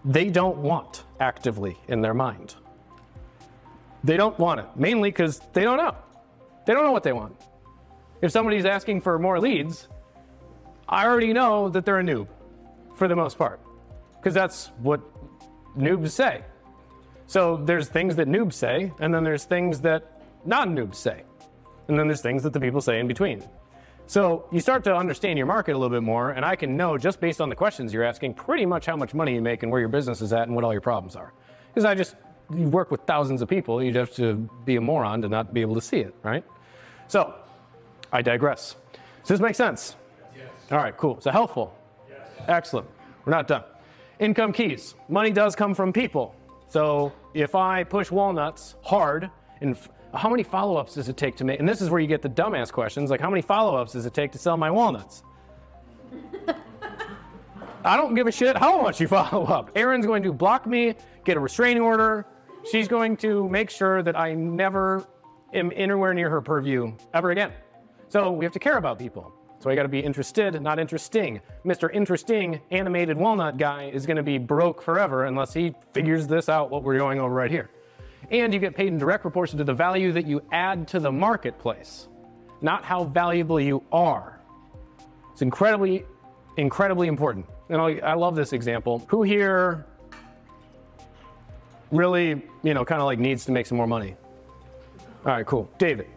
they 0.05 0.31
don't 0.31 0.59
want 0.59 1.05
actively 1.21 1.77
in 1.89 2.01
their 2.01 2.15
mind. 2.15 2.55
They 4.05 4.17
don't 4.17 4.39
want 4.39 4.61
it, 4.61 4.67
mainly 4.77 5.11
because 5.11 5.41
they 5.53 5.63
don't 5.63 5.77
know. 5.77 5.97
They 6.67 6.73
don't 6.73 6.85
know 6.85 6.93
what 6.93 7.03
they 7.03 7.13
want. 7.13 7.37
If 8.23 8.31
somebody's 8.31 8.65
asking 8.65 9.01
for 9.01 9.19
more 9.19 9.41
leads, 9.41 9.89
I 10.89 11.07
already 11.07 11.33
know 11.33 11.69
that 11.69 11.85
they're 11.85 11.99
a 11.99 12.03
noob 12.03 12.29
for 12.95 13.09
the 13.09 13.17
most 13.17 13.39
part, 13.39 13.61
because 14.17 14.35
that's 14.35 14.71
what 14.83 15.01
noobs 15.77 16.11
say. 16.11 16.43
So 17.27 17.57
there's 17.57 17.89
things 17.89 18.17
that 18.17 18.29
noobs 18.29 18.55
say, 18.55 18.93
and 19.01 19.15
then 19.15 19.25
there's 19.25 19.45
things 19.45 19.81
that 19.83 20.21
non 20.45 20.75
noobs 20.75 20.97
say, 20.97 21.25
and 21.89 21.99
then 21.99 22.07
there's 22.07 22.23
things 22.23 22.43
that 22.43 22.53
the 22.53 22.61
people 22.61 22.81
say 22.81 23.01
in 23.01 23.07
between. 23.07 23.43
So 24.09 24.47
you 24.51 24.61
start 24.61 24.85
to 24.85 24.97
understand 24.97 25.37
your 25.37 25.47
market 25.47 25.73
a 25.73 25.79
little 25.79 25.95
bit 25.95 26.03
more, 26.03 26.31
and 26.31 26.43
I 26.43 26.57
can 26.57 26.79
know 26.79 26.97
just 26.97 27.21
based 27.21 27.43
on 27.43 27.51
the 27.51 27.55
questions 27.55 27.93
you're 27.93 28.05
asking 28.05 28.35
pretty 28.35 28.65
much 28.65 28.87
how 28.87 28.97
much 28.97 29.13
money 29.13 29.35
you 29.35 29.43
make 29.43 29.63
and 29.63 29.71
where 29.71 29.81
your 29.81 29.91
business 29.91 30.23
is 30.23 30.33
at 30.33 30.49
and 30.49 30.55
what 30.55 30.65
all 30.65 30.73
your 30.73 30.81
problems 30.81 31.15
are. 31.15 31.35
Because 31.69 31.85
I 31.85 31.95
just 31.95 32.17
you 32.51 32.69
work 32.69 32.91
with 32.91 33.03
thousands 33.03 33.43
of 33.43 33.51
people, 33.51 33.83
you'd 33.83 33.97
have 33.97 34.15
to 34.15 34.49
be 34.65 34.77
a 34.77 34.81
moron 34.81 35.21
to 35.21 35.29
not 35.29 35.53
be 35.53 35.61
able 35.61 35.75
to 35.75 35.83
see 35.83 35.99
it, 35.99 36.15
right? 36.23 36.43
So 37.07 37.35
I 38.11 38.23
digress. 38.23 38.77
Does 39.21 39.29
this 39.29 39.41
make 39.41 39.55
sense? 39.55 39.95
Yes. 40.35 40.47
All 40.71 40.79
right, 40.79 40.97
cool. 40.97 41.21
So 41.21 41.31
helpful? 41.31 41.77
Yes. 42.09 42.21
Excellent. 42.49 42.89
We're 43.27 43.33
not 43.33 43.47
done. 43.47 43.65
Income 44.21 44.55
keys. 44.55 44.95
Money 45.11 45.33
does 45.33 45.55
come 45.55 45.75
from 45.75 45.93
people. 45.93 46.35
So 46.69 47.13
if 47.35 47.55
I 47.55 47.85
push 47.85 48.11
walnuts 48.11 48.75
hard 48.83 49.31
and 49.61 49.77
how 50.15 50.29
many 50.29 50.43
follow-ups 50.43 50.95
does 50.95 51.09
it 51.09 51.17
take 51.17 51.37
to 51.37 51.45
make, 51.45 51.61
and 51.61 51.69
this 51.69 51.81
is 51.81 51.91
where 51.91 52.01
you 52.01 52.07
get 52.07 52.23
the 52.23 52.29
dumbass 52.29 52.73
questions, 52.73 53.11
like 53.11 53.21
how 53.21 53.31
many 53.31 53.43
follow-ups 53.43 53.93
does 53.93 54.07
it 54.07 54.15
take 54.15 54.33
to 54.33 54.39
sell 54.39 54.57
my 54.57 54.71
walnuts? 54.71 55.23
I 57.85 57.97
don't 57.97 58.15
give 58.15 58.27
a 58.27 58.33
shit 58.33 58.57
how 58.57 58.83
much 58.83 59.01
you 59.01 59.09
follow 59.09 59.45
up. 59.45 59.71
Aaron's 59.77 60.07
going 60.07 60.23
to 60.25 60.33
block 60.33 60.67
me, 60.67 60.95
get 61.25 61.37
a 61.37 61.41
restraining 61.41 61.83
order, 61.83 62.27
she's 62.71 62.89
going 62.89 63.17
to 63.19 63.49
make 63.49 63.71
sure 63.71 64.03
that 64.03 64.19
I 64.19 64.35
never 64.35 65.07
am 65.55 65.73
anywhere 65.75 66.13
near 66.15 66.29
her 66.31 66.41
purview 66.41 66.93
ever 67.15 67.31
again. 67.31 67.53
So 68.09 68.33
we 68.33 68.45
have 68.45 68.53
to 68.55 68.59
care 68.59 68.79
about 68.79 68.99
people. 68.99 69.33
So 69.61 69.71
I 69.71 69.75
got 69.75 69.83
to 69.83 69.89
be 69.89 70.01
interested, 70.01 70.61
not 70.63 70.79
interesting. 70.79 71.41
Mr. 71.65 71.93
Interesting 71.93 72.61
animated 72.71 73.17
walnut 73.17 73.59
guy 73.59 73.91
is 73.93 74.07
going 74.07 74.17
to 74.17 74.23
be 74.23 74.39
broke 74.39 74.81
forever 74.81 75.25
unless 75.25 75.53
he 75.53 75.75
figures 75.93 76.27
this 76.27 76.49
out, 76.49 76.71
what 76.71 76.85
we're 76.85 76.97
going 76.97 77.19
over 77.19 77.35
right 77.35 77.51
here. 77.51 77.69
And 78.31 78.53
you 78.53 78.61
get 78.61 78.75
paid 78.75 78.89
in 78.89 78.99
direct 78.99 79.23
proportion 79.23 79.59
to 79.59 79.65
the 79.65 79.75
value 79.75 80.13
that 80.13 80.27
you 80.27 80.43
add 80.53 80.89
to 80.89 81.01
the 81.01 81.11
marketplace, 81.11 82.09
not 82.61 82.85
how 82.85 83.05
valuable 83.05 83.59
you 83.59 83.83
are. 83.91 84.39
It's 85.33 85.43
incredibly, 85.43 86.05
incredibly 86.57 87.09
important. 87.09 87.47
And 87.71 87.81
I, 87.81 87.99
I 87.99 88.15
love 88.15 88.35
this 88.35 88.53
example. 88.53 89.05
Who 89.09 89.23
here 89.23 89.87
really, 91.91 92.43
you 92.63 92.75
know, 92.75 92.85
kind 92.85 93.01
of 93.01 93.07
like 93.07 93.19
needs 93.19 93.45
to 93.47 93.53
make 93.53 93.67
some 93.67 93.79
more 93.79 93.87
money? 93.87 94.17
All 95.25 95.33
right, 95.33 95.47
cool. 95.47 95.71
David. 95.79 96.09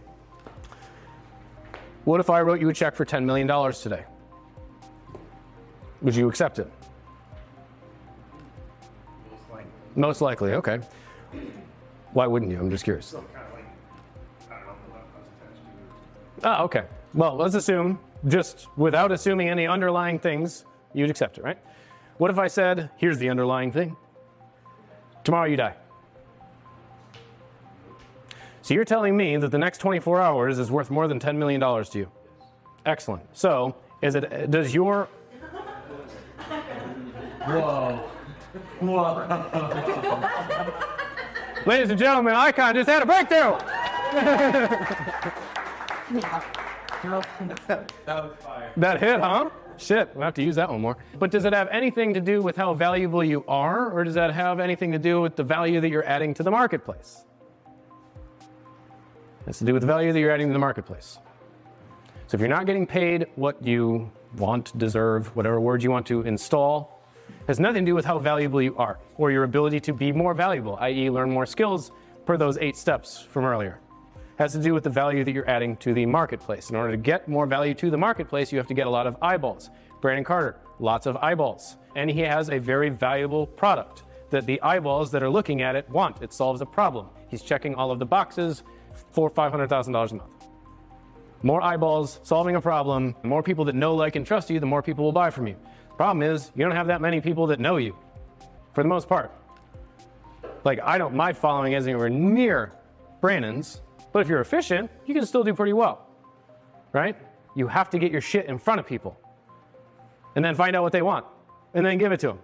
What 2.03 2.20
if 2.20 2.30
I 2.30 2.41
wrote 2.41 2.59
you 2.59 2.70
a 2.70 2.74
check 2.74 2.95
for 2.95 3.05
$10 3.05 3.24
million 3.26 3.47
today? 3.74 4.03
Would 6.01 6.16
you 6.16 6.28
accept 6.28 6.59
it? 6.59 6.72
Most 9.30 9.51
likely. 9.51 9.72
Most 9.95 10.22
likely, 10.22 10.53
okay. 10.53 10.80
Why 12.14 12.28
wouldn't 12.28 12.51
you? 12.51 12.59
I'm 12.59 12.70
just 12.70 12.84
curious. 12.84 13.07
Some 13.07 13.26
kind 13.34 13.45
of 13.47 13.53
like, 13.53 13.66
I 14.49 14.55
don't 14.55 14.68
know, 14.68 14.74
the 14.88 14.93
left 14.93 15.05
attached 15.41 15.62
to 16.41 16.49
it. 16.49 16.55
Oh, 16.59 16.64
okay. 16.66 16.84
Well, 17.14 17.36
let's 17.36 17.55
assume, 17.55 17.99
just 18.28 18.68
without 18.78 19.12
assuming 19.12 19.49
any 19.49 19.68
underlying 19.68 20.20
things, 20.20 20.66
you'd 20.93 21.09
accept 21.09 21.38
it, 21.38 21.43
right? 21.43 21.57
What 22.18 22.32
if 22.32 22.38
I 22.38 22.47
said, 22.47 22.89
here's 22.97 23.18
the 23.18 23.30
underlying 23.30 23.72
thing? 23.72 23.95
Tomorrow 25.24 25.47
you 25.47 25.57
die. 25.57 25.76
So 28.62 28.74
you're 28.74 28.86
telling 28.86 29.18
me 29.18 29.38
that 29.38 29.49
the 29.49 29.57
next 29.57 29.80
24 29.80 30.22
hours 30.22 30.59
is 30.59 30.70
worth 30.70 30.91
more 30.91 31.07
than 31.07 31.20
$10 31.20 31.38
million 31.38 31.59
to 31.62 31.97
you? 31.97 32.12
Excellent. 32.86 33.24
So, 33.34 33.76
is 34.01 34.16
it, 34.16 34.51
does 34.51 34.74
your, 34.74 35.07
Whoa. 37.45 38.09
Whoa. 38.82 40.88
ladies 41.66 41.89
and 41.89 41.99
gentlemen, 41.99 42.34
Icon 42.36 42.76
just 42.76 42.89
had 42.89 43.03
a 43.03 43.05
breakthrough! 43.05 43.57
That. 48.78 48.99
Hit, 48.99 49.20
huh? 49.20 49.49
Shit, 49.78 50.12
we'll 50.14 50.26
have 50.26 50.34
to 50.36 50.43
use 50.43 50.55
that 50.57 50.70
one 50.70 50.82
more. 50.82 50.97
But 51.18 51.32
does 51.32 51.45
it 51.45 51.53
have 51.53 51.68
anything 51.70 52.14
to 52.14 52.22
do 52.22 52.41
with 52.41 52.55
how 52.55 52.74
valuable 52.74 53.24
you 53.24 53.43
are, 53.47 53.89
or 53.91 54.03
does 54.03 54.14
that 54.14 54.34
have 54.34 54.59
anything 54.59 54.91
to 54.91 54.99
do 54.99 55.22
with 55.22 55.36
the 55.36 55.43
value 55.43 55.82
that 55.82 55.89
you're 55.89 56.05
adding 56.05 56.34
to 56.36 56.43
the 56.43 56.51
marketplace? 56.51 57.26
It 59.41 59.47
has 59.47 59.57
to 59.59 59.66
do 59.66 59.74
with 59.74 59.82
the 59.82 59.88
value 59.88 60.14
that 60.14 60.20
you're 60.20 60.32
adding 60.32 60.47
to 60.47 60.53
the 60.53 60.59
marketplace. 60.59 61.18
So 62.28 62.36
if 62.36 62.41
you're 62.41 62.49
not 62.49 62.66
getting 62.66 62.86
paid 62.86 63.26
what 63.36 63.66
you 63.66 64.12
want, 64.38 64.78
deserve, 64.78 65.36
whatever 65.36 65.59
word 65.59 65.82
you 65.82 65.89
want 65.89 66.05
to 66.07 66.22
install, 66.22 67.01
it 67.41 67.47
has 67.47 67.59
nothing 67.59 67.86
to 67.86 67.91
do 67.91 67.95
with 67.95 68.05
how 68.05 68.19
valuable 68.19 68.61
you 68.61 68.75
are 68.77 68.99
or 69.17 69.32
your 69.32 69.43
ability 69.43 69.79
to 69.82 69.93
be 69.93 70.11
more 70.11 70.34
valuable, 70.34 70.77
i.e., 70.82 71.09
learn 71.09 71.32
more 71.32 71.45
skills 71.45 71.91
per 72.25 72.38
those 72.38 72.57
eight 72.57 72.77
steps 72.77 73.21
from 73.21 73.45
earlier 73.45 73.79
has 74.41 74.53
to 74.53 74.59
do 74.59 74.73
with 74.73 74.84
the 74.84 74.89
value 74.89 75.23
that 75.23 75.32
you're 75.32 75.49
adding 75.49 75.77
to 75.77 75.93
the 75.93 76.05
marketplace. 76.05 76.71
In 76.71 76.75
order 76.75 76.91
to 76.91 76.97
get 76.97 77.27
more 77.27 77.45
value 77.45 77.73
to 77.75 77.91
the 77.91 77.97
marketplace, 77.97 78.51
you 78.51 78.57
have 78.57 78.67
to 78.67 78.73
get 78.73 78.88
a 78.88 78.89
lot 78.89 79.05
of 79.05 79.15
eyeballs. 79.21 79.69
Brandon 80.01 80.23
Carter, 80.23 80.57
lots 80.79 81.05
of 81.05 81.15
eyeballs. 81.17 81.77
And 81.95 82.09
he 82.09 82.21
has 82.21 82.49
a 82.49 82.57
very 82.57 82.89
valuable 82.89 83.45
product 83.45 84.03
that 84.32 84.45
the 84.45 84.59
eyeballs 84.61 85.11
that 85.11 85.21
are 85.21 85.29
looking 85.29 85.61
at 85.61 85.75
it 85.75 85.88
want. 85.89 86.21
It 86.23 86.34
solves 86.34 86.61
a 86.61 86.65
problem. 86.65 87.09
He's 87.27 87.43
checking 87.43 87.75
all 87.75 87.91
of 87.91 87.99
the 87.99 88.05
boxes 88.05 88.63
for 89.11 89.29
$500,000 89.29 90.11
a 90.11 90.15
month. 90.15 90.29
More 91.43 91.61
eyeballs, 91.61 92.19
solving 92.23 92.55
a 92.55 92.61
problem, 92.61 93.15
more 93.23 93.43
people 93.43 93.65
that 93.65 93.75
know, 93.75 93.95
like, 93.95 94.15
and 94.15 94.25
trust 94.25 94.49
you, 94.49 94.59
the 94.59 94.65
more 94.65 94.82
people 94.82 95.03
will 95.05 95.11
buy 95.11 95.29
from 95.29 95.47
you. 95.47 95.55
Problem 96.02 96.24
is, 96.24 96.52
you 96.56 96.66
don't 96.66 96.76
have 96.76 96.88
that 96.88 96.99
many 96.99 97.22
people 97.22 97.45
that 97.45 97.60
know 97.60 97.78
you, 97.78 97.95
for 98.74 98.82
the 98.82 98.89
most 98.89 99.08
part. 99.08 99.32
Like, 100.64 100.80
I 100.82 100.97
don't, 100.97 101.14
my 101.14 101.32
following 101.32 101.74
isn't 101.74 101.88
anywhere 101.88 102.10
near 102.10 102.72
Brandon's, 103.22 103.82
but 104.12 104.24
if 104.24 104.28
you're 104.28 104.41
efficient, 104.41 104.89
you 105.06 105.14
can 105.14 105.24
still 105.28 105.43
do 105.43 105.54
pretty 105.54 105.74
well, 105.74 106.08
right? 106.91 107.16
You 107.56 107.68
have 107.68 107.91
to 107.91 107.99
get 107.99 108.12
your 108.12 108.20
shit 108.20 108.47
in 108.47 108.58
front 108.58 108.80
of 108.80 108.88
people 108.88 109.16
and 110.36 110.43
then 110.43 110.56
find 110.56 110.76
out 110.76 110.82
what 110.82 110.91
they 110.91 111.04
want 111.04 111.24
and 111.76 111.86
then 111.86 111.99
give 111.99 112.12
it 112.12 112.20
to 112.22 112.30
them. 112.30 112.39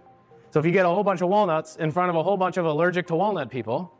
So 0.52 0.60
if 0.60 0.64
you 0.64 0.70
get 0.70 0.86
a 0.86 0.88
whole 0.88 1.02
bunch 1.02 1.20
of 1.20 1.28
walnuts 1.28 1.74
in 1.78 1.90
front 1.90 2.10
of 2.10 2.14
a 2.14 2.22
whole 2.22 2.36
bunch 2.36 2.58
of 2.58 2.64
allergic 2.64 3.08
to 3.08 3.16
walnut 3.16 3.50
people, 3.50 3.92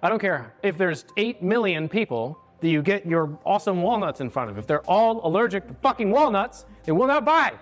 I 0.00 0.08
don't 0.08 0.20
care 0.20 0.54
if 0.62 0.78
there's 0.78 1.06
8 1.16 1.42
million 1.42 1.88
people 1.88 2.38
that 2.60 2.68
you 2.68 2.82
get 2.82 3.04
your 3.04 3.36
awesome 3.44 3.82
walnuts 3.82 4.20
in 4.20 4.30
front 4.30 4.48
of. 4.48 4.58
If 4.58 4.68
they're 4.68 4.88
all 4.88 5.26
allergic 5.26 5.66
to 5.66 5.74
fucking 5.74 6.08
walnuts, 6.08 6.66
they 6.84 6.92
will 6.92 7.08
not 7.08 7.24
buy 7.24 7.54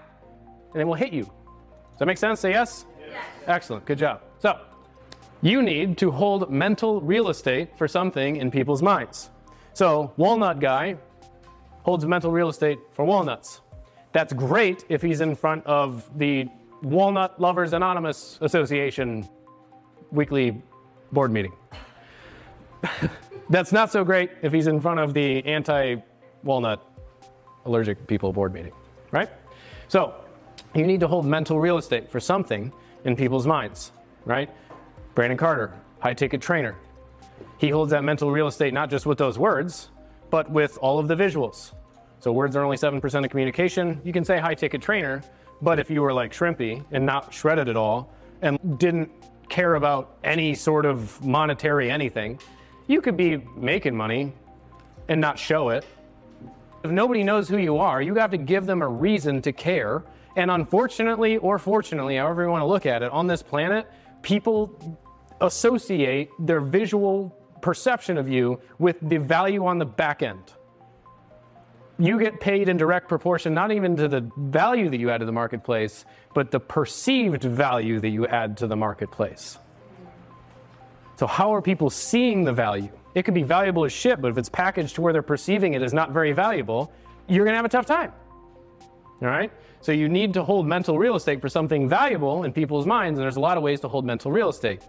and 0.75 0.83
it 0.83 0.85
will 0.85 0.95
hit 0.95 1.13
you. 1.13 1.25
Does 1.25 1.99
that 2.01 2.07
make 2.07 2.19
sense? 2.19 2.41
Say 2.41 2.51
yes? 2.51 2.85
Yes. 3.01 3.25
Excellent. 3.47 3.85
Good 3.87 3.99
job. 3.99 4.21
So, 4.41 4.59
you 5.41 5.63
need 5.63 5.97
to 5.99 6.11
hold 6.11 6.51
mental 6.51 7.01
real 7.01 7.29
estate 7.29 7.79
for 7.79 7.87
something 7.89 8.37
in 8.37 8.51
people's 8.51 8.83
minds. 8.83 9.31
So, 9.73 10.13
Walnut 10.17 10.61
Guy 10.61 10.97
holds 11.83 12.05
mental 12.07 12.31
real 12.31 12.49
estate 12.49 12.79
for 12.93 13.05
walnuts. 13.05 13.61
That's 14.13 14.33
great 14.33 14.85
if 14.89 15.03
he's 15.03 15.21
in 15.21 15.35
front 15.35 15.65
of 15.67 16.11
the 16.19 16.49
Walnut 16.83 17.41
Lovers 17.41 17.73
Anonymous 17.73 18.39
Association 18.41 19.29
weekly 20.11 20.63
board 21.13 21.33
meeting. 21.33 21.53
That's 23.51 23.73
not 23.73 23.93
so 23.93 24.05
great 24.05 24.31
if 24.43 24.53
he's 24.53 24.67
in 24.67 24.81
front 24.81 25.01
of 25.01 25.15
the 25.15 25.45
anti 25.45 25.97
walnut 26.43 26.83
allergic 27.67 28.07
people 28.07 28.33
board 28.33 28.53
meeting, 28.53 28.73
right? 29.11 29.31
So, 29.89 30.15
you 30.75 30.87
need 30.87 31.01
to 31.01 31.09
hold 31.09 31.25
mental 31.25 31.59
real 31.59 31.79
estate 31.79 32.11
for 32.11 32.21
something 32.21 32.73
in 33.05 33.17
people's 33.17 33.47
minds, 33.47 33.93
right? 34.25 34.51
Brandon 35.15 35.39
Carter, 35.39 35.73
high 36.01 36.15
ticket 36.15 36.41
trainer. 36.41 36.77
He 37.59 37.69
holds 37.69 37.91
that 37.93 38.05
mental 38.05 38.31
real 38.31 38.49
estate 38.49 38.75
not 38.75 38.91
just 38.91 39.07
with 39.07 39.19
those 39.19 39.39
words, 39.39 39.91
but 40.31 40.51
with 40.51 40.79
all 40.79 40.99
of 40.99 41.09
the 41.09 41.15
visuals. 41.15 41.73
So 42.19 42.33
words 42.33 42.57
are 42.57 42.65
only 42.65 42.77
7% 42.77 43.25
of 43.25 43.31
communication. 43.31 44.01
You 44.05 44.13
can 44.13 44.25
say 44.25 44.39
high 44.39 44.55
ticket 44.55 44.83
trainer, 44.83 45.23
but 45.63 45.79
if 45.79 45.91
you 45.91 46.03
were 46.03 46.13
like 46.13 46.33
Shrimpy 46.33 46.85
and 46.91 47.07
not 47.07 47.33
shredded 47.33 47.69
at 47.69 47.77
all 47.77 48.13
and 48.43 48.79
didn't 48.79 49.11
care 49.49 49.75
about 49.77 50.17
any 50.25 50.55
sort 50.55 50.87
of 50.87 51.23
monetary 51.25 51.91
anything, 51.91 52.41
you 52.87 53.01
could 53.01 53.17
be 53.17 53.37
making 53.57 53.95
money 53.95 54.33
and 55.09 55.21
not 55.21 55.39
show 55.39 55.69
it. 55.69 55.85
If 56.83 56.91
nobody 56.91 57.23
knows 57.23 57.49
who 57.49 57.59
you 57.59 57.79
are, 57.79 58.03
you 58.03 58.15
have 58.17 58.31
to 58.31 58.39
give 58.39 58.67
them 58.67 58.83
a 58.83 58.89
reason 58.89 59.41
to 59.43 59.53
care. 59.53 60.03
And 60.37 60.51
unfortunately, 60.51 61.37
or 61.37 61.59
fortunately, 61.59 62.17
however 62.17 62.43
you 62.43 62.51
want 62.51 62.63
to 62.63 62.67
look 62.67 62.87
at 62.87 63.03
it, 63.03 63.13
on 63.13 63.27
this 63.27 63.43
planet, 63.43 63.87
people 64.23 64.99
associate 65.41 66.31
their 66.39 66.61
visual 66.61 67.37
perception 67.61 68.19
of 68.19 68.29
you 68.29 68.61
with 68.79 68.97
the 69.01 69.19
value 69.19 69.65
on 69.65 69.79
the 69.79 69.87
back 69.87 70.23
end. 70.23 70.53
You 71.99 72.19
get 72.19 72.41
paid 72.41 72.69
in 72.69 72.77
direct 72.77 73.09
proportion, 73.09 73.55
not 73.55 73.71
even 73.71 73.97
to 73.97 74.09
the 74.09 74.29
value 74.37 74.91
that 74.91 74.99
you 74.99 75.11
add 75.11 75.21
to 75.21 75.27
the 75.27 75.33
marketplace, 75.33 76.05
but 76.35 76.51
the 76.51 76.59
perceived 76.59 77.45
value 77.45 78.01
that 78.01 78.09
you 78.09 78.27
add 78.27 78.57
to 78.59 78.67
the 78.67 78.77
marketplace. 78.77 79.59
So, 81.17 81.29
how 81.29 81.55
are 81.55 81.63
people 81.63 81.91
seeing 81.91 82.43
the 82.43 82.53
value? 82.53 82.91
It 83.15 83.23
could 83.23 83.35
be 83.35 83.45
valuable 83.45 83.85
as 83.85 83.93
shit, 83.93 84.21
but 84.21 84.33
if 84.33 84.39
it's 84.39 84.49
packaged 84.49 84.97
to 84.97 85.01
where 85.01 85.13
they're 85.13 85.23
perceiving 85.23 85.75
it 85.75 85.83
as 85.83 85.95
not 85.95 86.11
very 86.11 86.33
valuable, 86.33 86.91
you're 87.29 87.45
gonna 87.45 87.57
have 87.57 87.65
a 87.65 87.69
tough 87.69 87.87
time. 87.87 88.13
All 89.25 89.31
right? 89.31 89.51
So, 89.81 89.93
you 89.93 90.09
need 90.09 90.35
to 90.35 90.45
hold 90.45 90.67
mental 90.67 90.99
real 90.99 91.17
estate 91.17 91.41
for 91.41 91.49
something 91.49 91.89
valuable 91.89 92.45
in 92.45 92.53
people's 92.53 92.87
minds, 92.87 93.19
and 93.19 93.25
there's 93.25 93.37
a 93.37 93.41
lot 93.41 93.57
of 93.57 93.63
ways 93.63 93.81
to 93.81 93.89
hold 93.89 94.05
mental 94.05 94.31
real 94.31 94.51
estate. 94.51 94.83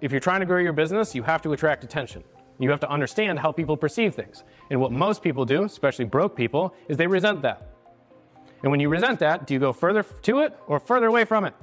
If 0.00 0.10
you're 0.10 0.20
trying 0.20 0.40
to 0.40 0.46
grow 0.46 0.58
your 0.58 0.72
business, 0.72 1.14
you 1.14 1.22
have 1.22 1.40
to 1.42 1.52
attract 1.52 1.84
attention. 1.84 2.24
You 2.58 2.70
have 2.70 2.80
to 2.80 2.90
understand 2.90 3.38
how 3.38 3.52
people 3.52 3.76
perceive 3.76 4.14
things. 4.14 4.44
And 4.70 4.80
what 4.80 4.92
most 4.92 5.22
people 5.22 5.44
do, 5.44 5.64
especially 5.64 6.04
broke 6.04 6.36
people, 6.36 6.74
is 6.88 6.96
they 6.96 7.06
resent 7.06 7.42
that. 7.42 7.70
And 8.62 8.70
when 8.70 8.80
you 8.80 8.88
resent 8.88 9.18
that, 9.20 9.46
do 9.46 9.54
you 9.54 9.60
go 9.60 9.72
further 9.72 10.02
to 10.02 10.40
it 10.40 10.56
or 10.66 10.78
further 10.78 11.06
away 11.06 11.24
from 11.24 11.44
it? 11.44 11.54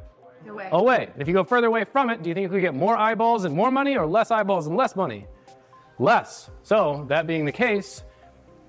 Away. 0.47 0.69
Away. 0.71 1.09
If 1.17 1.27
you 1.27 1.33
go 1.33 1.43
further 1.43 1.67
away 1.67 1.83
from 1.85 2.09
it, 2.09 2.23
do 2.23 2.29
you 2.29 2.33
think 2.35 2.43
you 2.43 2.49
could 2.49 2.61
get 2.61 2.75
more 2.75 2.97
eyeballs 2.97 3.45
and 3.45 3.55
more 3.55 3.71
money 3.71 3.95
or 3.95 4.05
less 4.05 4.31
eyeballs 4.31 4.67
and 4.67 4.75
less 4.75 4.95
money? 4.95 5.27
Less. 5.99 6.49
So, 6.63 7.05
that 7.09 7.27
being 7.27 7.45
the 7.45 7.51
case, 7.51 8.03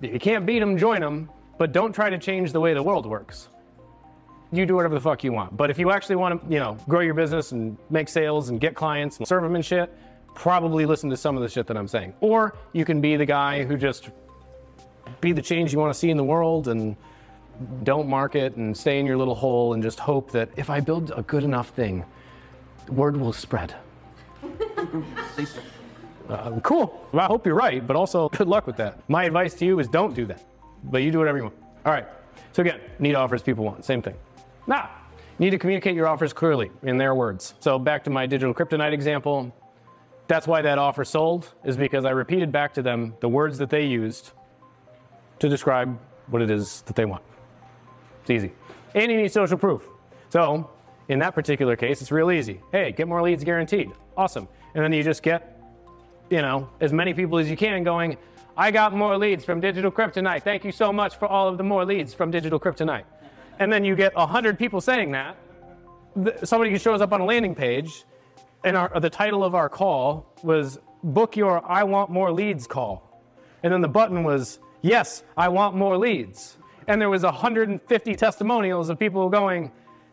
if 0.03 0.13
you 0.13 0.21
can't 0.21 0.45
beat 0.45 0.61
them, 0.61 0.77
join 0.77 1.01
them, 1.01 1.31
but 1.63 1.71
don't 1.71 1.93
try 1.93 2.11
to 2.11 2.19
change 2.19 2.51
the 2.51 2.59
way 2.59 2.75
the 2.75 2.83
world 2.83 3.07
works. 3.07 3.49
You 4.51 4.67
do 4.67 4.75
whatever 4.75 4.97
the 4.97 5.01
fuck 5.01 5.23
you 5.23 5.33
want. 5.33 5.57
But 5.57 5.71
if 5.71 5.79
you 5.79 5.93
actually 5.93 6.17
want 6.17 6.43
to, 6.43 6.53
you 6.53 6.59
know, 6.59 6.77
grow 6.89 6.99
your 6.99 7.15
business 7.15 7.53
and 7.53 7.79
make 7.89 8.09
sales 8.09 8.49
and 8.49 8.61
get 8.61 8.75
clients 8.75 9.19
and 9.19 9.29
serve 9.29 9.45
them 9.45 9.55
and 9.55 9.65
shit, 9.65 9.97
probably 10.35 10.87
listen 10.87 11.09
to 11.11 11.17
some 11.17 11.37
of 11.37 11.43
the 11.45 11.49
shit 11.49 11.69
that 11.69 11.77
I'm 11.77 11.87
saying. 11.87 12.15
Or 12.21 12.57
you 12.73 12.85
can 12.85 13.01
be 13.01 13.15
the 13.15 13.25
guy 13.25 13.63
who 13.63 13.77
just 13.77 14.11
be 15.21 15.31
the 15.31 15.41
change 15.41 15.73
you 15.73 15.79
want 15.79 15.95
to 15.95 15.97
see 15.97 16.11
in 16.11 16.17
the 16.17 16.25
world 16.25 16.67
and 16.67 16.97
don't 17.85 18.09
market 18.09 18.57
and 18.57 18.77
stay 18.77 18.99
in 18.99 19.07
your 19.07 19.17
little 19.17 19.37
hole 19.37 19.75
and 19.75 19.85
just 19.85 20.01
hope 20.01 20.33
that 20.33 20.49
if 20.57 20.69
I 20.69 20.81
build 20.81 21.13
a 21.15 21.23
good 21.23 21.45
enough 21.45 21.69
thing, 21.69 22.05
word 22.89 23.17
will 23.17 23.33
spread. 23.33 23.73
Uh, 26.29 26.61
cool. 26.61 27.07
Well, 27.13 27.25
I 27.25 27.27
hope 27.27 27.45
you're 27.45 27.57
right, 27.57 27.85
but 27.85 27.95
also 27.95 28.29
good 28.31 28.47
luck 28.47 28.67
with 28.67 28.77
that. 28.77 29.01
My 29.09 29.25
advice 29.25 29.55
to 29.55 29.67
you 29.67 29.81
is 29.81 29.89
don't 29.89 30.15
do 30.15 30.25
that. 30.27 30.52
But 30.85 31.03
you 31.03 31.11
do 31.11 31.19
whatever 31.19 31.39
you 31.39 31.45
want. 31.45 31.57
All 31.85 31.93
right. 31.93 32.07
So 32.53 32.63
again, 32.63 32.81
need 32.99 33.15
offers 33.15 33.43
people 33.43 33.65
want. 33.65 33.85
Same 33.85 34.03
thing. 34.03 34.15
Now, 34.67 34.91
need 35.39 35.51
to 35.51 35.59
communicate 35.59 35.95
your 35.95 36.07
offers 36.07 36.33
clearly 36.33 36.71
in 36.83 36.97
their 36.97 37.15
words. 37.15 37.55
So 37.61 37.79
back 37.79 38.05
to 38.05 38.11
my 38.11 38.27
digital 38.27 38.55
kryptonite 38.55 38.93
example. 38.93 39.55
That's 40.29 40.47
why 40.47 40.63
that 40.63 40.79
offer 40.79 41.05
sold, 41.05 41.53
is 41.65 41.77
because 41.77 42.05
I 42.05 42.11
repeated 42.11 42.53
back 42.53 42.75
to 42.75 42.83
them 42.83 43.15
the 43.21 43.29
words 43.29 43.59
that 43.59 43.71
they 43.71 43.85
used 43.85 44.33
to 45.41 45.49
describe 45.49 45.99
what 46.29 46.43
it 46.43 46.51
is 46.51 46.83
that 46.83 46.97
they 46.97 47.05
want. 47.05 47.23
It's 48.23 48.31
easy. 48.31 48.53
And 48.95 49.11
you 49.11 49.17
need 49.21 49.33
social 49.33 49.59
proof. 49.59 49.89
So 50.31 50.71
in 51.09 51.19
that 51.19 51.35
particular 51.35 51.77
case, 51.77 52.01
it's 52.01 52.13
real 52.13 52.31
easy. 52.31 52.61
Hey, 52.71 52.93
get 52.93 53.09
more 53.09 53.21
leads 53.21 53.43
guaranteed. 53.43 53.91
Awesome. 54.17 54.47
And 54.75 54.85
then 54.85 54.93
you 54.93 55.03
just 55.03 55.23
get, 55.23 55.61
you 56.31 56.41
know, 56.41 56.69
as 56.81 56.93
many 56.93 57.13
people 57.13 57.39
as 57.39 57.51
you 57.51 57.57
can 57.57 57.83
going, 57.83 58.17
I 58.57 58.71
got 58.71 58.95
more 58.95 59.17
leads 59.17 59.45
from 59.45 59.61
Digital 59.61 59.91
Kryptonite. 59.91 60.43
Thank 60.43 60.65
you 60.65 60.73
so 60.73 60.93
much 60.93 61.17
for 61.17 61.27
all 61.27 61.49
of 61.49 61.57
the 61.57 61.65
more 61.65 61.85
leads 61.85 62.13
from 62.13 62.31
Digital 62.31 62.61
Kryptonite. 62.61 63.05
And 63.59 63.73
then 63.73 63.85
you 63.85 63.97
get 63.97 64.15
100 64.15 64.59
people 64.59 64.81
saying 64.81 65.13
that. 65.13 65.37
Th- 66.23 66.37
Somebody 66.45 66.77
shows 66.79 67.01
up 67.01 67.13
on 67.13 67.21
a 67.23 67.25
landing 67.25 67.55
page, 67.55 68.05
and 68.65 68.77
our, 68.77 69.01
the 69.01 69.09
title 69.09 69.43
of 69.43 69.55
our 69.55 69.69
call 69.69 70.27
was 70.43 70.79
Book 71.03 71.37
Your 71.37 71.65
I 71.71 71.83
Want 71.85 72.11
More 72.11 72.31
Leads 72.31 72.67
call. 72.67 73.23
And 73.63 73.73
then 73.73 73.81
the 73.81 73.89
button 73.89 74.23
was, 74.23 74.59
Yes, 74.83 75.23
I 75.37 75.49
want 75.49 75.77
more 75.77 75.97
leads. 75.97 76.59
And 76.89 77.01
there 77.01 77.09
was 77.09 77.23
150 77.23 78.15
testimonials 78.17 78.91
of 78.91 78.99
people 78.99 79.29
going, 79.31 79.71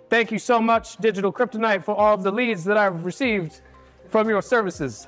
Thank 0.09 0.31
you 0.31 0.39
so 0.39 0.61
much, 0.61 0.97
Digital 0.97 1.33
Kryptonite, 1.33 1.83
for 1.83 1.93
all 1.95 2.13
of 2.13 2.23
the 2.23 2.31
leads 2.31 2.63
that 2.65 2.77
I've 2.77 3.03
received 3.03 3.61
from 4.09 4.29
your 4.29 4.41
services. 4.41 5.07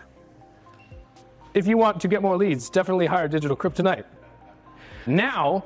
If 1.54 1.68
you 1.68 1.78
want 1.78 2.02
to 2.02 2.08
get 2.08 2.22
more 2.22 2.38
leads, 2.38 2.70
definitely 2.70 3.08
hire 3.08 3.28
Digital 3.28 3.58
Kryptonite. 3.58 4.06
Now, 5.06 5.66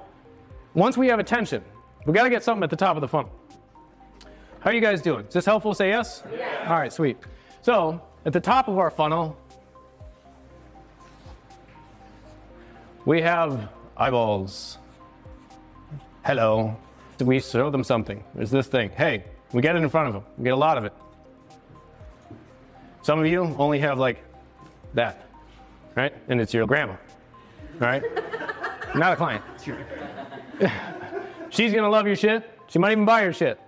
once 0.74 0.98
we 0.98 1.08
have 1.08 1.20
attention, 1.20 1.64
we 2.06 2.14
got 2.14 2.24
to 2.24 2.30
get 2.30 2.44
something 2.44 2.64
at 2.64 2.70
the 2.70 2.76
top 2.76 2.98
of 2.98 3.02
the 3.02 3.08
funnel. 3.08 3.32
How 4.60 4.72
are 4.72 4.74
you 4.74 4.82
guys 4.82 5.02
doing? 5.02 5.26
Is 5.28 5.34
this 5.34 5.46
helpful? 5.46 5.74
Say 5.76 5.90
yes? 5.90 6.24
All 6.66 6.80
right, 6.80 6.92
sweet. 6.92 7.18
So, 7.62 8.02
at 8.26 8.34
the 8.34 8.40
top 8.40 8.68
of 8.68 8.80
our 8.80 8.90
funnel, 8.90 9.38
we 13.06 13.22
have 13.22 13.70
eyeballs. 13.96 14.80
Hello. 16.26 16.76
We 17.20 17.40
show 17.40 17.70
them 17.70 17.84
something. 17.84 18.24
There's 18.34 18.50
this 18.50 18.68
thing. 18.68 18.90
Hey, 18.90 19.26
we 19.54 19.62
get 19.62 19.76
it 19.76 19.84
in 19.84 19.90
front 19.90 20.08
of 20.08 20.14
them. 20.16 20.24
We 20.38 20.46
get 20.46 20.54
a 20.54 20.58
lot 20.58 20.80
of 20.80 20.86
it. 20.86 20.94
Some 23.04 23.20
of 23.20 23.28
you 23.28 23.56
only 23.60 23.78
have 23.80 24.00
like 24.00 24.24
that, 24.96 25.25
right? 25.96 26.14
And 26.28 26.40
it's 26.40 26.54
your 26.54 26.68
grandma, 26.68 26.96
right? 27.80 28.04
Not 28.96 29.14
a 29.14 29.16
client. 29.16 29.44
She's 31.50 31.74
gonna 31.74 31.90
love 31.90 32.06
your 32.08 32.16
shit. 32.16 32.50
She 32.68 32.80
might 32.80 32.92
even 32.92 33.06
buy 33.06 33.24
your 33.24 33.34
shit. 33.34 33.60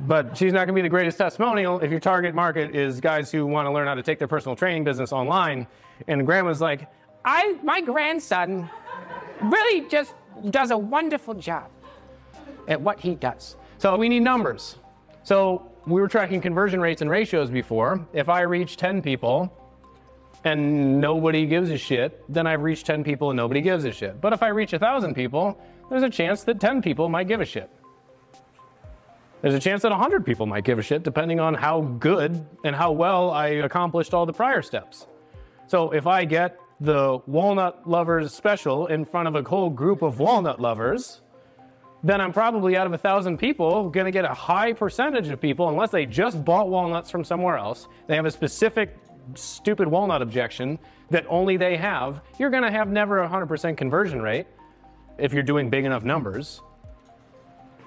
But 0.00 0.36
she's 0.36 0.54
not 0.54 0.60
gonna 0.60 0.72
be 0.72 0.80
the 0.80 0.88
greatest 0.88 1.18
testimonial 1.18 1.80
if 1.80 1.90
your 1.90 2.00
target 2.00 2.34
market 2.34 2.74
is 2.74 3.00
guys 3.00 3.30
who 3.30 3.46
wanna 3.46 3.70
learn 3.70 3.86
how 3.86 3.94
to 3.94 4.02
take 4.02 4.18
their 4.18 4.28
personal 4.28 4.56
training 4.56 4.82
business 4.84 5.12
online. 5.12 5.66
And 6.08 6.24
grandma's 6.24 6.60
like, 6.60 6.88
I, 7.24 7.58
my 7.62 7.82
grandson 7.82 8.70
really 9.42 9.86
just 9.88 10.14
does 10.48 10.70
a 10.70 10.78
wonderful 10.78 11.34
job 11.34 11.68
at 12.66 12.80
what 12.80 12.98
he 12.98 13.14
does. 13.14 13.56
So 13.76 13.94
we 13.96 14.08
need 14.08 14.20
numbers. 14.20 14.76
So 15.22 15.70
we 15.86 16.00
were 16.00 16.08
tracking 16.08 16.40
conversion 16.40 16.80
rates 16.80 17.02
and 17.02 17.10
ratios 17.10 17.50
before. 17.50 18.06
If 18.14 18.28
I 18.28 18.42
reach 18.42 18.76
10 18.78 19.02
people 19.02 19.52
and 20.44 21.00
nobody 21.00 21.46
gives 21.46 21.70
a 21.70 21.78
shit, 21.78 22.22
then 22.28 22.46
I've 22.46 22.62
reached 22.62 22.86
10 22.86 23.04
people 23.04 23.30
and 23.30 23.36
nobody 23.36 23.60
gives 23.60 23.84
a 23.84 23.92
shit. 23.92 24.20
But 24.20 24.32
if 24.32 24.42
I 24.42 24.48
reach 24.48 24.72
1,000 24.72 25.14
people, 25.14 25.60
there's 25.90 26.02
a 26.02 26.10
chance 26.10 26.44
that 26.44 26.60
10 26.60 26.82
people 26.82 27.08
might 27.08 27.28
give 27.28 27.40
a 27.40 27.44
shit. 27.44 27.70
There's 29.42 29.54
a 29.54 29.60
chance 29.60 29.82
that 29.82 29.90
100 29.90 30.24
people 30.24 30.46
might 30.46 30.64
give 30.64 30.78
a 30.78 30.82
shit 30.82 31.02
depending 31.02 31.40
on 31.40 31.54
how 31.54 31.80
good 31.80 32.46
and 32.64 32.76
how 32.76 32.92
well 32.92 33.30
I 33.30 33.48
accomplished 33.48 34.12
all 34.12 34.26
the 34.26 34.32
prior 34.32 34.62
steps. 34.62 35.06
So 35.66 35.92
if 35.92 36.06
I 36.06 36.24
get 36.24 36.58
the 36.80 37.18
walnut 37.26 37.88
lovers 37.88 38.32
special 38.32 38.86
in 38.86 39.04
front 39.04 39.28
of 39.28 39.36
a 39.36 39.42
whole 39.42 39.70
group 39.70 40.02
of 40.02 40.18
walnut 40.18 40.60
lovers, 40.60 41.20
then 42.02 42.20
I'm 42.20 42.32
probably 42.32 42.76
out 42.76 42.86
of 42.86 42.94
a 42.94 42.98
thousand 42.98 43.36
people 43.38 43.90
to 43.90 44.10
get 44.10 44.24
a 44.24 44.34
high 44.34 44.72
percentage 44.72 45.28
of 45.28 45.40
people, 45.40 45.68
unless 45.68 45.90
they 45.90 46.06
just 46.06 46.42
bought 46.44 46.68
walnuts 46.68 47.10
from 47.10 47.24
somewhere 47.24 47.58
else. 47.58 47.88
They 48.06 48.16
have 48.16 48.24
a 48.24 48.30
specific 48.30 48.96
stupid 49.34 49.88
walnut 49.88 50.22
objection 50.22 50.78
that 51.10 51.26
only 51.28 51.56
they 51.56 51.76
have. 51.76 52.20
You're 52.38 52.50
going 52.50 52.62
to 52.62 52.70
have 52.70 52.88
never 52.88 53.22
a 53.22 53.28
100% 53.28 53.76
conversion 53.76 54.22
rate 54.22 54.46
if 55.18 55.32
you're 55.32 55.42
doing 55.42 55.70
big 55.70 55.84
enough 55.84 56.04
numbers. 56.04 56.60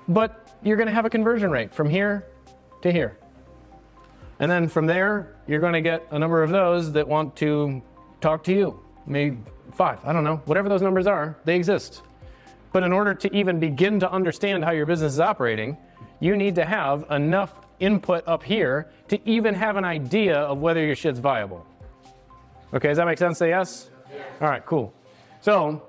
But 0.07 0.55
you're 0.63 0.77
going 0.77 0.87
to 0.87 0.93
have 0.93 1.05
a 1.05 1.09
conversion 1.09 1.51
rate 1.51 1.73
from 1.73 1.89
here 1.89 2.25
to 2.81 2.91
here. 2.91 3.17
And 4.39 4.51
then 4.51 4.67
from 4.67 4.85
there, 4.85 5.35
you're 5.47 5.59
going 5.59 5.73
to 5.73 5.81
get 5.81 6.05
a 6.11 6.19
number 6.19 6.43
of 6.43 6.49
those 6.49 6.91
that 6.93 7.07
want 7.07 7.35
to 7.37 7.81
talk 8.19 8.43
to 8.45 8.53
you. 8.53 8.79
Maybe 9.05 9.37
five, 9.73 9.99
I 10.03 10.13
don't 10.13 10.23
know. 10.23 10.37
Whatever 10.45 10.69
those 10.69 10.81
numbers 10.81 11.07
are, 11.07 11.37
they 11.45 11.55
exist. 11.55 12.01
But 12.71 12.83
in 12.83 12.91
order 12.91 13.13
to 13.13 13.35
even 13.35 13.59
begin 13.59 13.99
to 13.99 14.11
understand 14.11 14.63
how 14.63 14.71
your 14.71 14.85
business 14.85 15.13
is 15.13 15.19
operating, 15.19 15.77
you 16.19 16.35
need 16.35 16.55
to 16.55 16.65
have 16.65 17.05
enough 17.11 17.53
input 17.79 18.27
up 18.27 18.43
here 18.43 18.91
to 19.09 19.19
even 19.29 19.53
have 19.53 19.77
an 19.77 19.85
idea 19.85 20.37
of 20.37 20.59
whether 20.59 20.85
your 20.85 20.95
shit's 20.95 21.19
viable. 21.19 21.65
Okay, 22.73 22.89
does 22.89 22.97
that 22.97 23.05
make 23.05 23.17
sense? 23.17 23.37
Say 23.37 23.49
yes? 23.49 23.89
All 24.41 24.47
right, 24.47 24.65
cool. 24.65 24.93
So, 25.41 25.83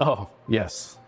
oh, 0.00 0.28
yes. 0.48 0.98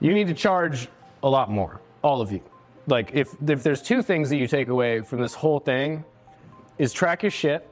You 0.00 0.12
need 0.12 0.28
to 0.28 0.34
charge 0.34 0.88
a 1.22 1.28
lot 1.28 1.50
more, 1.50 1.80
all 2.02 2.20
of 2.20 2.32
you. 2.32 2.42
Like, 2.86 3.10
if, 3.14 3.34
if 3.46 3.62
there's 3.62 3.82
two 3.82 4.02
things 4.02 4.30
that 4.30 4.36
you 4.36 4.46
take 4.46 4.68
away 4.68 5.02
from 5.02 5.20
this 5.20 5.34
whole 5.34 5.60
thing, 5.60 6.04
is 6.78 6.92
track 6.92 7.22
your 7.22 7.30
shit 7.30 7.68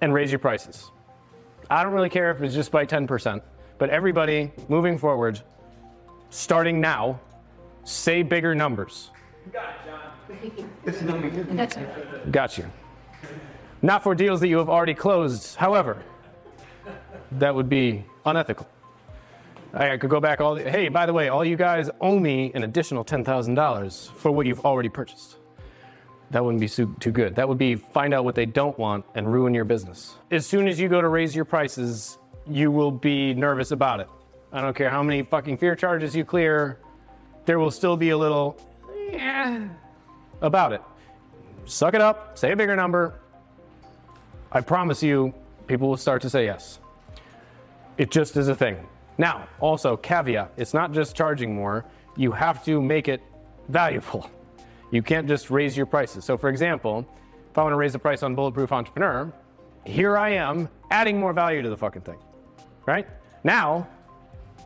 and 0.00 0.12
raise 0.12 0.30
your 0.30 0.38
prices. 0.38 0.90
I 1.70 1.82
don't 1.82 1.92
really 1.92 2.10
care 2.10 2.30
if 2.30 2.42
it's 2.42 2.54
just 2.54 2.70
by 2.70 2.84
10%, 2.84 3.40
but 3.78 3.90
everybody 3.90 4.52
moving 4.68 4.98
forward, 4.98 5.40
starting 6.30 6.80
now, 6.80 7.18
say 7.84 8.22
bigger 8.22 8.54
numbers. 8.54 9.10
Got 9.52 9.74
you. 12.58 12.70
Not 13.82 14.02
for 14.02 14.14
deals 14.14 14.40
that 14.40 14.48
you 14.48 14.58
have 14.58 14.68
already 14.68 14.94
closed. 14.94 15.56
However, 15.56 16.02
that 17.32 17.54
would 17.54 17.68
be 17.68 18.04
unethical. 18.24 18.68
I 19.72 19.92
I 19.92 19.96
could 19.98 20.10
go 20.10 20.20
back 20.20 20.40
all. 20.40 20.54
The, 20.54 20.70
hey, 20.70 20.88
by 20.88 21.06
the 21.06 21.12
way, 21.12 21.28
all 21.28 21.44
you 21.44 21.56
guys 21.56 21.90
owe 22.00 22.18
me 22.18 22.50
an 22.54 22.64
additional 22.64 23.04
ten 23.04 23.24
thousand 23.24 23.54
dollars 23.54 24.10
for 24.16 24.30
what 24.30 24.46
you've 24.46 24.64
already 24.64 24.88
purchased. 24.88 25.36
That 26.30 26.44
wouldn't 26.44 26.60
be 26.60 26.68
too 26.68 27.12
good. 27.12 27.36
That 27.36 27.48
would 27.48 27.58
be 27.58 27.76
find 27.76 28.12
out 28.12 28.24
what 28.24 28.34
they 28.34 28.46
don't 28.46 28.76
want 28.78 29.04
and 29.14 29.32
ruin 29.32 29.54
your 29.54 29.64
business. 29.64 30.16
As 30.30 30.44
soon 30.44 30.66
as 30.66 30.80
you 30.80 30.88
go 30.88 31.00
to 31.00 31.08
raise 31.08 31.36
your 31.36 31.44
prices, 31.44 32.18
you 32.48 32.72
will 32.72 32.90
be 32.90 33.32
nervous 33.34 33.70
about 33.70 34.00
it. 34.00 34.08
I 34.52 34.60
don't 34.60 34.74
care 34.74 34.90
how 34.90 35.02
many 35.02 35.22
fucking 35.22 35.58
fear 35.58 35.76
charges 35.76 36.16
you 36.16 36.24
clear, 36.24 36.78
there 37.44 37.58
will 37.58 37.70
still 37.70 37.96
be 37.96 38.10
a 38.10 38.18
little 38.18 38.58
yeah 39.10 39.68
about 40.42 40.72
it. 40.72 40.82
Suck 41.64 41.94
it 41.94 42.00
up, 42.00 42.38
say 42.38 42.52
a 42.52 42.56
bigger 42.56 42.76
number. 42.76 43.20
I 44.52 44.60
promise 44.60 45.02
you, 45.02 45.34
people 45.66 45.88
will 45.88 45.96
start 45.96 46.22
to 46.22 46.30
say 46.30 46.44
yes. 46.44 46.78
It 47.98 48.10
just 48.10 48.36
is 48.36 48.48
a 48.48 48.54
thing. 48.54 48.76
Now, 49.18 49.48
also, 49.60 49.96
caveat 49.96 50.52
it's 50.56 50.74
not 50.74 50.92
just 50.92 51.16
charging 51.16 51.54
more, 51.54 51.84
you 52.16 52.32
have 52.32 52.64
to 52.64 52.80
make 52.80 53.08
it 53.08 53.22
valuable. 53.68 54.30
You 54.92 55.02
can't 55.02 55.26
just 55.26 55.50
raise 55.50 55.76
your 55.76 55.84
prices. 55.84 56.24
So, 56.24 56.38
for 56.38 56.48
example, 56.48 57.04
if 57.50 57.58
I 57.58 57.62
want 57.62 57.72
to 57.72 57.76
raise 57.76 57.92
the 57.92 57.98
price 57.98 58.22
on 58.22 58.36
Bulletproof 58.36 58.70
Entrepreneur, 58.70 59.32
here 59.84 60.16
I 60.16 60.30
am 60.30 60.68
adding 60.92 61.18
more 61.18 61.32
value 61.32 61.60
to 61.60 61.68
the 61.68 61.76
fucking 61.76 62.02
thing, 62.02 62.18
right? 62.86 63.04
Now, 63.42 63.88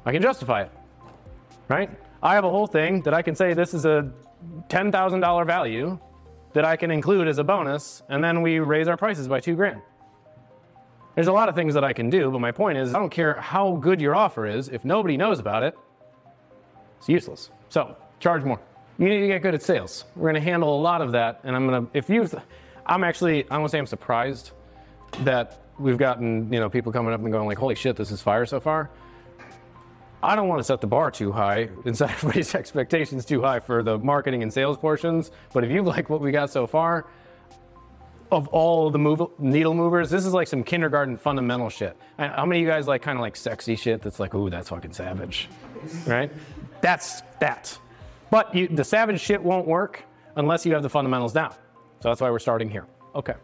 I 0.04 0.12
can 0.12 0.20
justify 0.20 0.64
it, 0.64 0.70
right? 1.68 1.90
I 2.22 2.34
have 2.34 2.44
a 2.44 2.50
whole 2.50 2.66
thing 2.66 3.00
that 3.02 3.14
I 3.14 3.22
can 3.22 3.34
say 3.34 3.54
this 3.54 3.72
is 3.72 3.86
a 3.86 4.12
$10,000 4.68 5.46
value 5.46 5.98
that 6.52 6.64
I 6.64 6.76
can 6.76 6.90
include 6.90 7.28
as 7.28 7.38
a 7.38 7.44
bonus, 7.44 8.02
and 8.08 8.22
then 8.22 8.42
we 8.42 8.58
raise 8.58 8.88
our 8.88 8.96
prices 8.96 9.28
by 9.28 9.40
two 9.40 9.54
grand. 9.54 9.80
There's 11.14 11.28
a 11.28 11.32
lot 11.32 11.48
of 11.48 11.54
things 11.54 11.74
that 11.74 11.84
I 11.84 11.92
can 11.92 12.10
do, 12.10 12.30
but 12.30 12.40
my 12.40 12.52
point 12.52 12.78
is, 12.78 12.94
I 12.94 12.98
don't 12.98 13.10
care 13.10 13.34
how 13.34 13.76
good 13.76 14.00
your 14.00 14.14
offer 14.14 14.46
is, 14.46 14.68
if 14.68 14.84
nobody 14.84 15.16
knows 15.16 15.38
about 15.38 15.62
it, 15.62 15.76
it's 16.98 17.08
useless. 17.08 17.50
So, 17.68 17.96
charge 18.20 18.42
more. 18.44 18.60
You 18.98 19.08
need 19.08 19.20
to 19.20 19.26
get 19.26 19.42
good 19.42 19.54
at 19.54 19.62
sales. 19.62 20.04
We're 20.16 20.30
going 20.30 20.34
to 20.34 20.40
handle 20.40 20.78
a 20.78 20.80
lot 20.80 21.02
of 21.02 21.12
that, 21.12 21.40
and 21.44 21.54
I'm 21.56 21.66
going 21.66 21.86
to, 21.86 21.96
if 21.96 22.08
you, 22.10 22.28
I'm 22.86 23.04
actually, 23.04 23.48
I 23.50 23.58
won't 23.58 23.70
say 23.70 23.78
I'm 23.78 23.86
surprised 23.86 24.52
that 25.24 25.62
we've 25.78 25.98
gotten, 25.98 26.52
you 26.52 26.60
know, 26.60 26.68
people 26.68 26.92
coming 26.92 27.12
up 27.12 27.20
and 27.20 27.32
going 27.32 27.46
like, 27.46 27.58
holy 27.58 27.74
shit, 27.74 27.96
this 27.96 28.10
is 28.10 28.20
fire 28.20 28.46
so 28.46 28.60
far. 28.60 28.90
I 30.22 30.36
don't 30.36 30.48
want 30.48 30.60
to 30.60 30.64
set 30.64 30.80
the 30.80 30.86
bar 30.86 31.10
too 31.10 31.32
high 31.32 31.68
and 31.84 31.96
set 31.96 32.10
everybody's 32.10 32.54
expectations 32.54 33.24
too 33.24 33.40
high 33.40 33.60
for 33.60 33.82
the 33.82 33.98
marketing 33.98 34.42
and 34.42 34.52
sales 34.52 34.76
portions. 34.76 35.30
But 35.52 35.64
if 35.64 35.70
you 35.70 35.82
like 35.82 36.10
what 36.10 36.20
we 36.20 36.30
got 36.30 36.50
so 36.50 36.66
far, 36.66 37.06
of 38.30 38.46
all 38.48 38.90
the 38.90 38.98
move, 38.98 39.22
needle 39.38 39.74
movers, 39.74 40.08
this 40.10 40.24
is 40.24 40.32
like 40.32 40.46
some 40.46 40.62
kindergarten 40.62 41.16
fundamental 41.16 41.68
shit. 41.68 41.96
How 42.18 42.46
many 42.46 42.60
of 42.60 42.64
you 42.64 42.70
guys 42.70 42.86
like 42.86 43.02
kind 43.02 43.18
of 43.18 43.22
like 43.22 43.36
sexy 43.36 43.76
shit 43.76 44.02
that's 44.02 44.20
like, 44.20 44.34
ooh, 44.34 44.50
that's 44.50 44.68
fucking 44.68 44.92
savage, 44.92 45.48
right? 46.06 46.30
That's 46.80 47.22
that. 47.40 47.76
But 48.30 48.54
you, 48.54 48.68
the 48.68 48.84
savage 48.84 49.20
shit 49.20 49.42
won't 49.42 49.66
work 49.66 50.04
unless 50.36 50.64
you 50.64 50.72
have 50.74 50.82
the 50.82 50.88
fundamentals 50.88 51.32
down. 51.32 51.52
So 52.00 52.08
that's 52.08 52.20
why 52.20 52.30
we're 52.30 52.38
starting 52.38 52.70
here. 52.70 52.86
Okay. 53.14 53.34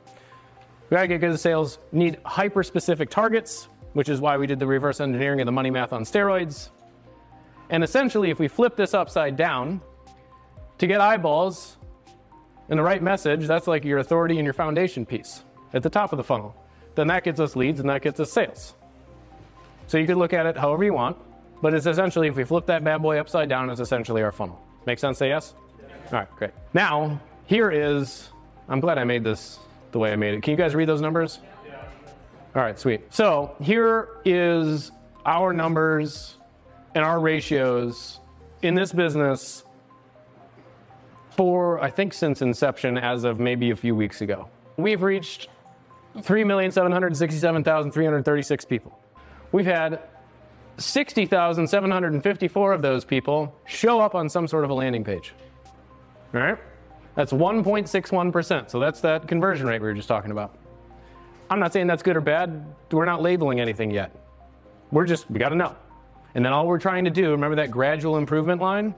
We 0.88 0.94
gotta 0.94 1.08
get 1.08 1.20
good 1.20 1.32
at 1.32 1.40
sales. 1.40 1.78
Need 1.90 2.18
hyper 2.24 2.62
specific 2.62 3.10
targets, 3.10 3.68
which 3.96 4.10
is 4.10 4.20
why 4.20 4.36
we 4.36 4.46
did 4.46 4.58
the 4.58 4.66
reverse 4.66 5.00
engineering 5.00 5.40
of 5.40 5.46
the 5.46 5.52
money 5.52 5.70
math 5.70 5.90
on 5.90 6.04
steroids. 6.04 6.68
And 7.70 7.82
essentially, 7.82 8.28
if 8.28 8.38
we 8.38 8.46
flip 8.46 8.76
this 8.76 8.92
upside 8.92 9.38
down, 9.38 9.80
to 10.76 10.86
get 10.86 11.00
eyeballs 11.00 11.78
and 12.68 12.78
the 12.78 12.82
right 12.82 13.02
message, 13.02 13.46
that's 13.46 13.66
like 13.66 13.86
your 13.86 13.96
authority 13.96 14.36
and 14.36 14.44
your 14.44 14.52
foundation 14.52 15.06
piece 15.06 15.44
at 15.72 15.82
the 15.82 15.88
top 15.88 16.12
of 16.12 16.18
the 16.18 16.24
funnel. 16.24 16.54
Then 16.94 17.06
that 17.06 17.24
gets 17.24 17.40
us 17.40 17.56
leads 17.56 17.80
and 17.80 17.88
that 17.88 18.02
gets 18.02 18.20
us 18.20 18.30
sales. 18.30 18.74
So 19.86 19.96
you 19.96 20.06
could 20.06 20.18
look 20.18 20.34
at 20.34 20.44
it 20.44 20.58
however 20.58 20.84
you 20.84 20.92
want, 20.92 21.16
but 21.62 21.72
it's 21.72 21.86
essentially, 21.86 22.28
if 22.28 22.36
we 22.36 22.44
flip 22.44 22.66
that 22.66 22.84
bad 22.84 23.00
boy 23.00 23.18
upside 23.18 23.48
down, 23.48 23.70
it's 23.70 23.80
essentially 23.80 24.22
our 24.22 24.30
funnel. 24.30 24.60
Make 24.84 24.98
sense? 24.98 25.16
Say 25.16 25.28
yes? 25.28 25.54
All 26.12 26.18
right, 26.18 26.30
great. 26.36 26.50
Now, 26.74 27.18
here 27.46 27.70
is, 27.70 28.28
I'm 28.68 28.80
glad 28.80 28.98
I 28.98 29.04
made 29.04 29.24
this 29.24 29.58
the 29.92 29.98
way 29.98 30.12
I 30.12 30.16
made 30.16 30.34
it. 30.34 30.42
Can 30.42 30.50
you 30.50 30.58
guys 30.58 30.74
read 30.74 30.86
those 30.86 31.00
numbers? 31.00 31.40
All 32.56 32.62
right, 32.62 32.78
sweet. 32.78 33.12
So 33.12 33.54
here 33.60 34.08
is 34.24 34.90
our 35.26 35.52
numbers 35.52 36.38
and 36.94 37.04
our 37.04 37.20
ratios 37.20 38.20
in 38.62 38.74
this 38.74 38.92
business 38.92 39.62
for, 41.32 41.78
I 41.82 41.90
think, 41.90 42.14
since 42.14 42.40
inception 42.40 42.96
as 42.96 43.24
of 43.24 43.38
maybe 43.38 43.72
a 43.72 43.76
few 43.76 43.94
weeks 43.94 44.22
ago. 44.22 44.48
We've 44.78 45.02
reached 45.02 45.48
3,767,336 46.16 48.66
people. 48.66 48.98
We've 49.52 49.66
had 49.66 50.00
60,754 50.78 52.72
of 52.72 52.80
those 52.80 53.04
people 53.04 53.54
show 53.66 54.00
up 54.00 54.14
on 54.14 54.30
some 54.30 54.48
sort 54.48 54.64
of 54.64 54.70
a 54.70 54.74
landing 54.74 55.04
page. 55.04 55.34
All 56.32 56.40
right? 56.40 56.56
That's 57.16 57.32
1.61%. 57.32 58.70
So 58.70 58.80
that's 58.80 59.02
that 59.02 59.28
conversion 59.28 59.66
rate 59.66 59.82
we 59.82 59.88
were 59.88 59.94
just 59.94 60.08
talking 60.08 60.30
about. 60.30 60.56
I'm 61.48 61.60
not 61.60 61.72
saying 61.72 61.86
that's 61.86 62.02
good 62.02 62.16
or 62.16 62.20
bad. 62.20 62.64
We're 62.90 63.04
not 63.04 63.22
labeling 63.22 63.60
anything 63.60 63.90
yet. 63.90 64.14
We're 64.90 65.06
just, 65.06 65.30
we 65.30 65.38
got 65.38 65.50
to 65.50 65.54
know. 65.54 65.76
And 66.34 66.44
then 66.44 66.52
all 66.52 66.66
we're 66.66 66.78
trying 66.78 67.04
to 67.04 67.10
do, 67.10 67.30
remember 67.30 67.56
that 67.56 67.70
gradual 67.70 68.16
improvement 68.16 68.60
line? 68.60 68.94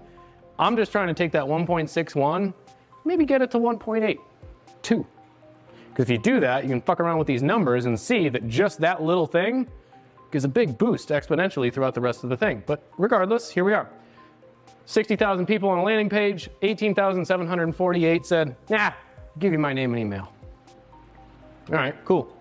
I'm 0.59 0.77
just 0.77 0.91
trying 0.91 1.09
to 1.09 1.15
take 1.15 1.33
that 1.33 1.45
1.61, 1.45 2.53
maybe 3.05 3.25
get 3.25 3.43
it 3.43 3.51
to 3.53 3.59
1.8, 3.59 4.19
2. 4.83 5.07
Because 5.89 6.05
if 6.05 6.11
you 6.11 6.19
do 6.19 6.41
that, 6.41 6.65
you 6.65 6.71
can 6.71 6.81
fuck 6.81 7.01
around 7.01 7.19
with 7.19 7.27
these 7.27 7.43
numbers 7.43 7.87
and 7.87 7.99
see 7.99 8.29
that 8.29 8.49
just 8.49 8.81
that 8.81 9.03
little 9.03 9.27
thing 9.27 9.69
gives 10.31 10.45
a 10.45 10.49
big 10.49 10.77
boost 10.79 11.11
exponentially 11.11 11.73
throughout 11.73 11.95
the 11.95 12.01
rest 12.01 12.25
of 12.25 12.31
the 12.31 12.37
thing. 12.37 12.63
But 12.67 12.83
regardless, 12.99 13.51
here 13.51 13.65
we 13.65 13.73
are. 13.73 13.89
60,000 14.87 15.47
people 15.47 15.69
on 15.69 15.79
a 15.79 15.83
landing 15.83 16.09
page, 16.09 16.49
18,748 16.63 18.27
said, 18.27 18.57
nah, 18.69 18.93
give 19.39 19.53
you 19.53 19.59
my 19.59 19.73
name 19.73 19.93
and 19.93 20.01
email. 20.01 20.33
All 21.71 21.75
right, 21.75 21.95
cool. 22.05 22.35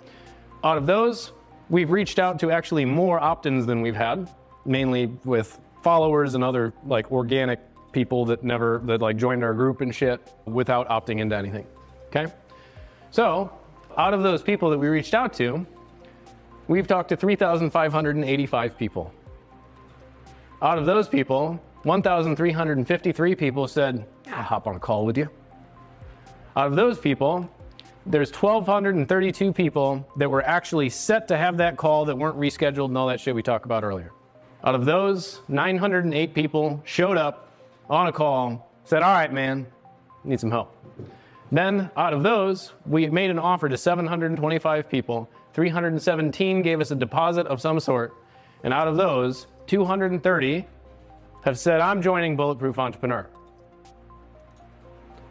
Out 0.64 0.78
of 0.78 0.86
those, 0.86 1.32
we've 1.70 1.92
reached 1.92 2.20
out 2.20 2.40
to 2.40 2.52
actually 2.52 2.86
more 2.86 3.20
opt-ins 3.20 3.66
than 3.66 3.82
we've 3.82 3.96
had, 3.96 4.30
mainly 4.66 5.08
with 5.24 5.60
followers 5.84 6.36
and 6.36 6.44
other 6.44 6.74
like 6.86 7.12
organic 7.12 7.60
people 7.92 8.26
that 8.26 8.44
never 8.44 8.82
that 8.86 9.02
like 9.02 9.18
joined 9.18 9.44
our 9.44 9.54
group 9.54 9.82
and 9.82 9.94
shit 9.94 10.20
without 10.46 10.88
opting 10.90 11.20
into 11.20 11.36
anything. 11.36 11.66
Okay? 12.08 12.32
So, 13.12 13.52
out 13.98 14.14
of 14.14 14.24
those 14.24 14.42
people 14.42 14.70
that 14.70 14.78
we 14.78 14.88
reached 14.88 15.14
out 15.14 15.34
to, 15.34 15.66
we've 16.68 16.88
talked 16.88 17.10
to 17.10 17.16
3,585 17.16 18.78
people. 18.78 19.14
Out 20.62 20.78
of 20.78 20.86
those 20.86 21.08
people, 21.08 21.60
1,353 21.84 23.36
people 23.36 23.68
said, 23.68 24.06
I'll 24.28 24.44
hop 24.44 24.68
on 24.68 24.76
a 24.76 24.80
call 24.80 25.06
with 25.06 25.18
you. 25.18 25.30
Out 26.56 26.68
of 26.68 26.76
those 26.76 26.98
people, 26.98 27.50
there's 28.10 28.32
1,232 28.32 29.52
people 29.52 30.08
that 30.16 30.32
were 30.32 30.42
actually 30.42 30.90
set 30.90 31.28
to 31.28 31.38
have 31.38 31.58
that 31.58 31.78
call 31.78 32.06
that 32.06 32.18
weren't 32.18 32.38
rescheduled 32.38 32.86
and 32.86 32.98
all 32.98 33.08
that 33.08 33.20
shit 33.20 33.36
we 33.36 33.44
talked 33.44 33.66
about 33.66 33.84
earlier. 33.84 34.12
Out 34.64 34.76
of 34.76 34.86
those, 34.86 35.42
908 35.50 36.34
people 36.34 36.82
showed 36.86 37.18
up 37.18 37.52
on 37.90 38.08
a 38.08 38.12
call, 38.12 38.72
said, 38.86 39.04
All 39.04 39.14
right, 39.14 39.32
man, 39.32 39.68
need 40.24 40.40
some 40.40 40.52
help. 40.52 40.74
Then, 41.52 41.90
out 41.96 42.14
of 42.14 42.24
those, 42.24 42.74
we 42.86 43.08
made 43.08 43.30
an 43.30 43.40
offer 43.40 43.70
to 43.70 43.78
725 43.78 44.90
people. 44.90 45.30
317 45.54 46.62
gave 46.62 46.82
us 46.82 46.92
a 46.92 46.96
deposit 46.96 47.48
of 47.48 47.62
some 47.62 47.80
sort. 47.80 48.14
And 48.64 48.74
out 48.74 48.88
of 48.88 48.98
those, 48.98 49.48
230 49.68 50.66
have 51.44 51.60
said, 51.60 51.82
I'm 51.82 52.02
joining 52.02 52.36
Bulletproof 52.36 52.80
Entrepreneur. 52.80 53.28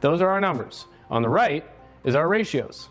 Those 0.01 0.21
are 0.21 0.29
our 0.29 0.41
numbers. 0.41 0.87
On 1.11 1.23
the 1.23 1.29
right 1.29 1.65
is 2.07 2.15
our 2.15 2.29
ratios. 2.29 2.89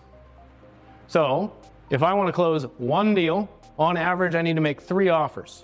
So, 1.07 1.51
if 1.89 2.03
I 2.03 2.13
want 2.13 2.27
to 2.27 2.33
close 2.33 2.63
one 2.77 3.15
deal, 3.15 3.49
on 3.79 3.97
average, 3.97 4.35
I 4.35 4.41
need 4.41 4.55
to 4.55 4.61
make 4.61 4.81
three 4.81 5.09
offers. 5.09 5.63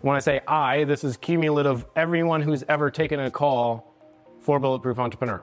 When 0.00 0.16
I 0.16 0.20
say 0.20 0.40
I, 0.46 0.84
this 0.84 1.04
is 1.04 1.16
cumulative 1.16 1.84
everyone 1.96 2.40
who's 2.40 2.64
ever 2.68 2.90
taken 2.90 3.20
a 3.20 3.30
call 3.30 3.94
for 4.40 4.58
Bulletproof 4.58 4.98
Entrepreneur. 4.98 5.42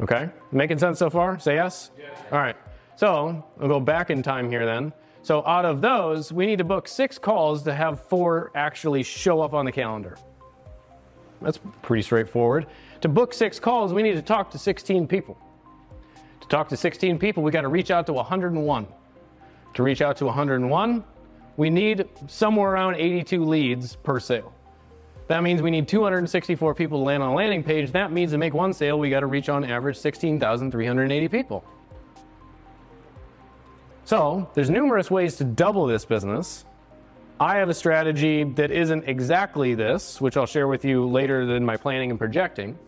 Okay? 0.00 0.30
Making 0.52 0.78
sense 0.78 0.98
so 0.98 1.10
far? 1.10 1.38
Say 1.38 1.54
yes? 1.54 1.90
Yes. 1.98 2.18
All 2.32 2.38
right. 2.38 2.56
So, 2.96 3.44
I'll 3.60 3.68
go 3.68 3.78
back 3.78 4.10
in 4.10 4.22
time 4.22 4.50
here 4.50 4.64
then. 4.64 4.92
So, 5.22 5.44
out 5.46 5.66
of 5.66 5.80
those, 5.82 6.32
we 6.32 6.46
need 6.46 6.58
to 6.58 6.64
book 6.64 6.88
six 6.88 7.18
calls 7.18 7.62
to 7.64 7.74
have 7.74 8.00
four 8.00 8.50
actually 8.54 9.02
show 9.02 9.42
up 9.42 9.52
on 9.52 9.66
the 9.66 9.72
calendar. 9.72 10.16
That's 11.42 11.60
pretty 11.82 12.02
straightforward. 12.02 12.66
To 13.02 13.08
book 13.08 13.34
six 13.34 13.60
calls, 13.60 13.92
we 13.92 14.02
need 14.02 14.14
to 14.14 14.22
talk 14.22 14.50
to 14.52 14.58
16 14.58 15.06
people. 15.06 15.38
Talk 16.48 16.68
to 16.70 16.76
16 16.76 17.18
people, 17.18 17.42
we 17.42 17.50
got 17.50 17.62
to 17.62 17.68
reach 17.68 17.90
out 17.90 18.06
to 18.06 18.12
101. 18.14 18.86
To 19.74 19.82
reach 19.82 20.00
out 20.00 20.16
to 20.16 20.26
101, 20.26 21.04
we 21.56 21.70
need 21.70 22.08
somewhere 22.26 22.72
around 22.72 22.96
82 22.96 23.44
leads 23.44 23.96
per 23.96 24.18
sale. 24.18 24.54
That 25.26 25.42
means 25.42 25.60
we 25.60 25.70
need 25.70 25.86
264 25.86 26.74
people 26.74 27.00
to 27.00 27.04
land 27.04 27.22
on 27.22 27.30
a 27.30 27.34
landing 27.34 27.62
page. 27.62 27.92
That 27.92 28.12
means 28.12 28.32
to 28.32 28.38
make 28.38 28.54
one 28.54 28.72
sale, 28.72 28.98
we 28.98 29.10
got 29.10 29.20
to 29.20 29.26
reach 29.26 29.50
on 29.50 29.62
average 29.62 29.98
16,380 29.98 31.28
people. 31.28 31.64
So 34.04 34.48
there's 34.54 34.70
numerous 34.70 35.10
ways 35.10 35.36
to 35.36 35.44
double 35.44 35.86
this 35.86 36.06
business. 36.06 36.64
I 37.38 37.56
have 37.56 37.68
a 37.68 37.74
strategy 37.74 38.42
that 38.42 38.70
isn't 38.70 39.06
exactly 39.06 39.74
this, 39.74 40.18
which 40.18 40.38
I'll 40.38 40.46
share 40.46 40.66
with 40.66 40.82
you 40.84 41.06
later 41.06 41.42
in 41.54 41.64
my 41.64 41.76
planning 41.76 42.08
and 42.10 42.18
projecting. 42.18 42.78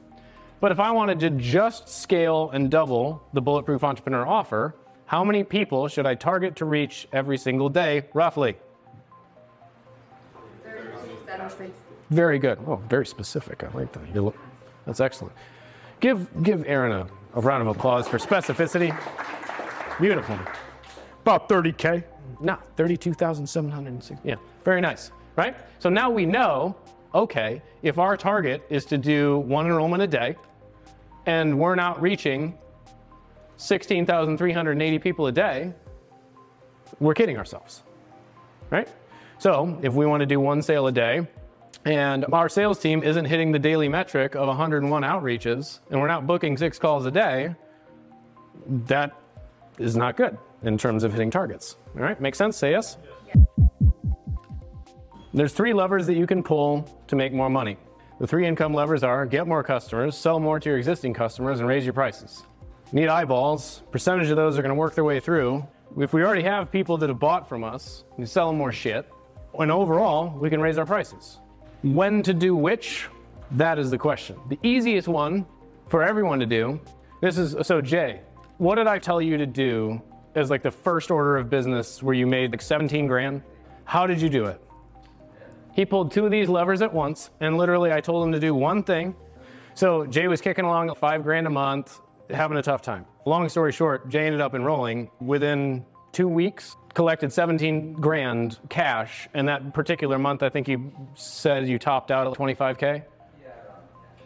But 0.61 0.73
if 0.73 0.79
I 0.79 0.91
wanted 0.91 1.21
to 1.21 1.31
just 1.31 1.89
scale 1.89 2.51
and 2.53 2.71
double 2.71 3.23
the 3.33 3.41
Bulletproof 3.41 3.83
Entrepreneur 3.83 4.27
offer, 4.27 4.75
how 5.07 5.25
many 5.25 5.43
people 5.43 5.89
should 5.89 6.07
I 6.07 6.15
target 6.15 6.57
to 6.57 6.67
reach 6.67 7.09
every 7.13 7.39
single 7.39 7.71
day, 7.71 8.05
roughly? 8.13 8.57
Very 12.11 12.39
good. 12.39 12.59
Oh, 12.67 12.77
very 12.89 13.07
specific. 13.07 13.65
I 13.65 13.69
like 13.77 13.93
that. 13.93 14.35
That's 14.85 15.01
excellent. 15.01 15.35
Give 16.01 16.29
give 16.43 16.65
Aaron 16.67 16.93
a, 16.93 17.07
a 17.35 17.41
round 17.41 17.63
of 17.63 17.69
applause 17.75 18.07
for 18.07 18.19
specificity. 18.19 18.97
Beautiful. 20.01 20.39
About 21.23 21.49
30K. 21.49 22.05
No, 22.41 22.59
32,760. 22.77 24.17
Yeah, 24.25 24.37
very 24.65 24.81
nice, 24.81 25.13
right? 25.37 25.55
So 25.79 25.91
now 25.91 26.11
we 26.11 26.25
know, 26.25 26.75
okay, 27.15 27.61
if 27.83 27.99
our 27.99 28.17
target 28.17 28.65
is 28.71 28.85
to 28.87 28.99
do 28.99 29.39
one 29.41 29.67
enrollment 29.67 30.03
a 30.03 30.07
day 30.07 30.37
and 31.31 31.59
we're 31.61 31.77
not 31.77 32.03
reaching 32.03 32.59
16,380 33.57 34.99
people 34.99 35.29
a 35.29 35.33
day, 35.33 35.73
we're 36.99 37.15
kidding 37.15 37.37
ourselves, 37.37 37.85
right? 38.71 38.89
So 39.39 39.79
if 39.81 39.93
we 39.95 40.07
want 40.07 40.21
to 40.23 40.27
do 40.27 40.41
one 40.41 40.61
sale 40.61 40.89
a 40.89 40.93
day 40.93 41.29
and 41.85 42.27
our 42.33 42.49
sales 42.49 42.81
team 42.81 43.05
isn't 43.05 43.27
hitting 43.27 43.53
the 43.53 43.61
daily 43.61 43.89
metric 43.89 44.35
of 44.35 44.49
101 44.49 45.03
outreaches 45.03 45.79
and 45.91 46.01
we're 46.01 46.09
not 46.09 46.27
booking 46.27 46.57
six 46.57 46.81
calls 46.81 47.07
a 47.07 47.13
day, 47.13 47.55
that 48.87 49.13
is 49.79 49.97
not 49.97 50.17
good 50.17 50.37
in 50.65 50.77
terms 50.77 51.05
of 51.05 51.13
hitting 51.13 51.31
targets. 51.31 51.77
All 51.95 52.03
right, 52.03 52.21
make 52.21 52.35
sense? 52.35 52.57
Say 52.57 52.73
yes? 52.73 52.99
There's 55.33 55.53
three 55.53 55.75
levers 55.75 56.09
that 56.09 56.17
you 56.17 56.27
can 56.27 56.43
pull 56.43 56.89
to 57.07 57.15
make 57.15 57.33
more 57.33 57.49
money. 57.49 57.77
The 58.21 58.27
three 58.27 58.47
income 58.47 58.75
levers 58.75 59.03
are 59.03 59.25
get 59.25 59.49
more 59.49 59.63
customers, 59.63 60.15
sell 60.15 60.39
more 60.39 60.61
to 60.61 60.69
your 60.69 60.77
existing 60.77 61.15
customers, 61.15 61.59
and 61.59 61.67
raise 61.67 61.87
your 61.87 61.95
prices. 61.95 62.45
Need 62.93 63.09
eyeballs. 63.09 63.83
Percentage 63.91 64.29
of 64.29 64.37
those 64.37 64.59
are 64.59 64.63
going 64.63 64.69
to 64.69 64.75
work 64.75 64.95
their 64.95 65.05
way 65.05 65.21
through. 65.21 65.67
If 65.99 66.13
we 66.13 66.23
already 66.23 66.43
have 66.43 66.71
people 66.71 66.99
that 66.99 67.09
have 67.09 67.19
bought 67.19 67.49
from 67.49 67.65
us, 67.65 68.05
we 68.19 68.27
sell 68.27 68.49
them 68.49 68.59
more 68.59 68.73
shit. 68.73 69.11
And 69.59 69.73
overall, 69.73 70.39
we 70.39 70.51
can 70.51 70.61
raise 70.61 70.77
our 70.77 70.85
prices. 70.85 71.39
When 71.81 72.23
to 72.25 72.35
do 72.35 72.55
which? 72.55 73.09
That 73.53 73.79
is 73.79 73.91
the 73.91 73.97
question. 73.97 74.37
The 74.51 74.59
easiest 74.63 75.09
one 75.09 75.47
for 75.89 76.03
everyone 76.03 76.41
to 76.41 76.47
do. 76.47 76.79
This 77.23 77.39
is 77.39 77.57
so 77.67 77.81
Jay. 77.81 78.21
what 78.59 78.75
did 78.75 78.87
I 78.87 78.99
tell 78.99 79.23
you 79.23 79.39
to 79.39 79.47
do 79.47 79.99
as 80.35 80.51
like 80.51 80.63
the 80.63 80.71
first 80.71 81.11
order 81.11 81.39
of 81.39 81.49
business 81.49 82.03
where 82.03 82.15
you 82.15 82.27
made 82.27 82.51
like 82.51 82.61
17 82.61 83.07
grand? 83.07 83.41
How 83.87 84.07
did 84.07 84.21
you 84.21 84.29
do 84.29 84.45
it? 84.45 84.61
He 85.81 85.87
pulled 85.87 86.13
two 86.13 86.27
of 86.27 86.31
these 86.31 86.47
levers 86.47 86.83
at 86.83 86.93
once, 86.93 87.31
and 87.41 87.57
literally 87.57 87.91
I 87.91 88.03
told 88.03 88.23
him 88.23 88.33
to 88.33 88.39
do 88.39 88.55
one 88.55 88.83
thing. 88.83 89.17
So 89.73 90.05
Jay 90.05 90.29
was 90.29 90.43
kicking 90.43 90.67
along 90.67 90.91
at 90.91 90.99
five 90.99 91.23
grand 91.23 91.47
a 91.47 91.51
month, 91.51 91.99
having 92.29 92.59
a 92.59 92.63
tough 92.63 92.83
time. 92.83 93.07
Long 93.25 93.49
story 93.49 93.73
short, 93.73 94.11
Jay 94.11 94.27
ended 94.27 94.43
up 94.43 94.55
enrolling 94.55 95.11
within 95.23 95.87
two 96.13 96.29
weeks, 96.29 96.77
collected 96.93 97.33
17 97.33 97.95
grand 97.95 98.59
cash, 98.69 99.27
and 99.33 99.49
that 99.49 99.73
particular 99.73 100.19
month, 100.19 100.43
I 100.43 100.51
think 100.51 100.69
you 100.69 100.93
said 101.15 101.67
you 101.67 101.79
topped 101.79 102.11
out 102.11 102.27
at 102.27 102.35
25K? 102.35 102.83
Yeah. 102.83 103.49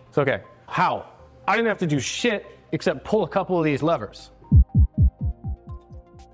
It's 0.08 0.18
okay. 0.18 0.40
How? 0.66 1.06
I 1.46 1.54
didn't 1.54 1.68
have 1.68 1.78
to 1.78 1.86
do 1.86 2.00
shit 2.00 2.46
except 2.72 3.04
pull 3.04 3.22
a 3.22 3.28
couple 3.28 3.56
of 3.56 3.64
these 3.64 3.80
levers. 3.80 4.32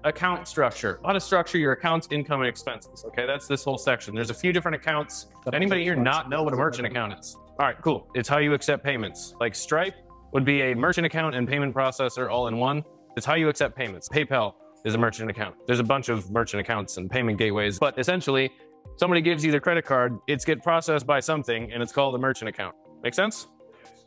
Account 0.04 0.48
structure. 0.48 0.98
How 1.04 1.12
to 1.12 1.20
structure 1.20 1.58
your 1.58 1.72
accounts, 1.72 2.08
income, 2.10 2.40
and 2.40 2.48
expenses. 2.48 3.04
Okay, 3.06 3.26
that's 3.26 3.46
this 3.46 3.64
whole 3.64 3.76
section. 3.76 4.14
There's 4.14 4.30
a 4.30 4.34
few 4.34 4.50
different 4.52 4.76
accounts. 4.76 5.26
Anybody 5.52 5.84
here 5.84 5.94
not 5.94 6.30
know 6.30 6.42
what 6.42 6.54
a 6.54 6.56
merchant 6.56 6.86
account 6.86 7.18
is? 7.18 7.36
All 7.36 7.66
right, 7.66 7.76
cool. 7.82 8.08
It's 8.14 8.28
how 8.28 8.38
you 8.38 8.54
accept 8.54 8.82
payments. 8.82 9.34
Like 9.40 9.54
Stripe 9.54 9.94
would 10.32 10.44
be 10.44 10.62
a 10.62 10.74
merchant 10.74 11.06
account 11.06 11.34
and 11.34 11.46
payment 11.46 11.74
processor 11.74 12.30
all 12.30 12.48
in 12.48 12.56
one. 12.56 12.82
It's 13.16 13.26
how 13.26 13.34
you 13.34 13.50
accept 13.50 13.76
payments. 13.76 14.08
PayPal 14.08 14.54
is 14.86 14.94
a 14.94 14.98
merchant 14.98 15.28
account. 15.28 15.56
There's 15.66 15.80
a 15.80 15.84
bunch 15.84 16.08
of 16.08 16.30
merchant 16.30 16.62
accounts 16.62 16.96
and 16.96 17.10
payment 17.10 17.38
gateways, 17.38 17.78
but 17.78 17.98
essentially, 17.98 18.50
somebody 18.96 19.20
gives 19.20 19.44
you 19.44 19.50
their 19.50 19.60
credit 19.60 19.84
card, 19.84 20.18
it's 20.26 20.46
get 20.46 20.62
processed 20.62 21.06
by 21.06 21.20
something, 21.20 21.70
and 21.72 21.82
it's 21.82 21.92
called 21.92 22.14
a 22.14 22.18
merchant 22.18 22.48
account. 22.48 22.74
Make 23.02 23.12
sense? 23.12 23.48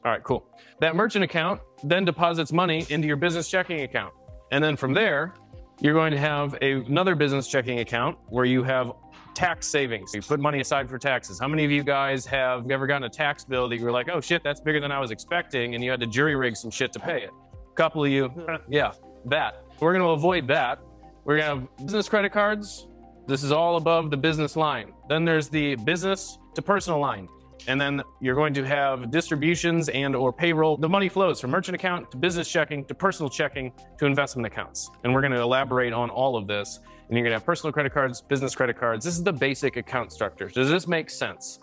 All 0.03 0.11
right, 0.11 0.23
cool. 0.23 0.47
That 0.79 0.95
merchant 0.95 1.23
account 1.23 1.61
then 1.83 2.03
deposits 2.03 2.51
money 2.51 2.87
into 2.89 3.07
your 3.07 3.17
business 3.17 3.47
checking 3.47 3.81
account. 3.81 4.13
And 4.51 4.63
then 4.63 4.75
from 4.75 4.93
there, 4.93 5.33
you're 5.80 5.93
going 5.93 6.11
to 6.11 6.19
have 6.19 6.55
a, 6.61 6.74
another 6.74 7.15
business 7.15 7.47
checking 7.47 7.80
account 7.80 8.17
where 8.28 8.45
you 8.45 8.63
have 8.63 8.93
tax 9.34 9.67
savings. 9.67 10.13
You 10.13 10.21
put 10.21 10.39
money 10.39 10.59
aside 10.59 10.89
for 10.89 10.97
taxes. 10.97 11.39
How 11.39 11.47
many 11.47 11.65
of 11.65 11.71
you 11.71 11.84
guys 11.84 12.26
have 12.28 12.69
ever 12.69 12.86
gotten 12.88 13.03
a 13.03 13.09
tax 13.09 13.43
bill 13.43 13.67
that 13.69 13.78
you 13.78 13.86
were 13.86 13.91
like, 13.91 14.09
oh 14.09 14.21
shit, 14.21 14.43
that's 14.43 14.61
bigger 14.61 14.80
than 14.80 14.91
I 14.91 14.99
was 14.99 15.11
expecting, 15.11 15.76
and 15.76 15.84
you 15.84 15.91
had 15.91 15.99
to 16.01 16.07
jury 16.07 16.36
rig 16.36 16.55
some 16.55 16.71
shit 16.71 16.93
to 16.93 16.99
pay 16.99 17.24
it? 17.24 17.32
A 17.71 17.76
couple 17.76 18.03
of 18.03 18.11
you, 18.11 18.32
yeah, 18.69 18.91
that. 19.26 19.63
We're 19.80 19.93
going 19.93 20.05
to 20.05 20.11
avoid 20.11 20.47
that. 20.47 20.80
We're 21.26 21.38
going 21.38 21.49
to 21.49 21.61
have 21.61 21.78
business 21.86 22.07
credit 22.07 22.32
cards. 22.32 22.88
This 23.28 23.43
is 23.43 23.51
all 23.51 23.78
above 23.78 24.11
the 24.11 24.17
business 24.17 24.55
line. 24.55 24.93
Then 25.09 25.26
there's 25.26 25.49
the 25.49 25.76
business 25.78 26.38
to 26.55 26.61
personal 26.61 26.99
line 26.99 27.28
and 27.68 27.80
then 27.80 28.01
you're 28.20 28.36
going 28.36 28.53
to 28.53 28.64
have 28.64 29.11
distributions 29.11 29.89
and 29.89 30.16
or 30.16 30.34
payroll. 30.34 30.78
The 30.78 30.89
money 30.89 31.09
flows 31.09 31.39
from 31.39 31.51
merchant 31.51 31.76
account 31.76 32.11
to 32.11 32.18
business 32.18 32.49
checking 32.49 32.86
to 32.86 32.93
personal 32.93 33.30
checking 33.30 33.72
to 33.97 34.05
investment 34.05 34.45
accounts. 34.45 34.89
And 35.03 35.14
we're 35.14 35.22
going 35.22 35.34
to 35.34 35.41
elaborate 35.41 35.93
on 35.93 36.09
all 36.09 36.36
of 36.36 36.47
this. 36.47 36.80
And 37.07 37.18
you're 37.18 37.24
going 37.24 37.32
to 37.32 37.39
have 37.39 37.45
personal 37.45 37.72
credit 37.72 37.93
cards, 37.93 38.22
business 38.22 38.55
credit 38.55 38.78
cards. 38.78 39.05
This 39.05 39.16
is 39.16 39.24
the 39.24 39.34
basic 39.34 39.78
account 39.78 40.11
structure. 40.11 40.47
Does 40.47 40.70
this 40.70 40.88
make 40.88 41.09
sense? 41.09 41.59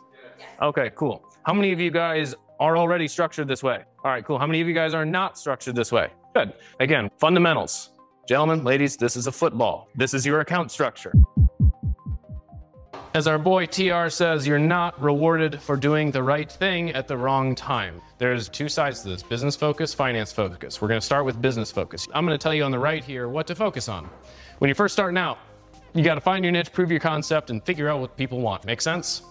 Okay, 0.63 0.91
cool. 0.95 1.23
How 1.45 1.53
many 1.53 1.73
of 1.73 1.81
you 1.81 1.91
guys 1.91 2.35
are 2.61 2.77
already 2.77 3.09
structured 3.09 3.49
this 3.49 3.63
way? 3.63 3.85
All 4.05 4.11
right, 4.11 4.25
cool. 4.25 4.39
How 4.39 4.47
many 4.47 4.61
of 4.61 4.69
you 4.69 4.75
guys 4.75 4.95
are 4.95 5.05
not 5.05 5.39
structured 5.39 5.75
this 5.75 5.93
way? 5.93 6.11
Good. 6.35 6.55
Again, 6.79 7.11
fundamentals. 7.19 7.91
Gentlemen, 8.29 8.63
ladies, 8.63 8.97
this 8.97 9.17
is 9.17 9.27
a 9.27 9.33
football. 9.33 9.89
This 9.97 10.15
is 10.15 10.25
your 10.25 10.41
account 10.41 10.71
structure. 10.71 11.13
As 13.13 13.27
our 13.27 13.39
boy 13.39 13.67
TR 13.67 14.09
says, 14.09 14.47
you're 14.47 14.57
not 14.57 15.01
rewarded 15.03 15.61
for 15.61 15.75
doing 15.75 16.13
the 16.13 16.23
right 16.23 16.51
thing 16.51 16.91
at 16.91 17.09
the 17.09 17.17
wrong 17.17 17.57
time. 17.57 18.01
There's 18.19 18.49
two 18.49 18.69
sides 18.69 19.03
to 19.03 19.09
this 19.09 19.21
business 19.21 19.57
focus, 19.57 19.93
finance 19.93 20.33
focus. 20.33 20.81
We're 20.81 20.87
to 21.01 21.01
start 21.01 21.25
with 21.25 21.43
business 21.43 21.73
focus. 21.73 22.07
I'm 22.15 22.25
to 22.29 22.39
tell 22.39 22.55
you 22.55 22.63
on 22.63 22.71
the 22.71 22.79
right 22.79 23.03
here 23.03 23.29
what 23.29 23.49
to 23.49 23.57
focus 23.57 23.89
on. 23.89 24.09
When 24.59 24.69
you're 24.69 24.77
first 24.77 24.93
starting 24.93 25.19
out, 25.19 25.39
you 25.93 26.05
got 26.05 26.15
to 26.15 26.21
find 26.21 26.45
your 26.45 26.53
niche, 26.53 26.73
prove 26.73 26.89
your 26.89 27.01
concept, 27.01 27.51
and 27.51 27.61
figure 27.65 27.89
out 27.89 27.99
what 27.99 28.17
people 28.17 28.41
want. 28.41 28.65
Make 28.65 28.81
sense? 28.81 29.23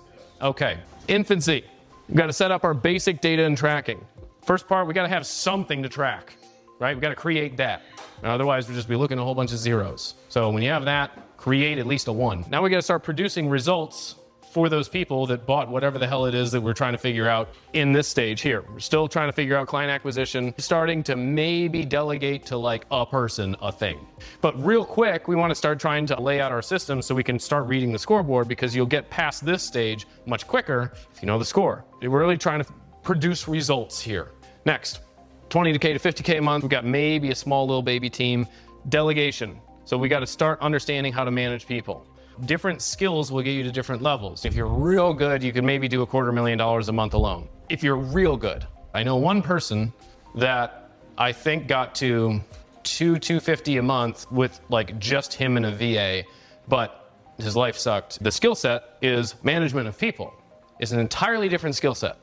Okay. 0.42 0.78
Infancy. 1.08 1.64
We've 2.10 2.18
got 2.18 2.28
to 2.28 2.34
set 2.34 2.52
up 2.52 2.66
our 2.66 2.74
basic 2.74 3.22
data 3.22 3.46
and 3.46 3.58
tracking. 3.58 4.06
First 4.46 4.68
part, 4.68 4.88
we 4.88 4.94
got 4.94 5.04
to 5.04 5.10
have 5.10 5.26
something 5.26 5.82
to 5.84 5.88
track, 5.88 6.36
right? 6.80 6.96
We've 6.96 7.02
got 7.02 7.10
to 7.10 7.16
create 7.16 7.58
that. 7.58 7.84
Otherwise, 8.24 8.68
we'll 8.68 8.76
just 8.76 8.90
be 8.90 8.96
looking 8.96 9.18
at 9.18 9.22
a 9.22 9.24
whole 9.24 9.36
bunch 9.36 9.52
of 9.52 9.60
zeros. 9.60 10.16
So 10.30 10.50
when 10.50 10.64
you 10.64 10.70
have 10.70 10.86
that, 10.86 11.38
create 11.38 11.78
at 11.78 11.86
least 11.86 12.08
a 12.08 12.14
one. 12.14 12.46
Now 12.50 12.62
we 12.62 12.70
got 12.70 12.78
to 12.78 12.82
start 12.82 13.04
producing 13.04 13.50
results 13.50 14.16
for 14.52 14.68
those 14.68 14.90
people 14.90 15.28
that 15.28 15.46
bought 15.46 15.70
whatever 15.70 16.00
the 16.00 16.08
hell 16.08 16.26
it 16.26 16.34
is 16.34 16.52
that 16.52 16.60
we're 16.60 16.74
trying 16.74 16.92
to 16.92 16.98
figure 16.98 17.28
out 17.28 17.50
in 17.74 17.92
this 17.92 18.08
stage 18.08 18.42
here. 18.42 18.64
We're 18.72 18.80
still 18.80 19.08
trying 19.08 19.30
to 19.30 19.34
figure 19.34 19.56
out 19.56 19.68
client 19.68 19.92
acquisition, 19.92 20.54
starting 20.58 21.04
to 21.04 21.16
maybe 21.16 21.86
delegate 21.86 22.46
to 22.48 22.58
like 22.58 22.86
a 22.92 23.06
person 23.06 23.56
a 23.62 23.72
thing. 23.72 24.08
But 24.42 24.62
real 24.64 24.84
quick, 24.84 25.28
we 25.28 25.36
want 25.36 25.52
to 25.52 25.56
start 25.56 25.80
trying 25.80 26.06
to 26.08 26.20
lay 26.20 26.42
out 26.42 26.52
our 26.52 26.64
system 26.64 27.02
so 27.02 27.14
we 27.14 27.24
can 27.24 27.38
start 27.38 27.68
reading 27.68 27.92
the 27.92 28.00
scoreboard 28.00 28.48
because 28.48 28.76
you'll 28.76 28.88
get 28.88 29.10
past 29.10 29.46
this 29.46 29.62
stage 29.62 30.08
much 30.26 30.48
quicker 30.48 30.94
if 31.14 31.22
you 31.22 31.28
know 31.28 31.38
the 31.38 31.46
score. 31.46 31.86
We're 32.02 32.20
really 32.20 32.38
trying 32.38 32.64
to 32.64 32.74
produce 33.04 33.48
results 33.48 34.02
here. 34.02 34.32
Next, 34.66 35.02
20k 35.50 35.80
to 35.80 36.00
50k 36.00 36.38
a 36.38 36.42
month. 36.42 36.64
We've 36.64 36.70
got 36.70 36.86
maybe 36.86 37.32
a 37.32 37.36
small 37.36 37.66
little 37.66 37.82
baby 37.82 38.10
team. 38.10 38.48
Delegation. 38.90 39.60
So 39.86 39.98
we 39.98 40.08
got 40.08 40.20
to 40.20 40.28
start 40.28 40.60
understanding 40.62 41.12
how 41.12 41.24
to 41.24 41.32
manage 41.32 41.68
people. 41.68 42.06
Different 42.46 42.82
skills 42.82 43.32
will 43.32 43.42
get 43.42 43.52
you 43.52 43.64
to 43.64 43.72
different 43.72 44.02
levels. 44.02 44.46
If 44.46 44.54
you're 44.54 44.68
real 44.68 45.14
good, 45.14 45.44
you 45.44 45.52
can 45.52 45.66
maybe 45.66 45.88
do 45.88 46.04
a 46.04 46.06
quarter 46.06 46.32
million 46.32 46.58
dollars 46.58 46.88
a 46.88 46.94
month 46.94 47.14
alone. 47.14 47.50
If 47.68 47.84
you're 47.84 47.98
real 47.98 48.38
good, 48.38 48.66
I 48.94 49.04
know 49.04 49.18
one 49.18 49.42
person 49.42 49.92
that 50.36 50.92
I 51.18 51.32
think 51.32 51.68
got 51.68 51.96
to 51.96 52.40
two 52.84 53.18
250 53.18 53.78
a 53.78 53.84
month 53.84 54.32
with 54.32 54.62
like 54.70 54.98
just 55.00 55.34
him 55.34 55.58
and 55.58 55.66
a 55.66 55.72
VA, 55.72 56.24
but 56.68 57.12
his 57.38 57.56
life 57.56 57.78
sucked. 57.78 58.24
The 58.24 58.32
skill 58.32 58.56
set 58.56 58.98
is 59.02 59.36
management 59.44 59.88
of 59.88 59.98
people. 59.98 60.34
It's 60.80 60.92
an 60.92 61.00
entirely 61.00 61.50
different 61.50 61.76
skill 61.76 61.96
set. 61.96 62.18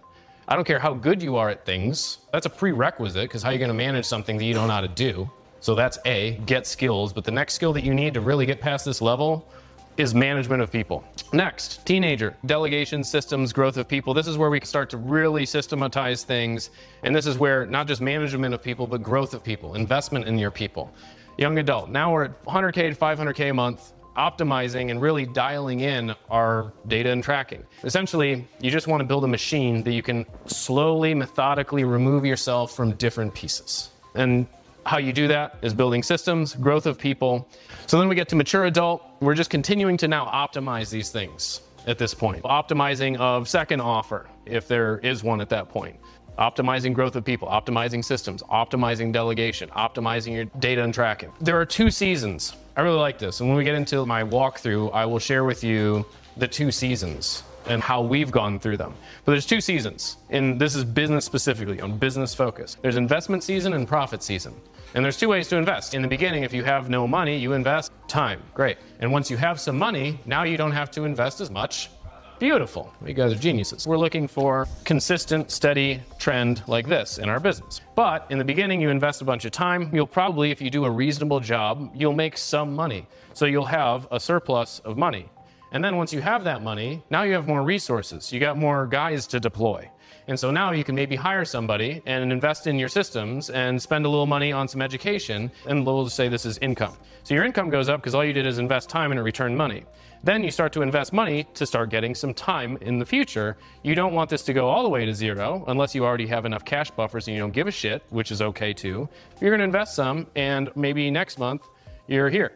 I 0.49 0.55
don't 0.55 0.65
care 0.65 0.79
how 0.79 0.95
good 0.95 1.21
you 1.21 1.37
are 1.37 1.49
at 1.49 1.65
things. 1.65 2.19
That's 2.33 2.47
a 2.47 2.51
prerequisite 2.51 3.25
because 3.25 3.43
how 3.43 3.51
are 3.51 3.53
you 3.53 3.59
going 3.59 3.69
to 3.69 3.75
manage 3.75 4.05
something 4.05 4.37
that 4.39 4.45
you 4.45 4.55
don't 4.55 4.69
know 4.69 4.75
how 4.75 4.81
to 4.81 4.87
do? 4.89 5.29
So 5.59 5.75
that's 5.75 5.99
A, 6.07 6.41
get 6.47 6.69
skills. 6.69 7.13
But 7.13 7.25
the 7.25 7.33
next 7.33 7.55
skill 7.55 7.73
that 7.73 7.83
you 7.83 7.93
need 7.93 8.15
to 8.15 8.21
really 8.21 8.47
get 8.47 8.61
past 8.61 8.85
this 8.85 9.03
level 9.03 9.49
is 9.97 10.15
management 10.15 10.63
of 10.63 10.71
people. 10.71 11.03
Next, 11.33 11.85
teenager, 11.85 12.37
delegation, 12.47 13.03
systems, 13.03 13.53
growth 13.53 13.77
of 13.77 13.89
people. 13.89 14.15
This 14.15 14.29
is 14.29 14.39
where 14.39 14.49
we 14.49 14.61
start 14.61 14.89
to 14.91 14.99
really 14.99 15.47
systematize 15.47 16.23
things. 16.23 16.71
And 17.03 17.17
this 17.17 17.27
is 17.27 17.39
where 17.39 17.67
not 17.67 17.89
just 17.89 18.01
management 18.01 18.55
of 18.55 18.63
people, 18.63 18.87
but 18.87 19.03
growth 19.03 19.35
of 19.35 19.43
people, 19.43 19.75
investment 19.75 20.27
in 20.27 20.39
your 20.39 20.53
people. 20.53 20.93
Young 21.39 21.59
adult, 21.59 21.91
now 21.91 22.13
we're 22.13 22.25
at 22.25 22.45
100K 22.45 22.95
to 22.95 22.95
500K 22.95 23.51
a 23.51 23.55
month, 23.55 23.93
optimizing 24.17 24.91
and 24.91 25.01
really 25.01 25.27
dialing 25.27 25.81
in 25.81 26.15
our 26.31 26.73
data 26.87 27.11
and 27.11 27.23
tracking. 27.23 27.65
Essentially, 27.85 28.47
you 28.61 28.71
just 28.71 28.87
want 28.87 29.01
to 29.01 29.05
build 29.05 29.25
a 29.25 29.29
machine 29.29 29.83
that 29.85 29.93
you 29.93 30.03
can 30.03 30.27
slowly, 30.47 31.15
methodically 31.15 31.85
remove 31.85 32.25
yourself 32.25 32.75
from 32.75 32.93
different 32.93 33.35
pieces. 33.35 33.91
And 34.15 34.47
how 34.87 34.99
you 34.99 35.13
do 35.13 35.29
that 35.29 35.57
is 35.63 35.75
building 35.75 36.03
systems, 36.03 36.55
growth 36.55 36.87
of 36.87 36.99
people. 36.99 37.49
So 37.87 37.99
then 37.99 38.09
we 38.09 38.15
get 38.15 38.29
to 38.31 38.37
mature 38.37 38.65
adult. 38.65 39.03
We're 39.21 39.35
just 39.35 39.51
continuing 39.51 39.97
to 39.99 40.09
now 40.09 40.27
optimize 40.27 40.91
these 40.91 41.11
things 41.11 41.61
at 41.87 41.99
this 41.99 42.15
point. 42.15 42.43
Optimizing 42.45 43.17
of 43.19 43.49
second 43.49 43.81
offer, 43.81 44.29
if 44.45 44.69
there 44.69 44.99
is 44.99 45.23
one 45.23 45.41
at 45.41 45.49
that 45.51 45.69
point. 45.69 45.97
Optimizing 46.39 46.93
growth 46.93 47.17
of 47.17 47.25
people, 47.25 47.49
optimizing 47.49 48.05
systems, 48.05 48.43
optimizing 48.45 49.13
delegation, 49.13 49.71
optimizing 49.71 50.35
your 50.35 50.45
data 50.59 50.83
and 50.83 50.93
tracking. 50.93 51.33
There 51.41 51.59
are 51.59 51.65
two 51.65 51.91
seasons. 51.91 52.55
I 52.77 52.83
really 52.83 52.99
like 52.99 53.19
this. 53.19 53.41
And 53.41 53.49
when 53.49 53.57
we 53.57 53.65
get 53.65 53.75
into 53.75 54.05
my 54.05 54.23
walkthrough, 54.23 54.93
I 54.93 55.07
will 55.07 55.19
share 55.19 55.45
with 55.45 55.65
you 55.65 56.05
the 56.37 56.47
two 56.47 56.71
seasons 56.71 57.43
and 57.69 57.83
how 57.83 58.03
we've 58.03 58.31
gone 58.31 58.59
through 58.59 58.77
them. 58.77 58.95
But 59.25 59.33
there's 59.33 59.47
two 59.47 59.61
seasons, 59.61 60.19
and 60.31 60.61
this 60.61 60.75
is 60.75 60.85
business 60.85 61.25
specifically, 61.25 61.81
on 61.81 61.99
business 61.99 62.35
focus. 62.35 62.77
There's 62.83 62.97
investment 62.97 63.43
season 63.43 63.73
and 63.73 63.89
profit 63.89 64.23
season. 64.23 64.55
And 64.95 65.05
there's 65.05 65.17
two 65.17 65.29
ways 65.29 65.49
to 65.49 65.57
invest. 65.57 65.95
In 65.95 66.03
the 66.03 66.09
beginning, 66.09 66.43
if 66.43 66.53
you 66.53 66.65
have 66.65 66.89
no 66.89 67.09
money, 67.09 67.37
you 67.37 67.55
invest 67.55 67.93
time. 68.09 68.41
Great. 68.55 68.79
And 69.01 69.11
once 69.11 69.31
you 69.31 69.37
have 69.37 69.61
some 69.61 69.77
money, 69.77 70.21
now 70.27 70.45
you 70.45 70.57
don't 70.57 70.73
have 70.73 70.91
to 70.93 71.05
invest 71.05 71.41
as 71.41 71.51
much. 71.51 71.91
Beautiful. 72.39 72.93
You 73.07 73.15
guys 73.15 73.33
are 73.33 73.37
geniuses. 73.37 73.87
We're 73.87 73.97
looking 73.97 74.29
for 74.29 74.69
consistent, 74.85 75.51
steady 75.51 76.03
trend 76.19 76.63
like 76.67 76.87
this 76.87 77.17
in 77.17 77.31
our 77.31 77.41
business. 77.41 77.81
But 77.95 78.27
in 78.29 78.37
the 78.37 78.45
beginning, 78.45 78.79
you 78.79 78.91
invest 78.91 79.23
a 79.23 79.25
bunch 79.25 79.47
of 79.47 79.53
time. 79.53 79.89
You'll 79.91 80.07
probably, 80.07 80.51
if 80.51 80.61
you 80.61 80.69
do 80.69 80.85
a 80.85 80.91
reasonable 80.91 81.41
job, 81.41 81.91
you'll 81.95 82.13
make 82.13 82.37
some 82.37 82.75
money. 82.75 83.07
So 83.33 83.47
you'll 83.47 83.65
have 83.65 84.07
a 84.11 84.21
surplus 84.21 84.81
of 84.81 84.99
money. 84.99 85.31
And 85.73 85.83
then 85.83 85.97
once 85.97 86.13
you 86.13 86.21
have 86.21 86.45
that 86.45 86.63
money, 86.63 87.03
now 87.09 87.23
you 87.23 87.33
have 87.33 87.49
more 87.49 87.63
resources. 87.63 88.31
You 88.31 88.39
got 88.39 88.59
more 88.59 88.87
guys 88.87 89.27
to 89.29 89.41
deploy. 89.41 89.91
And 90.29 90.39
so 90.39 90.51
now 90.51 90.73
you 90.73 90.85
can 90.85 90.95
maybe 90.95 91.17
hire 91.17 91.45
somebody 91.45 92.03
and 92.05 92.31
invest 92.33 92.67
in 92.67 92.79
your 92.79 92.89
systems 92.89 93.49
and 93.49 93.81
spend 93.81 94.05
a 94.05 94.09
little 94.09 94.27
money 94.27 94.53
on 94.53 94.69
some 94.69 94.83
education. 94.83 95.51
And 95.67 95.87
we'll 95.87 96.09
say 96.11 96.29
this 96.29 96.45
is 96.45 96.59
income. 96.59 96.97
So 97.23 97.33
your 97.35 97.45
income 97.45 97.71
goes 97.71 97.89
up 97.89 98.01
because 98.01 98.15
all 98.15 98.25
you 98.25 98.33
did 98.33 98.47
is 98.47 98.59
invest 98.59 98.91
time 98.91 99.11
and 99.11 99.19
it 99.19 99.23
returned 99.23 99.57
money. 99.57 99.85
Then 100.27 100.43
you 100.43 100.51
start 100.51 100.73
to 100.73 100.83
invest 100.83 101.13
money 101.13 101.47
to 101.55 101.65
start 101.65 101.89
getting 101.89 102.13
some 102.13 102.35
time 102.35 102.79
in 102.81 102.99
the 102.99 103.07
future. 103.07 103.57
You 103.85 103.95
don't 103.95 104.13
want 104.13 104.29
this 104.29 104.43
to 104.43 104.53
go 104.53 104.69
all 104.69 104.83
the 104.83 104.89
way 104.89 105.07
to 105.07 105.15
zero 105.15 105.63
unless 105.69 105.95
you 105.95 106.05
already 106.05 106.27
have 106.27 106.45
enough 106.45 106.65
cash 106.65 106.91
buffers 106.91 107.29
and 107.29 107.37
you 107.37 107.41
don't 107.41 107.53
give 107.53 107.69
a 107.69 107.71
shit, 107.71 108.03
which 108.11 108.33
is 108.33 108.43
okay 108.43 108.73
too. 108.73 109.09
You're 109.41 109.57
to 109.57 109.63
invest 109.63 109.95
some, 109.95 110.27
and 110.35 110.69
maybe 110.75 111.13
next 111.13 111.39
month 111.39 111.63
you're 112.09 112.29
here. 112.29 112.51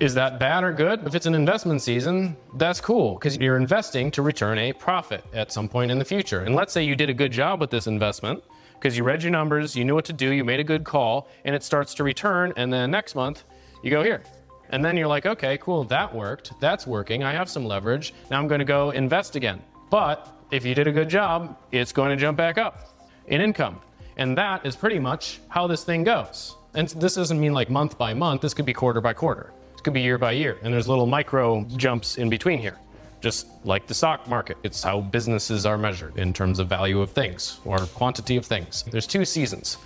Is 0.00 0.12
that 0.14 0.40
bad 0.40 0.64
or 0.64 0.72
good? 0.72 1.06
If 1.06 1.14
it's 1.14 1.26
an 1.26 1.36
investment 1.36 1.82
season, 1.82 2.36
that's 2.56 2.80
cool 2.80 3.14
because 3.14 3.36
you're 3.36 3.58
investing 3.58 4.10
to 4.10 4.22
return 4.22 4.58
a 4.58 4.72
profit 4.72 5.24
at 5.32 5.52
some 5.52 5.68
point 5.68 5.92
in 5.92 6.00
the 6.00 6.04
future. 6.04 6.40
And 6.40 6.56
let's 6.56 6.72
say 6.72 6.82
you 6.82 6.96
did 6.96 7.10
a 7.10 7.14
good 7.14 7.30
job 7.30 7.60
with 7.60 7.70
this 7.70 7.86
investment 7.86 8.42
because 8.72 8.98
you 8.98 9.04
read 9.04 9.22
your 9.22 9.30
numbers, 9.30 9.76
you 9.76 9.84
knew 9.84 9.94
what 9.94 10.04
to 10.06 10.12
do, 10.12 10.32
you 10.32 10.42
made 10.42 10.58
a 10.58 10.64
good 10.64 10.82
call, 10.82 11.28
and 11.44 11.54
it 11.54 11.62
starts 11.62 11.94
to 11.94 12.02
return. 12.02 12.52
And 12.56 12.72
then 12.72 12.90
next 12.90 13.14
month, 13.14 13.44
you 13.84 13.90
go 13.92 14.02
here. 14.02 14.24
And 14.70 14.84
then 14.84 14.96
you're 14.96 15.08
like, 15.08 15.26
okay, 15.26 15.58
cool, 15.58 15.84
that 15.84 16.14
worked. 16.14 16.52
That's 16.60 16.86
working. 16.86 17.22
I 17.22 17.32
have 17.32 17.48
some 17.48 17.64
leverage. 17.64 18.14
Now 18.30 18.38
I'm 18.38 18.48
going 18.48 18.60
to 18.60 18.64
go 18.64 18.90
invest 18.90 19.36
again. 19.36 19.62
But 19.90 20.32
if 20.50 20.64
you 20.64 20.74
did 20.74 20.86
a 20.86 20.92
good 20.92 21.08
job, 21.08 21.56
it's 21.72 21.92
going 21.92 22.10
to 22.10 22.16
jump 22.16 22.36
back 22.36 22.58
up 22.58 22.98
in 23.26 23.40
income. 23.40 23.80
And 24.16 24.36
that 24.38 24.64
is 24.64 24.76
pretty 24.76 24.98
much 24.98 25.40
how 25.48 25.66
this 25.66 25.84
thing 25.84 26.04
goes. 26.04 26.56
And 26.74 26.88
this 26.88 27.14
doesn't 27.14 27.40
mean 27.40 27.52
like 27.52 27.70
month 27.70 27.98
by 27.98 28.14
month, 28.14 28.40
this 28.40 28.54
could 28.54 28.66
be 28.66 28.72
quarter 28.72 29.00
by 29.00 29.12
quarter 29.12 29.52
it 29.76 29.82
could 29.84 29.94
be 29.94 30.00
year 30.00 30.18
by 30.18 30.32
year. 30.32 30.58
And 30.62 30.72
there's 30.72 30.88
little 30.88 31.06
micro 31.06 31.64
jumps 31.76 32.16
in 32.16 32.30
between 32.30 32.58
here, 32.58 32.78
just 33.20 33.46
like 33.64 33.86
the 33.86 33.94
stock 33.94 34.26
market. 34.28 34.56
It's 34.62 34.82
how 34.82 35.02
businesses 35.02 35.66
are 35.66 35.76
measured 35.76 36.16
in 36.16 36.32
terms 36.32 36.58
of 36.58 36.68
value 36.68 37.00
of 37.00 37.10
things 37.10 37.60
or 37.64 37.78
quantity 37.78 38.36
of 38.36 38.46
things. 38.46 38.84
There's 38.90 39.06
two 39.06 39.24
seasons. 39.24 39.76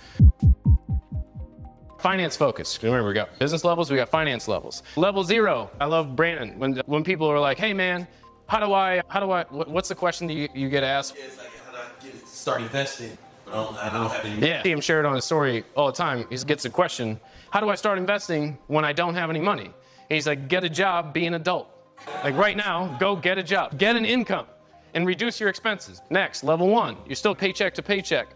Finance 1.99 2.35
focus. 2.37 2.81
Remember, 2.81 3.07
we 3.07 3.13
got 3.13 3.37
business 3.39 3.63
levels, 3.63 3.91
we 3.91 3.97
got 3.97 4.09
finance 4.09 4.47
levels. 4.47 4.83
Level 4.95 5.23
zero. 5.23 5.69
I 5.81 5.85
love 5.85 6.15
Brandon. 6.15 6.57
When 6.57 6.77
when 6.85 7.03
people 7.03 7.27
are 7.27 7.39
like, 7.39 7.57
"Hey, 7.57 7.73
man, 7.73 8.07
how 8.47 8.59
do 8.65 8.73
I? 8.73 9.01
How 9.09 9.19
do 9.19 9.31
I? 9.31 9.43
What's 9.49 9.89
the 9.89 9.95
question 9.95 10.25
that 10.27 10.33
you, 10.33 10.47
you 10.53 10.69
get 10.69 10.83
asked?" 10.83 11.15
It's 11.17 11.37
like, 11.37 11.47
how 11.65 11.71
do 11.71 11.77
I 11.77 12.03
get 12.03 12.27
start 12.27 12.61
investing? 12.61 13.17
I 13.47 13.51
don't, 13.51 13.77
I 13.77 13.89
don't 13.89 14.11
have 14.11 14.25
any. 14.25 14.47
Yeah, 14.47 14.63
see 14.63 14.71
him 14.71 14.79
share 14.79 14.99
it 14.99 15.05
on 15.05 15.15
his 15.15 15.25
story 15.25 15.65
all 15.75 15.87
the 15.87 15.97
time. 15.97 16.25
He 16.29 16.37
gets 16.37 16.63
the 16.63 16.69
question, 16.69 17.19
"How 17.49 17.59
do 17.59 17.69
I 17.69 17.75
start 17.75 17.97
investing 17.97 18.57
when 18.67 18.85
I 18.85 18.93
don't 18.93 19.15
have 19.15 19.29
any 19.29 19.41
money?" 19.41 19.71
He's 20.09 20.25
like, 20.25 20.47
get 20.47 20.63
a 20.63 20.69
job, 20.69 21.13
be 21.13 21.27
an 21.27 21.35
adult. 21.35 21.69
Like 22.23 22.35
right 22.35 22.57
now, 22.57 22.97
go 22.99 23.15
get 23.15 23.37
a 23.37 23.43
job, 23.43 23.77
get 23.77 23.95
an 23.95 24.05
income, 24.05 24.47
and 24.95 25.05
reduce 25.05 25.39
your 25.39 25.49
expenses. 25.49 26.01
Next, 26.09 26.43
level 26.43 26.67
one, 26.67 26.97
you're 27.05 27.15
still 27.15 27.35
paycheck 27.35 27.75
to 27.75 27.83
paycheck. 27.83 28.29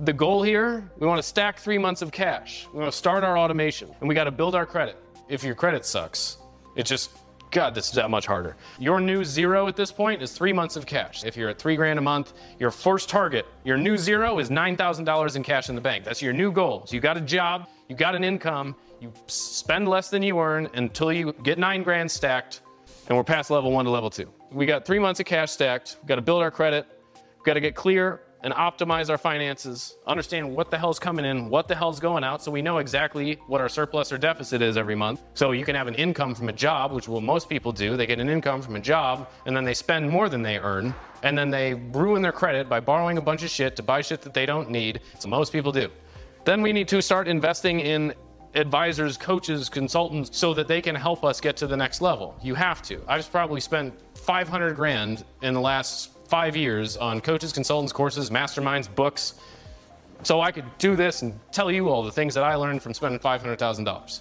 The 0.00 0.12
goal 0.12 0.42
here, 0.42 0.90
we 0.98 1.06
want 1.06 1.18
to 1.18 1.22
stack 1.22 1.58
three 1.58 1.78
months 1.78 2.02
of 2.02 2.12
cash. 2.12 2.66
We 2.70 2.80
want 2.80 2.92
to 2.92 2.96
start 2.96 3.24
our 3.24 3.38
automation, 3.38 3.90
and 4.00 4.08
we 4.08 4.14
got 4.14 4.24
to 4.24 4.30
build 4.30 4.54
our 4.54 4.66
credit. 4.66 4.96
If 5.30 5.42
your 5.42 5.54
credit 5.54 5.86
sucks, 5.86 6.36
it 6.76 6.84
just 6.84 7.10
God, 7.50 7.74
this 7.74 7.88
is 7.88 7.94
that 7.94 8.10
much 8.10 8.26
harder. 8.26 8.56
Your 8.78 9.00
new 9.00 9.24
zero 9.24 9.66
at 9.68 9.76
this 9.76 9.90
point 9.90 10.20
is 10.20 10.32
three 10.32 10.52
months 10.52 10.76
of 10.76 10.84
cash. 10.84 11.24
If 11.24 11.34
you're 11.34 11.48
at 11.48 11.58
three 11.58 11.76
grand 11.76 11.98
a 11.98 12.02
month, 12.02 12.34
your 12.58 12.70
first 12.70 13.08
target, 13.08 13.46
your 13.64 13.78
new 13.78 13.96
zero 13.96 14.38
is 14.38 14.50
$9,000 14.50 15.36
in 15.36 15.42
cash 15.42 15.70
in 15.70 15.74
the 15.74 15.80
bank. 15.80 16.04
That's 16.04 16.20
your 16.20 16.34
new 16.34 16.52
goal. 16.52 16.84
So 16.86 16.94
you 16.94 17.00
got 17.00 17.16
a 17.16 17.20
job, 17.22 17.68
you 17.88 17.96
got 17.96 18.14
an 18.14 18.24
income, 18.24 18.74
you 19.00 19.10
spend 19.26 19.88
less 19.88 20.10
than 20.10 20.22
you 20.22 20.38
earn 20.38 20.68
until 20.74 21.10
you 21.10 21.32
get 21.42 21.58
nine 21.58 21.82
grand 21.82 22.10
stacked, 22.10 22.60
and 23.08 23.16
we're 23.16 23.24
past 23.24 23.50
level 23.50 23.72
one 23.72 23.86
to 23.86 23.90
level 23.90 24.10
two. 24.10 24.30
We 24.52 24.66
got 24.66 24.84
three 24.84 24.98
months 24.98 25.20
of 25.20 25.26
cash 25.26 25.52
stacked. 25.52 25.96
We've 26.02 26.08
got 26.08 26.16
to 26.16 26.22
build 26.22 26.42
our 26.42 26.50
credit. 26.50 26.86
We've 27.14 27.44
got 27.44 27.54
to 27.54 27.60
get 27.60 27.74
clear 27.74 28.20
and 28.42 28.52
optimize 28.54 29.10
our 29.10 29.18
finances, 29.18 29.96
understand 30.06 30.54
what 30.54 30.70
the 30.70 30.78
hell's 30.78 30.98
coming 30.98 31.24
in, 31.24 31.48
what 31.48 31.68
the 31.68 31.74
hell's 31.74 31.98
going 31.98 32.22
out, 32.24 32.42
so 32.42 32.50
we 32.50 32.62
know 32.62 32.78
exactly 32.78 33.38
what 33.46 33.60
our 33.60 33.68
surplus 33.68 34.12
or 34.12 34.18
deficit 34.18 34.62
is 34.62 34.76
every 34.76 34.94
month. 34.94 35.22
So 35.34 35.52
you 35.52 35.64
can 35.64 35.74
have 35.74 35.88
an 35.88 35.94
income 35.94 36.34
from 36.34 36.48
a 36.48 36.52
job, 36.52 36.92
which 36.92 37.08
will 37.08 37.20
most 37.20 37.48
people 37.48 37.72
do. 37.72 37.96
They 37.96 38.06
get 38.06 38.20
an 38.20 38.28
income 38.28 38.62
from 38.62 38.76
a 38.76 38.80
job, 38.80 39.28
and 39.46 39.56
then 39.56 39.64
they 39.64 39.74
spend 39.74 40.08
more 40.08 40.28
than 40.28 40.42
they 40.42 40.58
earn, 40.58 40.94
and 41.22 41.36
then 41.36 41.50
they 41.50 41.74
ruin 41.74 42.22
their 42.22 42.32
credit 42.32 42.68
by 42.68 42.80
borrowing 42.80 43.18
a 43.18 43.22
bunch 43.22 43.42
of 43.42 43.50
shit 43.50 43.76
to 43.76 43.82
buy 43.82 44.00
shit 44.00 44.22
that 44.22 44.34
they 44.34 44.46
don't 44.46 44.70
need. 44.70 45.00
So 45.18 45.28
most 45.28 45.52
people 45.52 45.72
do. 45.72 45.90
Then 46.44 46.62
we 46.62 46.72
need 46.72 46.88
to 46.88 47.02
start 47.02 47.26
investing 47.26 47.80
in 47.80 48.14
advisors, 48.54 49.16
coaches, 49.16 49.68
consultants 49.68 50.36
so 50.36 50.54
that 50.54 50.66
they 50.66 50.80
can 50.80 50.94
help 50.94 51.24
us 51.24 51.40
get 51.40 51.56
to 51.58 51.66
the 51.66 51.76
next 51.76 52.00
level. 52.00 52.36
You 52.42 52.54
have 52.54 52.82
to. 52.82 53.02
I've 53.06 53.30
probably 53.30 53.60
spent 53.60 53.94
500 54.14 54.74
grand 54.74 55.24
in 55.42 55.54
the 55.54 55.60
last 55.60 56.15
five 56.28 56.56
years 56.56 56.96
on 56.96 57.20
coaches, 57.20 57.52
consultants, 57.52 57.92
courses, 57.92 58.30
masterminds, 58.30 58.92
books. 58.94 59.34
So 60.22 60.40
I 60.40 60.50
could 60.50 60.64
do 60.78 60.96
this 60.96 61.22
and 61.22 61.38
tell 61.52 61.70
you 61.70 61.88
all 61.88 62.02
the 62.02 62.12
things 62.12 62.34
that 62.34 62.44
I 62.44 62.54
learned 62.54 62.82
from 62.82 62.94
spending 62.94 63.20
$500,000. 63.20 64.20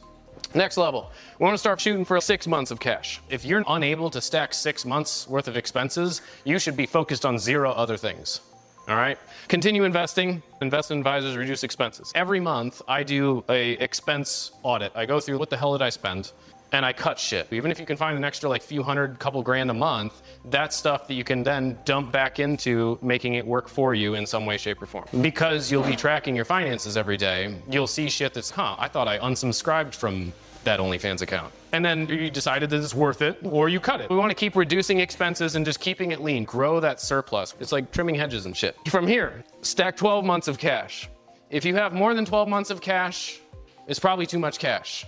Next 0.54 0.78
level, 0.78 1.12
we 1.40 1.44
want 1.44 1.54
to 1.54 1.58
start 1.58 1.82
shooting 1.82 2.06
for 2.06 2.20
six 2.22 2.48
months 2.48 2.72
of 2.72 2.80
cash. 2.80 3.20
If 3.30 3.44
you're 3.44 3.64
unable 3.68 4.10
to 4.12 4.22
stack 4.22 4.54
six 4.54 4.86
months 4.86 5.28
worth 5.28 5.48
of 5.48 5.58
expenses, 5.58 6.22
you 6.44 6.60
should 6.60 6.78
be 6.78 6.86
focused 6.86 7.26
on 7.26 7.38
zero 7.38 7.72
other 7.72 7.98
things. 7.98 8.42
All 8.88 8.96
right. 8.96 9.18
Continue 9.48 9.84
investing. 9.84 10.44
Investment 10.62 11.00
advisors 11.00 11.36
reduce 11.36 11.64
expenses. 11.64 12.12
Every 12.14 12.40
month, 12.40 12.84
I 12.88 13.02
do 13.02 13.44
a 13.50 13.72
expense 13.74 14.52
audit. 14.62 14.92
I 14.96 15.06
go 15.06 15.20
through 15.20 15.40
what 15.40 15.50
the 15.50 15.58
hell 15.58 15.74
did 15.74 15.82
I 15.82 15.90
spend, 15.90 16.34
and 16.76 16.86
I 16.86 16.92
cut 16.92 17.18
shit. 17.18 17.48
Even 17.54 17.72
if 17.72 17.80
you 17.80 17.86
can 17.86 17.96
find 17.96 18.18
an 18.18 18.26
extra 18.26 18.50
like 18.50 18.62
few 18.62 18.84
hundred, 18.84 19.18
couple 19.18 19.42
grand 19.42 19.72
a 19.72 19.74
month, 19.74 20.22
that's 20.46 20.76
stuff 20.76 21.08
that 21.08 21.14
you 21.14 21.24
can 21.24 21.42
then 21.42 21.78
dump 21.86 22.12
back 22.12 22.38
into 22.38 23.00
making 23.02 23.36
it 23.36 23.48
work 23.48 23.70
for 23.70 23.96
you 23.96 24.16
in 24.16 24.26
some 24.26 24.46
way, 24.46 24.58
shape, 24.58 24.82
or 24.82 24.86
form. 24.86 25.06
Because 25.22 25.72
you'll 25.72 25.84
be 25.84 25.96
tracking 25.96 26.36
your 26.36 26.44
finances 26.44 26.98
every 26.98 27.16
day, 27.16 27.56
you'll 27.70 27.88
see 27.88 28.10
shit 28.10 28.34
that's, 28.34 28.50
huh? 28.50 28.76
I 28.78 28.90
thought 28.90 29.08
I 29.08 29.18
unsubscribed 29.20 29.96
from 29.96 30.34
that 30.66 30.82
OnlyFans 30.82 31.22
account. 31.22 31.54
And 31.72 31.86
then 31.86 32.10
you 32.10 32.30
decided 32.30 32.70
that 32.72 32.84
it's 32.84 32.94
worth 32.94 33.22
it, 33.22 33.38
or 33.44 33.70
you 33.70 33.80
cut 33.80 34.02
it. 34.02 34.10
We 34.10 34.18
want 34.18 34.32
to 34.32 34.36
keep 34.36 34.58
reducing 34.58 35.00
expenses 35.00 35.56
and 35.56 35.66
just 35.66 35.80
keeping 35.80 36.12
it 36.12 36.22
lean. 36.22 36.44
Grow 36.44 36.82
that 36.82 37.00
surplus. 37.00 37.56
It's 37.62 37.72
like 37.72 37.92
trimming 37.92 38.16
hedges 38.16 38.48
and 38.48 38.58
shit. 38.58 38.76
From 38.90 39.08
here, 39.08 39.46
stack 39.62 39.96
12 39.96 40.26
months 40.26 40.50
of 40.50 40.58
cash. 40.58 41.10
If 41.50 41.64
you 41.64 41.74
have 41.76 41.94
more 41.94 42.14
than 42.14 42.26
12 42.26 42.50
months 42.50 42.70
of 42.70 42.82
cash, 42.82 43.40
it's 43.88 44.00
probably 44.00 44.26
too 44.26 44.40
much 44.40 44.58
cash, 44.58 45.06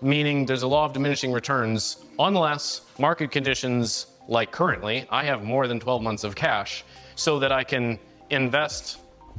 meaning 0.00 0.46
there's 0.46 0.62
a 0.62 0.68
law 0.68 0.84
of 0.84 0.92
diminishing 0.92 1.32
returns 1.32 2.04
unless 2.18 2.82
market 2.98 3.30
conditions 3.30 4.06
like 4.28 4.52
currently, 4.52 5.06
I 5.10 5.24
have 5.24 5.42
more 5.42 5.66
than 5.66 5.80
12 5.80 6.02
months 6.02 6.22
of 6.24 6.34
cash 6.34 6.84
so 7.14 7.38
that 7.38 7.50
I 7.50 7.64
can 7.64 7.98
invest 8.30 8.98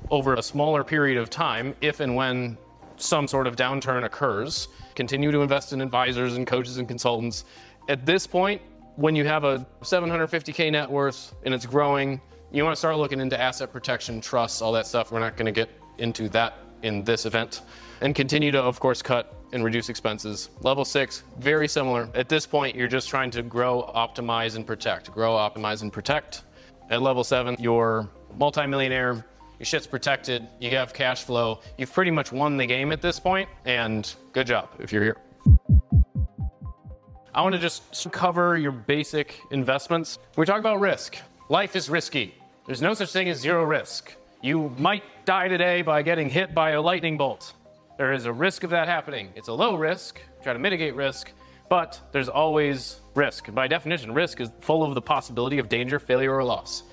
over 0.10 0.34
a 0.34 0.42
smaller 0.42 0.84
period 0.84 1.18
of 1.18 1.30
time 1.30 1.76
if 1.82 2.00
and 2.00 2.16
when 2.16 2.58
some 2.98 3.28
sort 3.28 3.48
of 3.48 3.56
downturn 3.56 4.04
occurs, 4.04 4.68
continue 4.96 5.32
to 5.32 5.40
invest 5.42 5.72
in 5.74 5.82
advisors 5.82 6.36
and 6.36 6.46
coaches 6.46 6.78
and 6.78 6.88
consultants. 6.88 7.46
At 7.88 8.06
this 8.06 8.28
point, 8.28 8.62
when 8.96 9.16
you 9.16 9.26
have 9.26 9.44
a 9.44 9.66
750K 9.82 10.72
net 10.72 10.90
worth 10.90 11.34
and 11.46 11.54
it's 11.54 11.66
growing, 11.66 12.20
you 12.52 12.64
want 12.64 12.76
to 12.76 12.80
start 12.80 12.98
looking 12.98 13.22
into 13.22 13.40
asset 13.40 13.72
protection, 13.72 14.20
trusts, 14.20 14.62
all 14.62 14.74
that 14.74 14.88
stuff. 14.88 15.12
We're 15.12 15.20
not 15.20 15.38
going 15.38 15.46
to 15.46 15.52
get 15.52 15.70
into 16.00 16.28
that 16.30 16.56
in 16.82 17.04
this 17.04 17.26
event. 17.26 17.62
And 18.02 18.16
continue 18.16 18.52
to, 18.52 18.62
of 18.62 18.80
course, 18.80 19.02
cut 19.02 19.39
and 19.52 19.64
reduce 19.64 19.90
expenses. 19.90 20.50
Level 20.62 20.86
six, 20.86 21.24
very 21.40 21.68
similar. 21.68 22.10
At 22.14 22.30
this 22.30 22.46
point, 22.46 22.76
you're 22.76 22.88
just 22.88 23.10
trying 23.10 23.32
to 23.32 23.42
grow, 23.42 23.92
optimize, 23.96 24.56
and 24.56 24.66
protect. 24.66 25.12
Grow, 25.12 25.32
optimize, 25.32 25.82
and 25.82 25.92
protect. 25.92 26.44
At 26.90 27.02
level 27.02 27.24
seven, 27.24 27.56
you're 27.60 28.10
multimillionaire, 28.38 29.26
your 29.60 29.66
shit's 29.66 29.88
protected, 29.88 30.48
you 30.60 30.70
have 30.72 30.94
cash 30.94 31.24
flow, 31.24 31.60
you've 31.78 31.92
pretty 31.92 32.12
much 32.12 32.32
won 32.32 32.58
the 32.58 32.66
game 32.66 32.92
at 32.92 33.02
this 33.02 33.20
point, 33.20 33.50
and 33.66 34.16
good 34.34 34.48
job 34.48 34.70
if 34.80 34.92
you're 34.94 35.04
here. 35.04 35.18
I 37.34 37.42
want 37.42 37.54
to 37.54 37.62
just 37.62 38.12
cover 38.12 38.58
your 38.58 38.72
basic 38.72 39.40
investments. 39.52 40.18
We 40.36 40.46
talk 40.46 40.60
about 40.60 40.80
risk. 40.80 41.18
Life 41.50 41.76
is 41.76 41.90
risky. 41.90 42.36
There's 42.66 42.82
no 42.82 42.94
such 42.94 43.12
thing 43.12 43.30
as 43.30 43.40
zero 43.40 43.64
risk. 43.64 44.14
You 44.42 44.74
might 44.78 45.04
die 45.26 45.48
today 45.48 45.82
by 45.82 46.02
getting 46.02 46.30
hit 46.30 46.56
by 46.56 46.72
a 46.72 46.82
lightning 46.82 47.18
bolt. 47.18 47.54
There 48.00 48.14
is 48.14 48.24
a 48.24 48.32
risk 48.32 48.64
of 48.64 48.70
that 48.70 48.88
happening. 48.88 49.28
It's 49.36 49.50
a 49.50 49.54
low 49.54 49.76
risk, 49.76 50.22
try 50.42 50.54
to 50.54 50.60
mitigate 50.60 50.96
risk, 50.96 51.34
but 51.68 52.00
there's 52.14 52.30
always 52.30 53.02
risk. 53.14 53.54
By 53.54 53.68
definition, 53.68 54.14
risk 54.14 54.40
is 54.40 54.50
full 54.62 54.84
of 54.84 54.96
the 54.96 55.02
possibility 55.02 55.60
of 55.60 55.68
danger, 55.68 56.00
failure, 56.00 56.34
or 56.34 56.46
loss. 56.46 56.84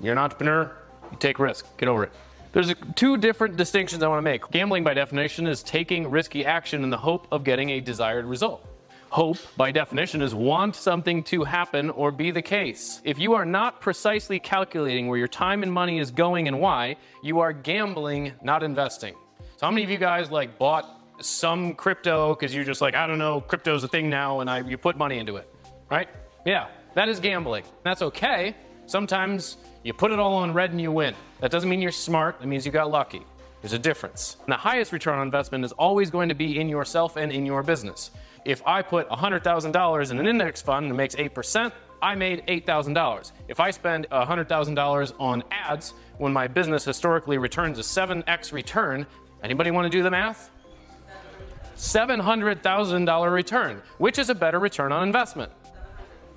You're 0.00 0.12
an 0.12 0.18
entrepreneur, 0.18 0.74
you 1.12 1.18
take 1.18 1.38
risk. 1.38 1.66
Get 1.76 1.90
over 1.90 2.04
it. 2.04 2.12
There's 2.52 2.72
two 2.94 3.18
different 3.18 3.58
distinctions 3.58 4.02
I 4.02 4.08
want 4.08 4.20
to 4.20 4.22
make. 4.22 4.50
Gambling, 4.50 4.84
by 4.84 4.94
definition, 4.94 5.46
is 5.46 5.62
taking 5.62 6.10
risky 6.10 6.46
action 6.46 6.82
in 6.82 6.88
the 6.88 6.96
hope 6.96 7.28
of 7.30 7.44
getting 7.44 7.68
a 7.68 7.80
desired 7.80 8.24
result. 8.24 8.66
Hope, 9.10 9.36
by 9.58 9.70
definition, 9.70 10.22
is 10.22 10.34
want 10.34 10.74
something 10.74 11.22
to 11.24 11.44
happen 11.44 11.90
or 11.90 12.10
be 12.10 12.30
the 12.30 12.40
case. 12.40 13.02
If 13.04 13.18
you 13.18 13.34
are 13.34 13.44
not 13.44 13.82
precisely 13.82 14.40
calculating 14.40 15.08
where 15.08 15.18
your 15.18 15.28
time 15.28 15.62
and 15.62 15.70
money 15.70 15.98
is 15.98 16.10
going 16.10 16.48
and 16.48 16.58
why, 16.58 16.96
you 17.22 17.40
are 17.40 17.52
gambling, 17.52 18.32
not 18.42 18.62
investing. 18.62 19.14
So, 19.58 19.66
how 19.66 19.72
many 19.72 19.82
of 19.82 19.90
you 19.90 19.98
guys 19.98 20.30
like 20.30 20.56
bought 20.56 21.00
some 21.20 21.74
crypto 21.74 22.32
because 22.32 22.54
you're 22.54 22.62
just 22.62 22.80
like, 22.80 22.94
I 22.94 23.08
don't 23.08 23.18
know, 23.18 23.40
crypto's 23.40 23.82
a 23.82 23.88
thing 23.88 24.08
now, 24.08 24.38
and 24.38 24.48
I, 24.48 24.60
you 24.60 24.78
put 24.78 24.96
money 24.96 25.18
into 25.18 25.34
it, 25.34 25.52
right? 25.90 26.08
Yeah. 26.46 26.68
That 26.94 27.08
is 27.08 27.18
gambling. 27.18 27.64
That's 27.82 28.00
okay. 28.02 28.54
Sometimes 28.86 29.56
you 29.82 29.92
put 29.92 30.12
it 30.12 30.20
all 30.20 30.34
on 30.34 30.54
red 30.54 30.70
and 30.70 30.80
you 30.80 30.92
win. 30.92 31.12
That 31.40 31.50
doesn't 31.50 31.68
mean 31.68 31.82
you're 31.82 31.90
smart, 31.90 32.38
that 32.38 32.46
means 32.46 32.64
you 32.64 32.70
got 32.70 32.88
lucky. 32.92 33.26
There's 33.60 33.72
a 33.72 33.80
difference. 33.80 34.36
And 34.44 34.52
the 34.52 34.56
highest 34.56 34.92
return 34.92 35.18
on 35.18 35.26
investment 35.26 35.64
is 35.64 35.72
always 35.72 36.08
going 36.08 36.28
to 36.28 36.36
be 36.36 36.60
in 36.60 36.68
yourself 36.68 37.16
and 37.16 37.32
in 37.32 37.44
your 37.44 37.64
business. 37.64 38.12
If 38.44 38.64
I 38.64 38.80
put 38.80 39.08
$100,000 39.08 40.10
in 40.12 40.18
an 40.20 40.26
index 40.28 40.62
fund 40.62 40.88
that 40.88 40.94
makes 40.94 41.16
8%, 41.16 41.72
I 42.00 42.14
made 42.14 42.46
$8,000. 42.46 43.32
If 43.48 43.58
I 43.58 43.72
spend 43.72 44.06
$100,000 44.12 45.14
on 45.18 45.42
ads 45.50 45.94
when 46.18 46.32
my 46.32 46.46
business 46.46 46.84
historically 46.84 47.38
returns 47.38 47.80
a 47.80 47.82
7x 47.82 48.52
return, 48.52 49.04
anybody 49.42 49.70
want 49.70 49.90
to 49.90 49.96
do 49.96 50.02
the 50.02 50.10
math? 50.10 50.50
$700,000 51.76 53.32
return, 53.32 53.80
which 53.98 54.18
is 54.18 54.30
a 54.30 54.34
better 54.34 54.58
return 54.58 54.90
on 54.90 55.04
investment. 55.04 55.52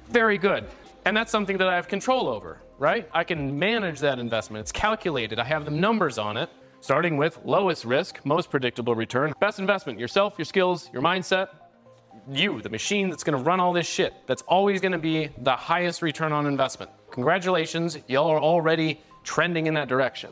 Very 0.09 0.37
good. 0.37 0.65
And 1.05 1.17
that's 1.17 1.31
something 1.31 1.57
that 1.57 1.67
I 1.67 1.75
have 1.75 1.87
control 1.87 2.27
over, 2.27 2.59
right? 2.77 3.09
I 3.11 3.23
can 3.23 3.57
manage 3.57 3.99
that 4.01 4.19
investment. 4.19 4.61
It's 4.61 4.71
calculated. 4.71 5.39
I 5.39 5.43
have 5.45 5.65
the 5.65 5.71
numbers 5.71 6.19
on 6.19 6.37
it, 6.37 6.49
starting 6.79 7.17
with 7.17 7.39
lowest 7.43 7.85
risk, 7.85 8.23
most 8.23 8.51
predictable 8.51 8.93
return. 8.93 9.33
Best 9.39 9.57
investment 9.57 9.99
yourself, 9.99 10.35
your 10.37 10.45
skills, 10.45 10.89
your 10.93 11.01
mindset, 11.01 11.47
you, 12.29 12.61
the 12.61 12.69
machine 12.69 13.09
that's 13.09 13.23
going 13.23 13.37
to 13.37 13.43
run 13.43 13.59
all 13.59 13.73
this 13.73 13.87
shit. 13.87 14.13
That's 14.27 14.43
always 14.43 14.79
going 14.79 14.91
to 14.91 14.99
be 14.99 15.29
the 15.39 15.55
highest 15.55 16.03
return 16.03 16.31
on 16.31 16.45
investment. 16.45 16.91
Congratulations, 17.09 17.97
y'all 18.07 18.29
are 18.29 18.39
already 18.39 19.01
trending 19.23 19.65
in 19.65 19.73
that 19.73 19.87
direction. 19.87 20.31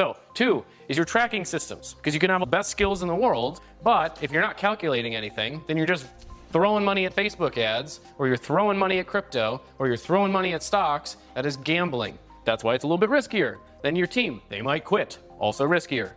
So, 0.00 0.16
two 0.32 0.64
is 0.88 0.96
your 0.96 1.04
tracking 1.04 1.44
systems, 1.44 1.92
because 1.92 2.14
you 2.14 2.20
can 2.20 2.30
have 2.30 2.40
the 2.40 2.46
best 2.46 2.70
skills 2.70 3.02
in 3.02 3.08
the 3.08 3.14
world, 3.14 3.60
but 3.82 4.18
if 4.22 4.32
you're 4.32 4.40
not 4.40 4.56
calculating 4.56 5.14
anything, 5.14 5.62
then 5.66 5.76
you're 5.76 5.84
just 5.84 6.06
throwing 6.52 6.82
money 6.82 7.04
at 7.04 7.14
Facebook 7.14 7.58
ads, 7.58 8.00
or 8.16 8.26
you're 8.26 8.38
throwing 8.38 8.78
money 8.78 8.98
at 8.98 9.06
crypto, 9.06 9.60
or 9.78 9.88
you're 9.88 9.98
throwing 9.98 10.32
money 10.32 10.54
at 10.54 10.62
stocks. 10.62 11.18
That 11.34 11.44
is 11.44 11.58
gambling. 11.58 12.18
That's 12.46 12.64
why 12.64 12.74
it's 12.74 12.84
a 12.84 12.86
little 12.86 12.96
bit 12.96 13.10
riskier 13.10 13.58
than 13.82 13.94
your 13.94 14.06
team. 14.06 14.40
They 14.48 14.62
might 14.62 14.86
quit. 14.86 15.18
Also 15.38 15.68
riskier. 15.68 16.12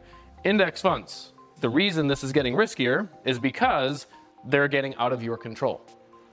Index 0.45 0.79
funds. 0.79 1.34
The 1.59 1.67
reason 1.67 2.07
this 2.07 2.23
is 2.23 2.31
getting 2.31 2.53
riskier 2.53 3.09
is 3.25 3.38
because 3.38 4.07
they're 4.45 4.69
getting 4.69 4.95
out 4.95 5.11
of 5.11 5.21
your 5.21 5.36
control. 5.36 5.81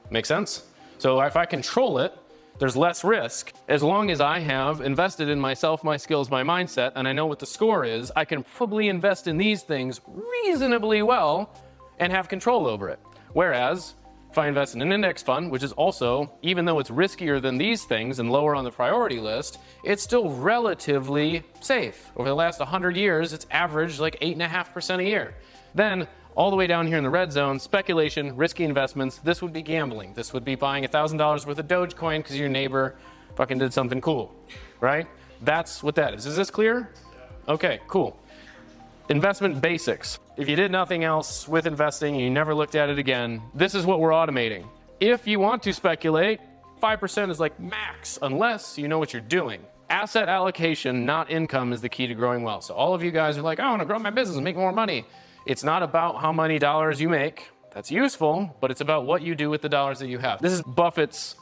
Make 0.08 0.24
sense? 0.24 0.68
So 0.98 1.20
if 1.22 1.34
I 1.34 1.46
control 1.46 1.98
it, 1.98 2.16
there's 2.60 2.76
less 2.76 3.02
risk. 3.04 3.54
As 3.68 3.82
long 3.82 4.10
as 4.10 4.20
I 4.20 4.38
have 4.38 4.82
invested 4.82 5.30
in 5.30 5.40
myself, 5.40 5.82
my 5.82 5.96
skills, 5.96 6.30
my 6.30 6.42
mindset, 6.42 6.92
and 6.94 7.08
I 7.08 7.12
know 7.14 7.24
what 7.24 7.38
the 7.38 7.46
score 7.46 7.86
is, 7.86 8.12
I 8.14 8.26
can 8.26 8.44
probably 8.44 8.88
invest 8.88 9.26
in 9.26 9.38
these 9.38 9.62
things 9.62 10.00
reasonably 10.06 11.00
well 11.00 11.56
and 11.98 12.12
have 12.12 12.28
control 12.28 12.66
over 12.66 12.90
it. 12.90 13.00
Whereas 13.32 13.94
if 14.30 14.36
I 14.36 14.46
invest 14.46 14.74
in 14.74 14.82
an 14.82 14.92
index 14.92 15.22
fund, 15.22 15.50
which 15.50 15.62
is 15.62 15.72
also, 15.72 16.30
even 16.42 16.66
though 16.66 16.78
it's 16.80 16.90
riskier 16.90 17.40
than 17.40 17.56
these 17.56 17.84
things 17.84 18.18
and 18.18 18.30
lower 18.30 18.54
on 18.54 18.64
the 18.64 18.70
priority 18.70 19.20
list, 19.20 19.58
it's 19.82 20.02
still 20.02 20.28
relatively 20.30 21.42
safe. 21.60 22.12
Over 22.14 22.28
the 22.28 22.34
last 22.34 22.60
100 22.60 22.94
years, 22.94 23.32
it's 23.32 23.46
averaged 23.50 24.00
like 24.00 24.20
8.5% 24.20 24.98
a 24.98 25.04
year. 25.04 25.34
Then 25.74 26.06
all 26.34 26.50
the 26.50 26.56
way 26.56 26.66
down 26.66 26.86
here 26.86 26.96
in 26.96 27.04
the 27.04 27.10
red 27.10 27.32
zone, 27.32 27.58
speculation, 27.58 28.36
risky 28.36 28.64
investments. 28.64 29.18
This 29.18 29.42
would 29.42 29.52
be 29.52 29.62
gambling. 29.62 30.14
This 30.14 30.32
would 30.32 30.44
be 30.44 30.54
buying 30.54 30.84
$1,000 30.84 31.46
worth 31.46 31.58
of 31.58 31.66
Dogecoin 31.66 32.18
because 32.18 32.38
your 32.38 32.48
neighbor 32.48 32.96
fucking 33.36 33.58
did 33.58 33.72
something 33.72 34.00
cool, 34.00 34.34
right? 34.80 35.06
That's 35.42 35.82
what 35.82 35.94
that 35.96 36.14
is. 36.14 36.26
Is 36.26 36.36
this 36.36 36.50
clear? 36.50 36.90
Okay, 37.48 37.80
cool. 37.88 38.18
Investment 39.08 39.60
basics. 39.60 40.18
If 40.36 40.48
you 40.48 40.56
did 40.56 40.70
nothing 40.70 41.04
else 41.04 41.48
with 41.48 41.66
investing 41.66 42.14
and 42.14 42.22
you 42.22 42.30
never 42.30 42.54
looked 42.54 42.74
at 42.74 42.88
it 42.88 42.98
again, 42.98 43.42
this 43.54 43.74
is 43.74 43.84
what 43.84 44.00
we're 44.00 44.10
automating. 44.10 44.66
If 45.00 45.26
you 45.26 45.40
want 45.40 45.62
to 45.64 45.72
speculate, 45.72 46.40
5% 46.80 47.30
is 47.30 47.40
like 47.40 47.58
max, 47.58 48.18
unless 48.22 48.78
you 48.78 48.88
know 48.88 48.98
what 48.98 49.12
you're 49.12 49.22
doing. 49.22 49.64
Asset 49.88 50.28
allocation, 50.28 51.04
not 51.04 51.30
income, 51.30 51.72
is 51.72 51.80
the 51.80 51.88
key 51.88 52.06
to 52.06 52.14
growing 52.14 52.42
wealth. 52.42 52.64
So 52.64 52.74
all 52.74 52.94
of 52.94 53.02
you 53.02 53.10
guys 53.10 53.36
are 53.36 53.42
like, 53.42 53.58
I 53.58 53.68
want 53.68 53.80
to 53.80 53.86
grow 53.86 53.98
my 53.98 54.10
business 54.10 54.36
and 54.36 54.44
make 54.44 54.56
more 54.56 54.72
money. 54.72 55.04
It's 55.46 55.64
not 55.64 55.82
about 55.82 56.20
how 56.20 56.32
many 56.32 56.58
dollars 56.58 57.00
you 57.00 57.08
make. 57.08 57.48
That's 57.72 57.90
useful, 57.90 58.54
but 58.60 58.70
it's 58.70 58.80
about 58.80 59.06
what 59.06 59.22
you 59.22 59.34
do 59.34 59.48
with 59.48 59.62
the 59.62 59.68
dollars 59.68 59.98
that 60.00 60.08
you 60.08 60.18
have. 60.18 60.42
This 60.42 60.52
is 60.52 60.60
Buffett's 60.62 61.36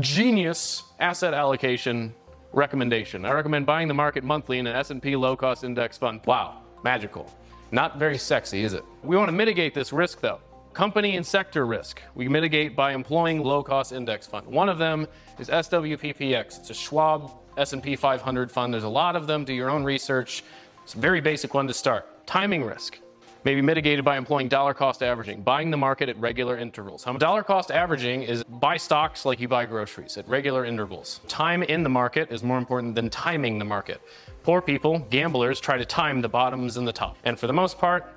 genius 0.00 0.82
asset 0.98 1.34
allocation 1.34 2.14
recommendation. 2.52 3.24
I 3.24 3.32
recommend 3.32 3.66
buying 3.66 3.86
the 3.86 3.94
market 3.94 4.24
monthly 4.24 4.58
in 4.58 4.66
an 4.66 4.74
S&P 4.74 5.14
low-cost 5.14 5.62
index 5.62 5.98
fund. 5.98 6.20
Wow, 6.26 6.62
magical. 6.82 7.32
Not 7.70 7.98
very 7.98 8.18
sexy, 8.18 8.64
is 8.64 8.72
it? 8.72 8.84
We 9.02 9.16
want 9.16 9.28
to 9.28 9.32
mitigate 9.32 9.74
this 9.74 9.92
risk 9.92 10.20
though. 10.20 10.40
Company 10.72 11.16
and 11.16 11.24
sector 11.24 11.66
risk. 11.66 12.02
We 12.14 12.28
mitigate 12.28 12.74
by 12.74 12.92
employing 12.92 13.42
low-cost 13.42 13.92
index 13.92 14.26
fund. 14.26 14.46
One 14.46 14.68
of 14.68 14.78
them 14.78 15.06
is 15.38 15.48
SWPPX. 15.48 16.58
It's 16.58 16.70
a 16.70 16.74
Schwab 16.74 17.30
S&P 17.56 17.94
500 17.94 18.50
fund. 18.50 18.74
There's 18.74 18.82
a 18.82 18.88
lot 18.88 19.14
of 19.14 19.28
them. 19.28 19.44
Do 19.44 19.52
your 19.52 19.70
own 19.70 19.84
research. 19.84 20.42
It's 20.82 20.94
a 20.94 20.98
very 20.98 21.20
basic 21.20 21.54
one 21.54 21.68
to 21.68 21.74
start. 21.74 22.26
Timing 22.26 22.64
risk 22.64 22.98
may 23.44 23.54
be 23.54 23.62
mitigated 23.62 24.04
by 24.04 24.16
employing 24.16 24.48
dollar 24.48 24.74
cost 24.74 25.02
averaging, 25.02 25.42
buying 25.42 25.70
the 25.70 25.76
market 25.76 26.08
at 26.08 26.18
regular 26.18 26.56
intervals. 26.56 27.04
Dollar 27.18 27.42
cost 27.42 27.70
averaging 27.70 28.22
is 28.22 28.42
buy 28.44 28.76
stocks 28.76 29.24
like 29.24 29.38
you 29.38 29.48
buy 29.48 29.66
groceries 29.66 30.16
at 30.16 30.26
regular 30.28 30.64
intervals. 30.64 31.20
Time 31.28 31.62
in 31.62 31.82
the 31.82 31.88
market 31.88 32.32
is 32.32 32.42
more 32.42 32.58
important 32.58 32.94
than 32.94 33.10
timing 33.10 33.58
the 33.58 33.64
market. 33.64 34.00
Poor 34.42 34.60
people, 34.60 34.98
gamblers, 35.10 35.60
try 35.60 35.76
to 35.76 35.84
time 35.84 36.20
the 36.20 36.28
bottoms 36.28 36.76
and 36.76 36.86
the 36.88 36.92
top. 36.92 37.16
And 37.24 37.38
for 37.38 37.46
the 37.46 37.52
most 37.52 37.78
part, 37.78 38.12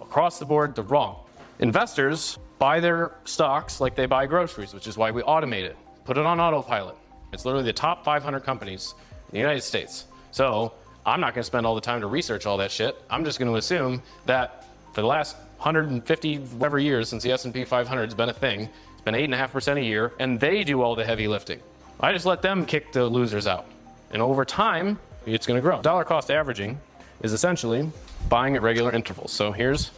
across 0.00 0.38
the 0.38 0.44
board, 0.44 0.74
they're 0.74 0.84
wrong. 0.84 1.24
Investors 1.58 2.38
buy 2.58 2.80
their 2.80 3.12
stocks 3.24 3.80
like 3.80 3.94
they 3.94 4.06
buy 4.06 4.26
groceries, 4.26 4.74
which 4.74 4.86
is 4.86 4.96
why 4.96 5.10
we 5.10 5.22
automate 5.22 5.64
it. 5.64 5.76
Put 6.04 6.18
it 6.18 6.24
on 6.24 6.40
autopilot. 6.40 6.96
It's 7.32 7.44
literally 7.44 7.66
the 7.66 7.72
top 7.72 8.04
500 8.04 8.40
companies 8.40 8.94
in 9.28 9.32
the 9.32 9.38
United 9.38 9.62
States. 9.62 10.06
So 10.30 10.72
I'm 11.04 11.20
not 11.20 11.34
going 11.34 11.42
to 11.42 11.46
spend 11.46 11.66
all 11.66 11.74
the 11.74 11.80
time 11.80 12.00
to 12.00 12.06
research 12.06 12.46
all 12.46 12.56
that 12.58 12.70
shit. 12.70 12.96
I'm 13.10 13.24
just 13.24 13.38
going 13.38 13.50
to 13.50 13.56
assume 13.56 14.02
that 14.26 14.57
the 15.02 15.06
last 15.06 15.36
150 15.58 16.36
whatever 16.36 16.78
years 16.78 17.08
since 17.08 17.22
the 17.22 17.32
S&P 17.32 17.64
500 17.64 18.04
has 18.04 18.14
been 18.14 18.28
a 18.28 18.32
thing, 18.32 18.68
it's 18.92 19.02
been 19.02 19.14
8.5% 19.14 19.76
a 19.76 19.84
year, 19.84 20.12
and 20.18 20.38
they 20.38 20.64
do 20.64 20.82
all 20.82 20.94
the 20.94 21.04
heavy 21.04 21.28
lifting. 21.28 21.60
I 22.00 22.12
just 22.12 22.26
let 22.26 22.42
them 22.42 22.64
kick 22.64 22.92
the 22.92 23.04
losers 23.04 23.46
out. 23.46 23.66
And 24.12 24.22
over 24.22 24.44
time, 24.44 24.98
it's 25.26 25.46
going 25.46 25.58
to 25.58 25.62
grow. 25.62 25.82
Dollar 25.82 26.04
cost 26.04 26.30
averaging 26.30 26.80
is 27.22 27.32
essentially 27.32 27.90
buying 28.28 28.56
at 28.56 28.62
regular 28.62 28.92
intervals. 28.92 29.32
So 29.32 29.52
here's 29.52 29.90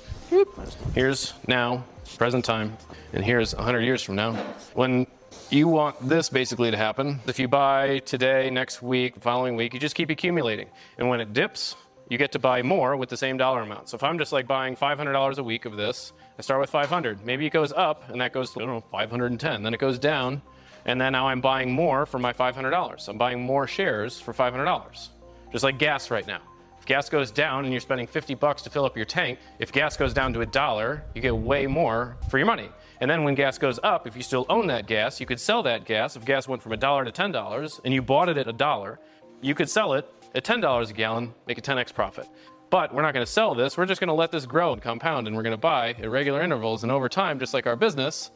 here's 0.94 1.34
now, 1.46 1.84
present 2.16 2.44
time, 2.44 2.76
and 3.12 3.24
here's 3.24 3.54
100 3.54 3.80
years 3.80 4.02
from 4.02 4.14
now. 4.16 4.34
When 4.74 5.06
you 5.50 5.68
want 5.68 6.08
this 6.08 6.28
basically 6.28 6.70
to 6.70 6.76
happen, 6.76 7.20
if 7.26 7.38
you 7.38 7.48
buy 7.48 7.98
today, 8.00 8.50
next 8.50 8.82
week, 8.82 9.16
following 9.20 9.56
week, 9.56 9.74
you 9.74 9.80
just 9.80 9.94
keep 9.94 10.10
accumulating. 10.10 10.68
And 10.98 11.08
when 11.08 11.20
it 11.20 11.32
dips, 11.32 11.76
you 12.10 12.18
get 12.18 12.32
to 12.32 12.38
buy 12.38 12.60
more 12.60 12.96
with 12.96 13.08
the 13.08 13.16
same 13.16 13.38
dollar 13.38 13.62
amount. 13.62 13.88
So 13.88 13.94
if 13.94 14.02
I'm 14.02 14.18
just 14.18 14.32
like 14.32 14.46
buying 14.46 14.76
$500 14.76 15.38
a 15.38 15.42
week 15.42 15.64
of 15.64 15.76
this, 15.76 16.12
I 16.38 16.42
start 16.42 16.60
with 16.60 16.68
500. 16.68 17.24
Maybe 17.24 17.46
it 17.46 17.50
goes 17.50 17.72
up 17.72 18.10
and 18.10 18.20
that 18.20 18.32
goes 18.32 18.50
to, 18.50 18.60
I 18.60 18.66
don't 18.66 18.74
know, 18.74 18.84
510. 18.90 19.62
Then 19.62 19.72
it 19.72 19.80
goes 19.80 19.98
down 19.98 20.42
and 20.84 21.00
then 21.00 21.12
now 21.12 21.28
I'm 21.28 21.40
buying 21.40 21.70
more 21.70 22.06
for 22.06 22.18
my 22.18 22.32
$500. 22.32 23.08
I'm 23.08 23.16
buying 23.16 23.40
more 23.40 23.66
shares 23.68 24.20
for 24.20 24.34
$500. 24.34 25.08
Just 25.52 25.62
like 25.62 25.78
gas 25.78 26.10
right 26.10 26.26
now. 26.26 26.40
If 26.80 26.86
gas 26.86 27.08
goes 27.08 27.30
down 27.30 27.64
and 27.64 27.72
you're 27.72 27.80
spending 27.80 28.08
50 28.08 28.34
bucks 28.34 28.62
to 28.62 28.70
fill 28.70 28.84
up 28.84 28.96
your 28.96 29.06
tank, 29.06 29.38
if 29.60 29.70
gas 29.70 29.96
goes 29.96 30.12
down 30.12 30.32
to 30.32 30.40
a 30.40 30.46
dollar, 30.46 31.04
you 31.14 31.22
get 31.22 31.36
way 31.36 31.66
more 31.66 32.16
for 32.28 32.38
your 32.38 32.46
money. 32.46 32.70
And 33.00 33.08
then 33.08 33.22
when 33.22 33.36
gas 33.36 33.56
goes 33.56 33.78
up, 33.84 34.08
if 34.08 34.16
you 34.16 34.22
still 34.22 34.46
own 34.48 34.66
that 34.66 34.88
gas, 34.88 35.20
you 35.20 35.26
could 35.26 35.38
sell 35.38 35.62
that 35.62 35.84
gas. 35.84 36.16
If 36.16 36.24
gas 36.24 36.48
went 36.48 36.60
from 36.60 36.72
a 36.72 36.76
dollar 36.76 37.04
to 37.04 37.12
$10 37.12 37.80
and 37.84 37.94
you 37.94 38.02
bought 38.02 38.28
it 38.28 38.36
at 38.36 38.48
a 38.48 38.52
dollar, 38.52 38.98
you 39.42 39.54
could 39.54 39.70
sell 39.70 39.92
it 39.92 40.08
at 40.34 40.44
$10 40.44 40.90
a 40.90 40.92
gallon, 40.92 41.34
make 41.46 41.58
a 41.58 41.62
10x 41.62 41.94
profit. 41.94 42.28
But 42.70 42.94
we're 42.94 43.02
not 43.02 43.14
going 43.14 43.26
to 43.26 43.30
sell 43.30 43.54
this. 43.54 43.76
We're 43.76 43.86
just 43.86 44.00
going 44.00 44.08
to 44.08 44.14
let 44.14 44.30
this 44.30 44.46
grow 44.46 44.72
and 44.72 44.80
compound, 44.80 45.26
and 45.26 45.36
we're 45.36 45.42
going 45.42 45.52
to 45.52 45.56
buy 45.56 45.90
at 45.90 46.08
regular 46.08 46.40
intervals. 46.40 46.84
And 46.84 46.92
over 46.92 47.08
time, 47.08 47.38
just 47.38 47.52
like 47.52 47.66
our 47.66 47.74
business, 47.74 48.30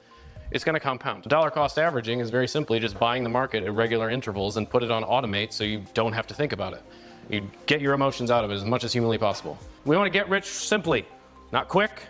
it's 0.50 0.64
going 0.64 0.74
to 0.74 0.80
compound. 0.80 1.24
Dollar 1.24 1.50
cost 1.50 1.78
averaging 1.78 2.20
is 2.20 2.30
very 2.30 2.48
simply 2.48 2.80
just 2.80 2.98
buying 2.98 3.22
the 3.22 3.30
market 3.30 3.62
at 3.62 3.72
regular 3.72 4.10
intervals 4.10 4.56
and 4.56 4.68
put 4.68 4.82
it 4.82 4.90
on 4.90 5.04
automate 5.04 5.52
so 5.52 5.64
you 5.64 5.84
don't 5.94 6.12
have 6.12 6.26
to 6.26 6.34
think 6.34 6.52
about 6.52 6.72
it. 6.72 6.82
You 7.30 7.48
get 7.66 7.80
your 7.80 7.94
emotions 7.94 8.30
out 8.30 8.44
of 8.44 8.50
it 8.50 8.54
as 8.54 8.64
much 8.64 8.84
as 8.84 8.92
humanly 8.92 9.18
possible. 9.18 9.58
We 9.84 9.96
want 9.96 10.06
to 10.06 10.16
get 10.18 10.28
rich 10.28 10.44
simply, 10.44 11.06
not 11.52 11.68
quick, 11.68 12.02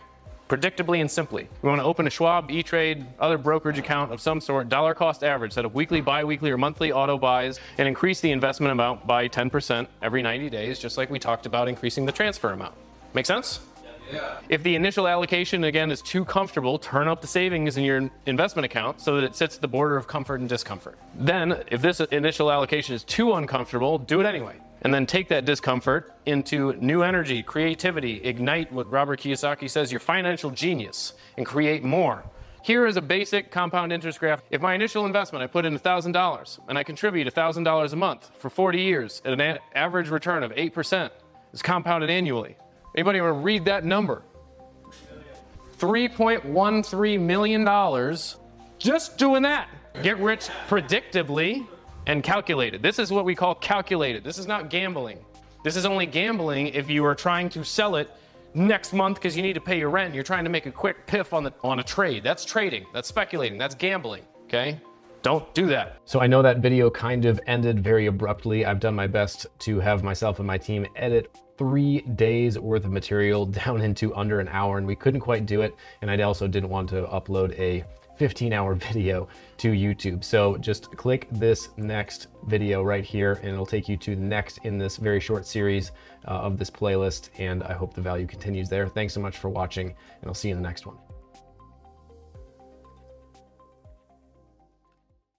predictably 0.49 1.01
and 1.01 1.11
simply. 1.11 1.49
We 1.63 1.69
want 1.69 1.81
to 1.81 1.85
open 1.85 2.07
a 2.07 2.11
Schwab, 2.11 2.51
E-Trade, 2.51 3.07
other 3.19 3.39
brokerage 3.39 3.79
account 3.79 4.13
of 4.13 4.21
some 4.21 4.41
sort, 4.41 4.69
dollar 4.69 4.95
cost 4.95 5.25
average, 5.25 5.53
set 5.53 5.65
up 5.65 5.75
weekly, 5.75 6.01
bi-weekly, 6.01 6.51
or 6.51 6.59
monthly 6.59 6.93
auto 6.93 7.19
buys, 7.19 7.61
and 7.79 7.89
increase 7.89 8.21
the 8.21 8.31
investment 8.31 8.73
amount 8.73 9.07
by 9.07 9.29
10% 9.29 9.87
every 10.03 10.23
90 10.23 10.51
days, 10.51 10.79
just 10.79 10.99
like 10.99 11.11
we 11.11 11.19
talked 11.19 11.47
about 11.47 11.69
increasing 11.69 12.05
the 12.07 12.13
transfer 12.13 12.51
amount. 12.51 12.75
Make 13.15 13.27
sense? 13.27 13.61
Yeah. 14.13 14.39
If 14.51 14.63
the 14.63 14.75
initial 14.75 15.09
allocation, 15.09 15.65
again, 15.65 15.91
is 15.91 16.03
too 16.03 16.27
comfortable, 16.27 16.79
turn 16.79 17.09
up 17.09 17.23
the 17.23 17.27
savings 17.27 17.79
in 17.79 17.85
your 17.85 18.11
investment 18.27 18.67
account 18.67 19.01
so 19.01 19.17
that 19.17 19.25
it 19.25 19.35
sits 19.35 19.57
at 19.57 19.63
the 19.63 19.69
border 19.69 19.97
of 19.97 20.07
comfort 20.07 20.41
and 20.41 20.49
discomfort. 20.49 20.99
Then, 21.15 21.63
if 21.69 21.81
this 21.81 22.01
initial 22.01 22.53
allocation 22.53 22.95
is 22.95 23.03
too 23.03 23.33
uncomfortable, 23.33 23.99
do 23.99 24.21
it 24.21 24.27
anyway 24.27 24.57
and 24.85 24.93
then 24.93 25.07
take 25.07 25.29
that 25.29 25.47
discomfort 25.47 26.13
into 26.27 26.75
new 26.75 27.03
energy, 27.03 27.43
creativity, 27.43 28.23
ignite 28.23 28.71
what 28.71 28.91
Robert 28.91 29.19
Kiyosaki 29.19 29.69
says 29.69 29.91
your 29.91 29.99
financial 29.99 30.51
genius 30.51 31.15
and 31.39 31.47
create 31.47 31.83
more. 31.83 32.23
Here 32.63 32.87
is 32.87 32.97
a 32.97 33.03
basic 33.03 33.51
compound 33.51 33.93
interest 33.93 34.21
graph. 34.21 34.43
If 34.51 34.61
my 34.61 34.75
initial 34.75 35.07
investment, 35.07 35.43
I 35.43 35.47
put 35.47 35.65
in 35.65 35.79
$1,000 35.79 36.59
and 36.69 36.79
I 36.79 36.83
contribute 36.83 37.33
$1,000 37.35 37.93
a 37.93 37.97
month 37.97 38.31
for 38.39 38.51
40 38.51 38.81
years 38.81 39.23
at 39.25 39.39
an 39.39 39.59
average 39.75 40.11
return 40.11 40.43
of 40.43 40.53
8%, 40.53 41.11
it's 41.53 41.63
compounded 41.63 42.11
annually. 42.11 42.57
Anybody 42.95 43.21
want 43.21 43.35
to 43.35 43.41
read 43.41 43.65
that 43.65 43.85
number? 43.85 44.23
$3.13 45.79 47.21
million 47.21 48.17
just 48.79 49.19
doing 49.19 49.43
that. 49.43 49.69
Get 50.03 50.19
rich 50.19 50.49
predictably 50.69 51.67
and 52.07 52.23
calculated. 52.23 52.83
This 52.83 52.99
is 52.99 53.11
what 53.11 53.25
we 53.25 53.35
call 53.35 53.55
calculated. 53.55 54.25
This 54.25 54.39
is 54.39 54.47
not 54.47 54.71
gambling. 54.71 55.19
This 55.63 55.77
is 55.77 55.87
only 55.87 56.07
gambling 56.07 56.69
if 56.69 56.91
you 56.91 57.05
are 57.05 57.15
trying 57.15 57.49
to 57.51 57.65
sell 57.65 57.97
it 57.97 58.11
next 58.55 58.93
month 58.93 59.17
because 59.17 59.37
you 59.37 59.43
need 59.43 59.55
to 59.55 59.61
pay 59.61 59.79
your 59.79 59.91
rent. 59.91 60.15
You're 60.15 60.23
trying 60.23 60.45
to 60.45 60.51
make 60.51 60.67
a 60.67 60.71
quick 60.71 61.07
piff 61.07 61.33
on 61.33 61.45
the 61.45 61.53
on 61.63 61.81
a 61.81 61.83
trade. 61.83 62.23
That's 62.23 62.45
trading. 62.45 62.87
That's 62.93 63.09
speculating. 63.09 63.59
That's 63.59 63.75
gambling. 63.75 64.25
Okay? 64.45 64.81
Don't 65.23 65.53
do 65.55 65.67
that. 65.69 66.01
So 66.05 66.21
I 66.21 66.27
know 66.27 66.43
that 66.43 66.59
video 66.59 66.91
kind 66.91 67.25
of 67.25 67.41
ended 67.47 67.83
very 67.83 68.07
abruptly. 68.07 68.67
I've 68.67 68.79
done 68.79 68.95
my 68.95 69.07
best 69.07 69.47
to 69.61 69.81
have 69.81 70.03
myself 70.03 70.39
and 70.39 70.47
my 70.47 70.59
team 70.59 70.87
edit 70.97 71.35
three 71.57 72.03
days 72.03 72.59
worth 72.59 72.85
of 72.85 72.91
material 72.91 73.47
down 73.65 73.81
into 73.81 74.15
under 74.15 74.41
an 74.41 74.49
hour 74.49 74.77
and 74.77 74.87
we 74.87 74.95
couldn't 74.95 75.21
quite 75.21 75.47
do 75.47 75.63
it. 75.63 75.75
And 76.03 76.11
I 76.11 76.21
also 76.23 76.47
didn't 76.47 76.69
want 76.69 76.91
to 76.91 77.07
upload 77.07 77.59
a 77.59 77.85
15 78.17 78.53
hour 78.53 78.75
video 78.93 79.29
to 79.59 79.73
YouTube. 79.73 80.25
So 80.25 80.57
just 80.59 80.97
click 80.97 81.29
this 81.31 81.69
next 81.77 82.29
video 82.47 82.83
right 82.83 83.05
here 83.05 83.35
and 83.43 83.53
it'll 83.53 83.67
take 83.67 83.89
you 83.89 83.97
to 83.99 84.15
the 84.15 84.23
next 84.23 84.59
in 84.65 84.79
this 84.79 84.97
very 84.97 85.21
short 85.21 85.47
series 85.47 85.93
uh, 86.27 86.31
of 86.31 86.59
this 86.59 86.71
playlist. 86.71 87.31
And 87.39 87.63
I 87.63 87.73
hope 87.73 87.95
the 87.95 88.03
value 88.03 88.27
continues 88.27 88.69
there. 88.69 88.89
Thanks 88.89 89.15
so 89.15 89.21
much 89.21 89.39
for 89.39 89.49
watching 89.49 89.89
and 89.89 90.29
I'll 90.29 90.35
see 90.35 90.49
you 90.49 90.57
in 90.57 90.63
the 90.63 90.69
next 90.69 90.87
one. 90.87 91.14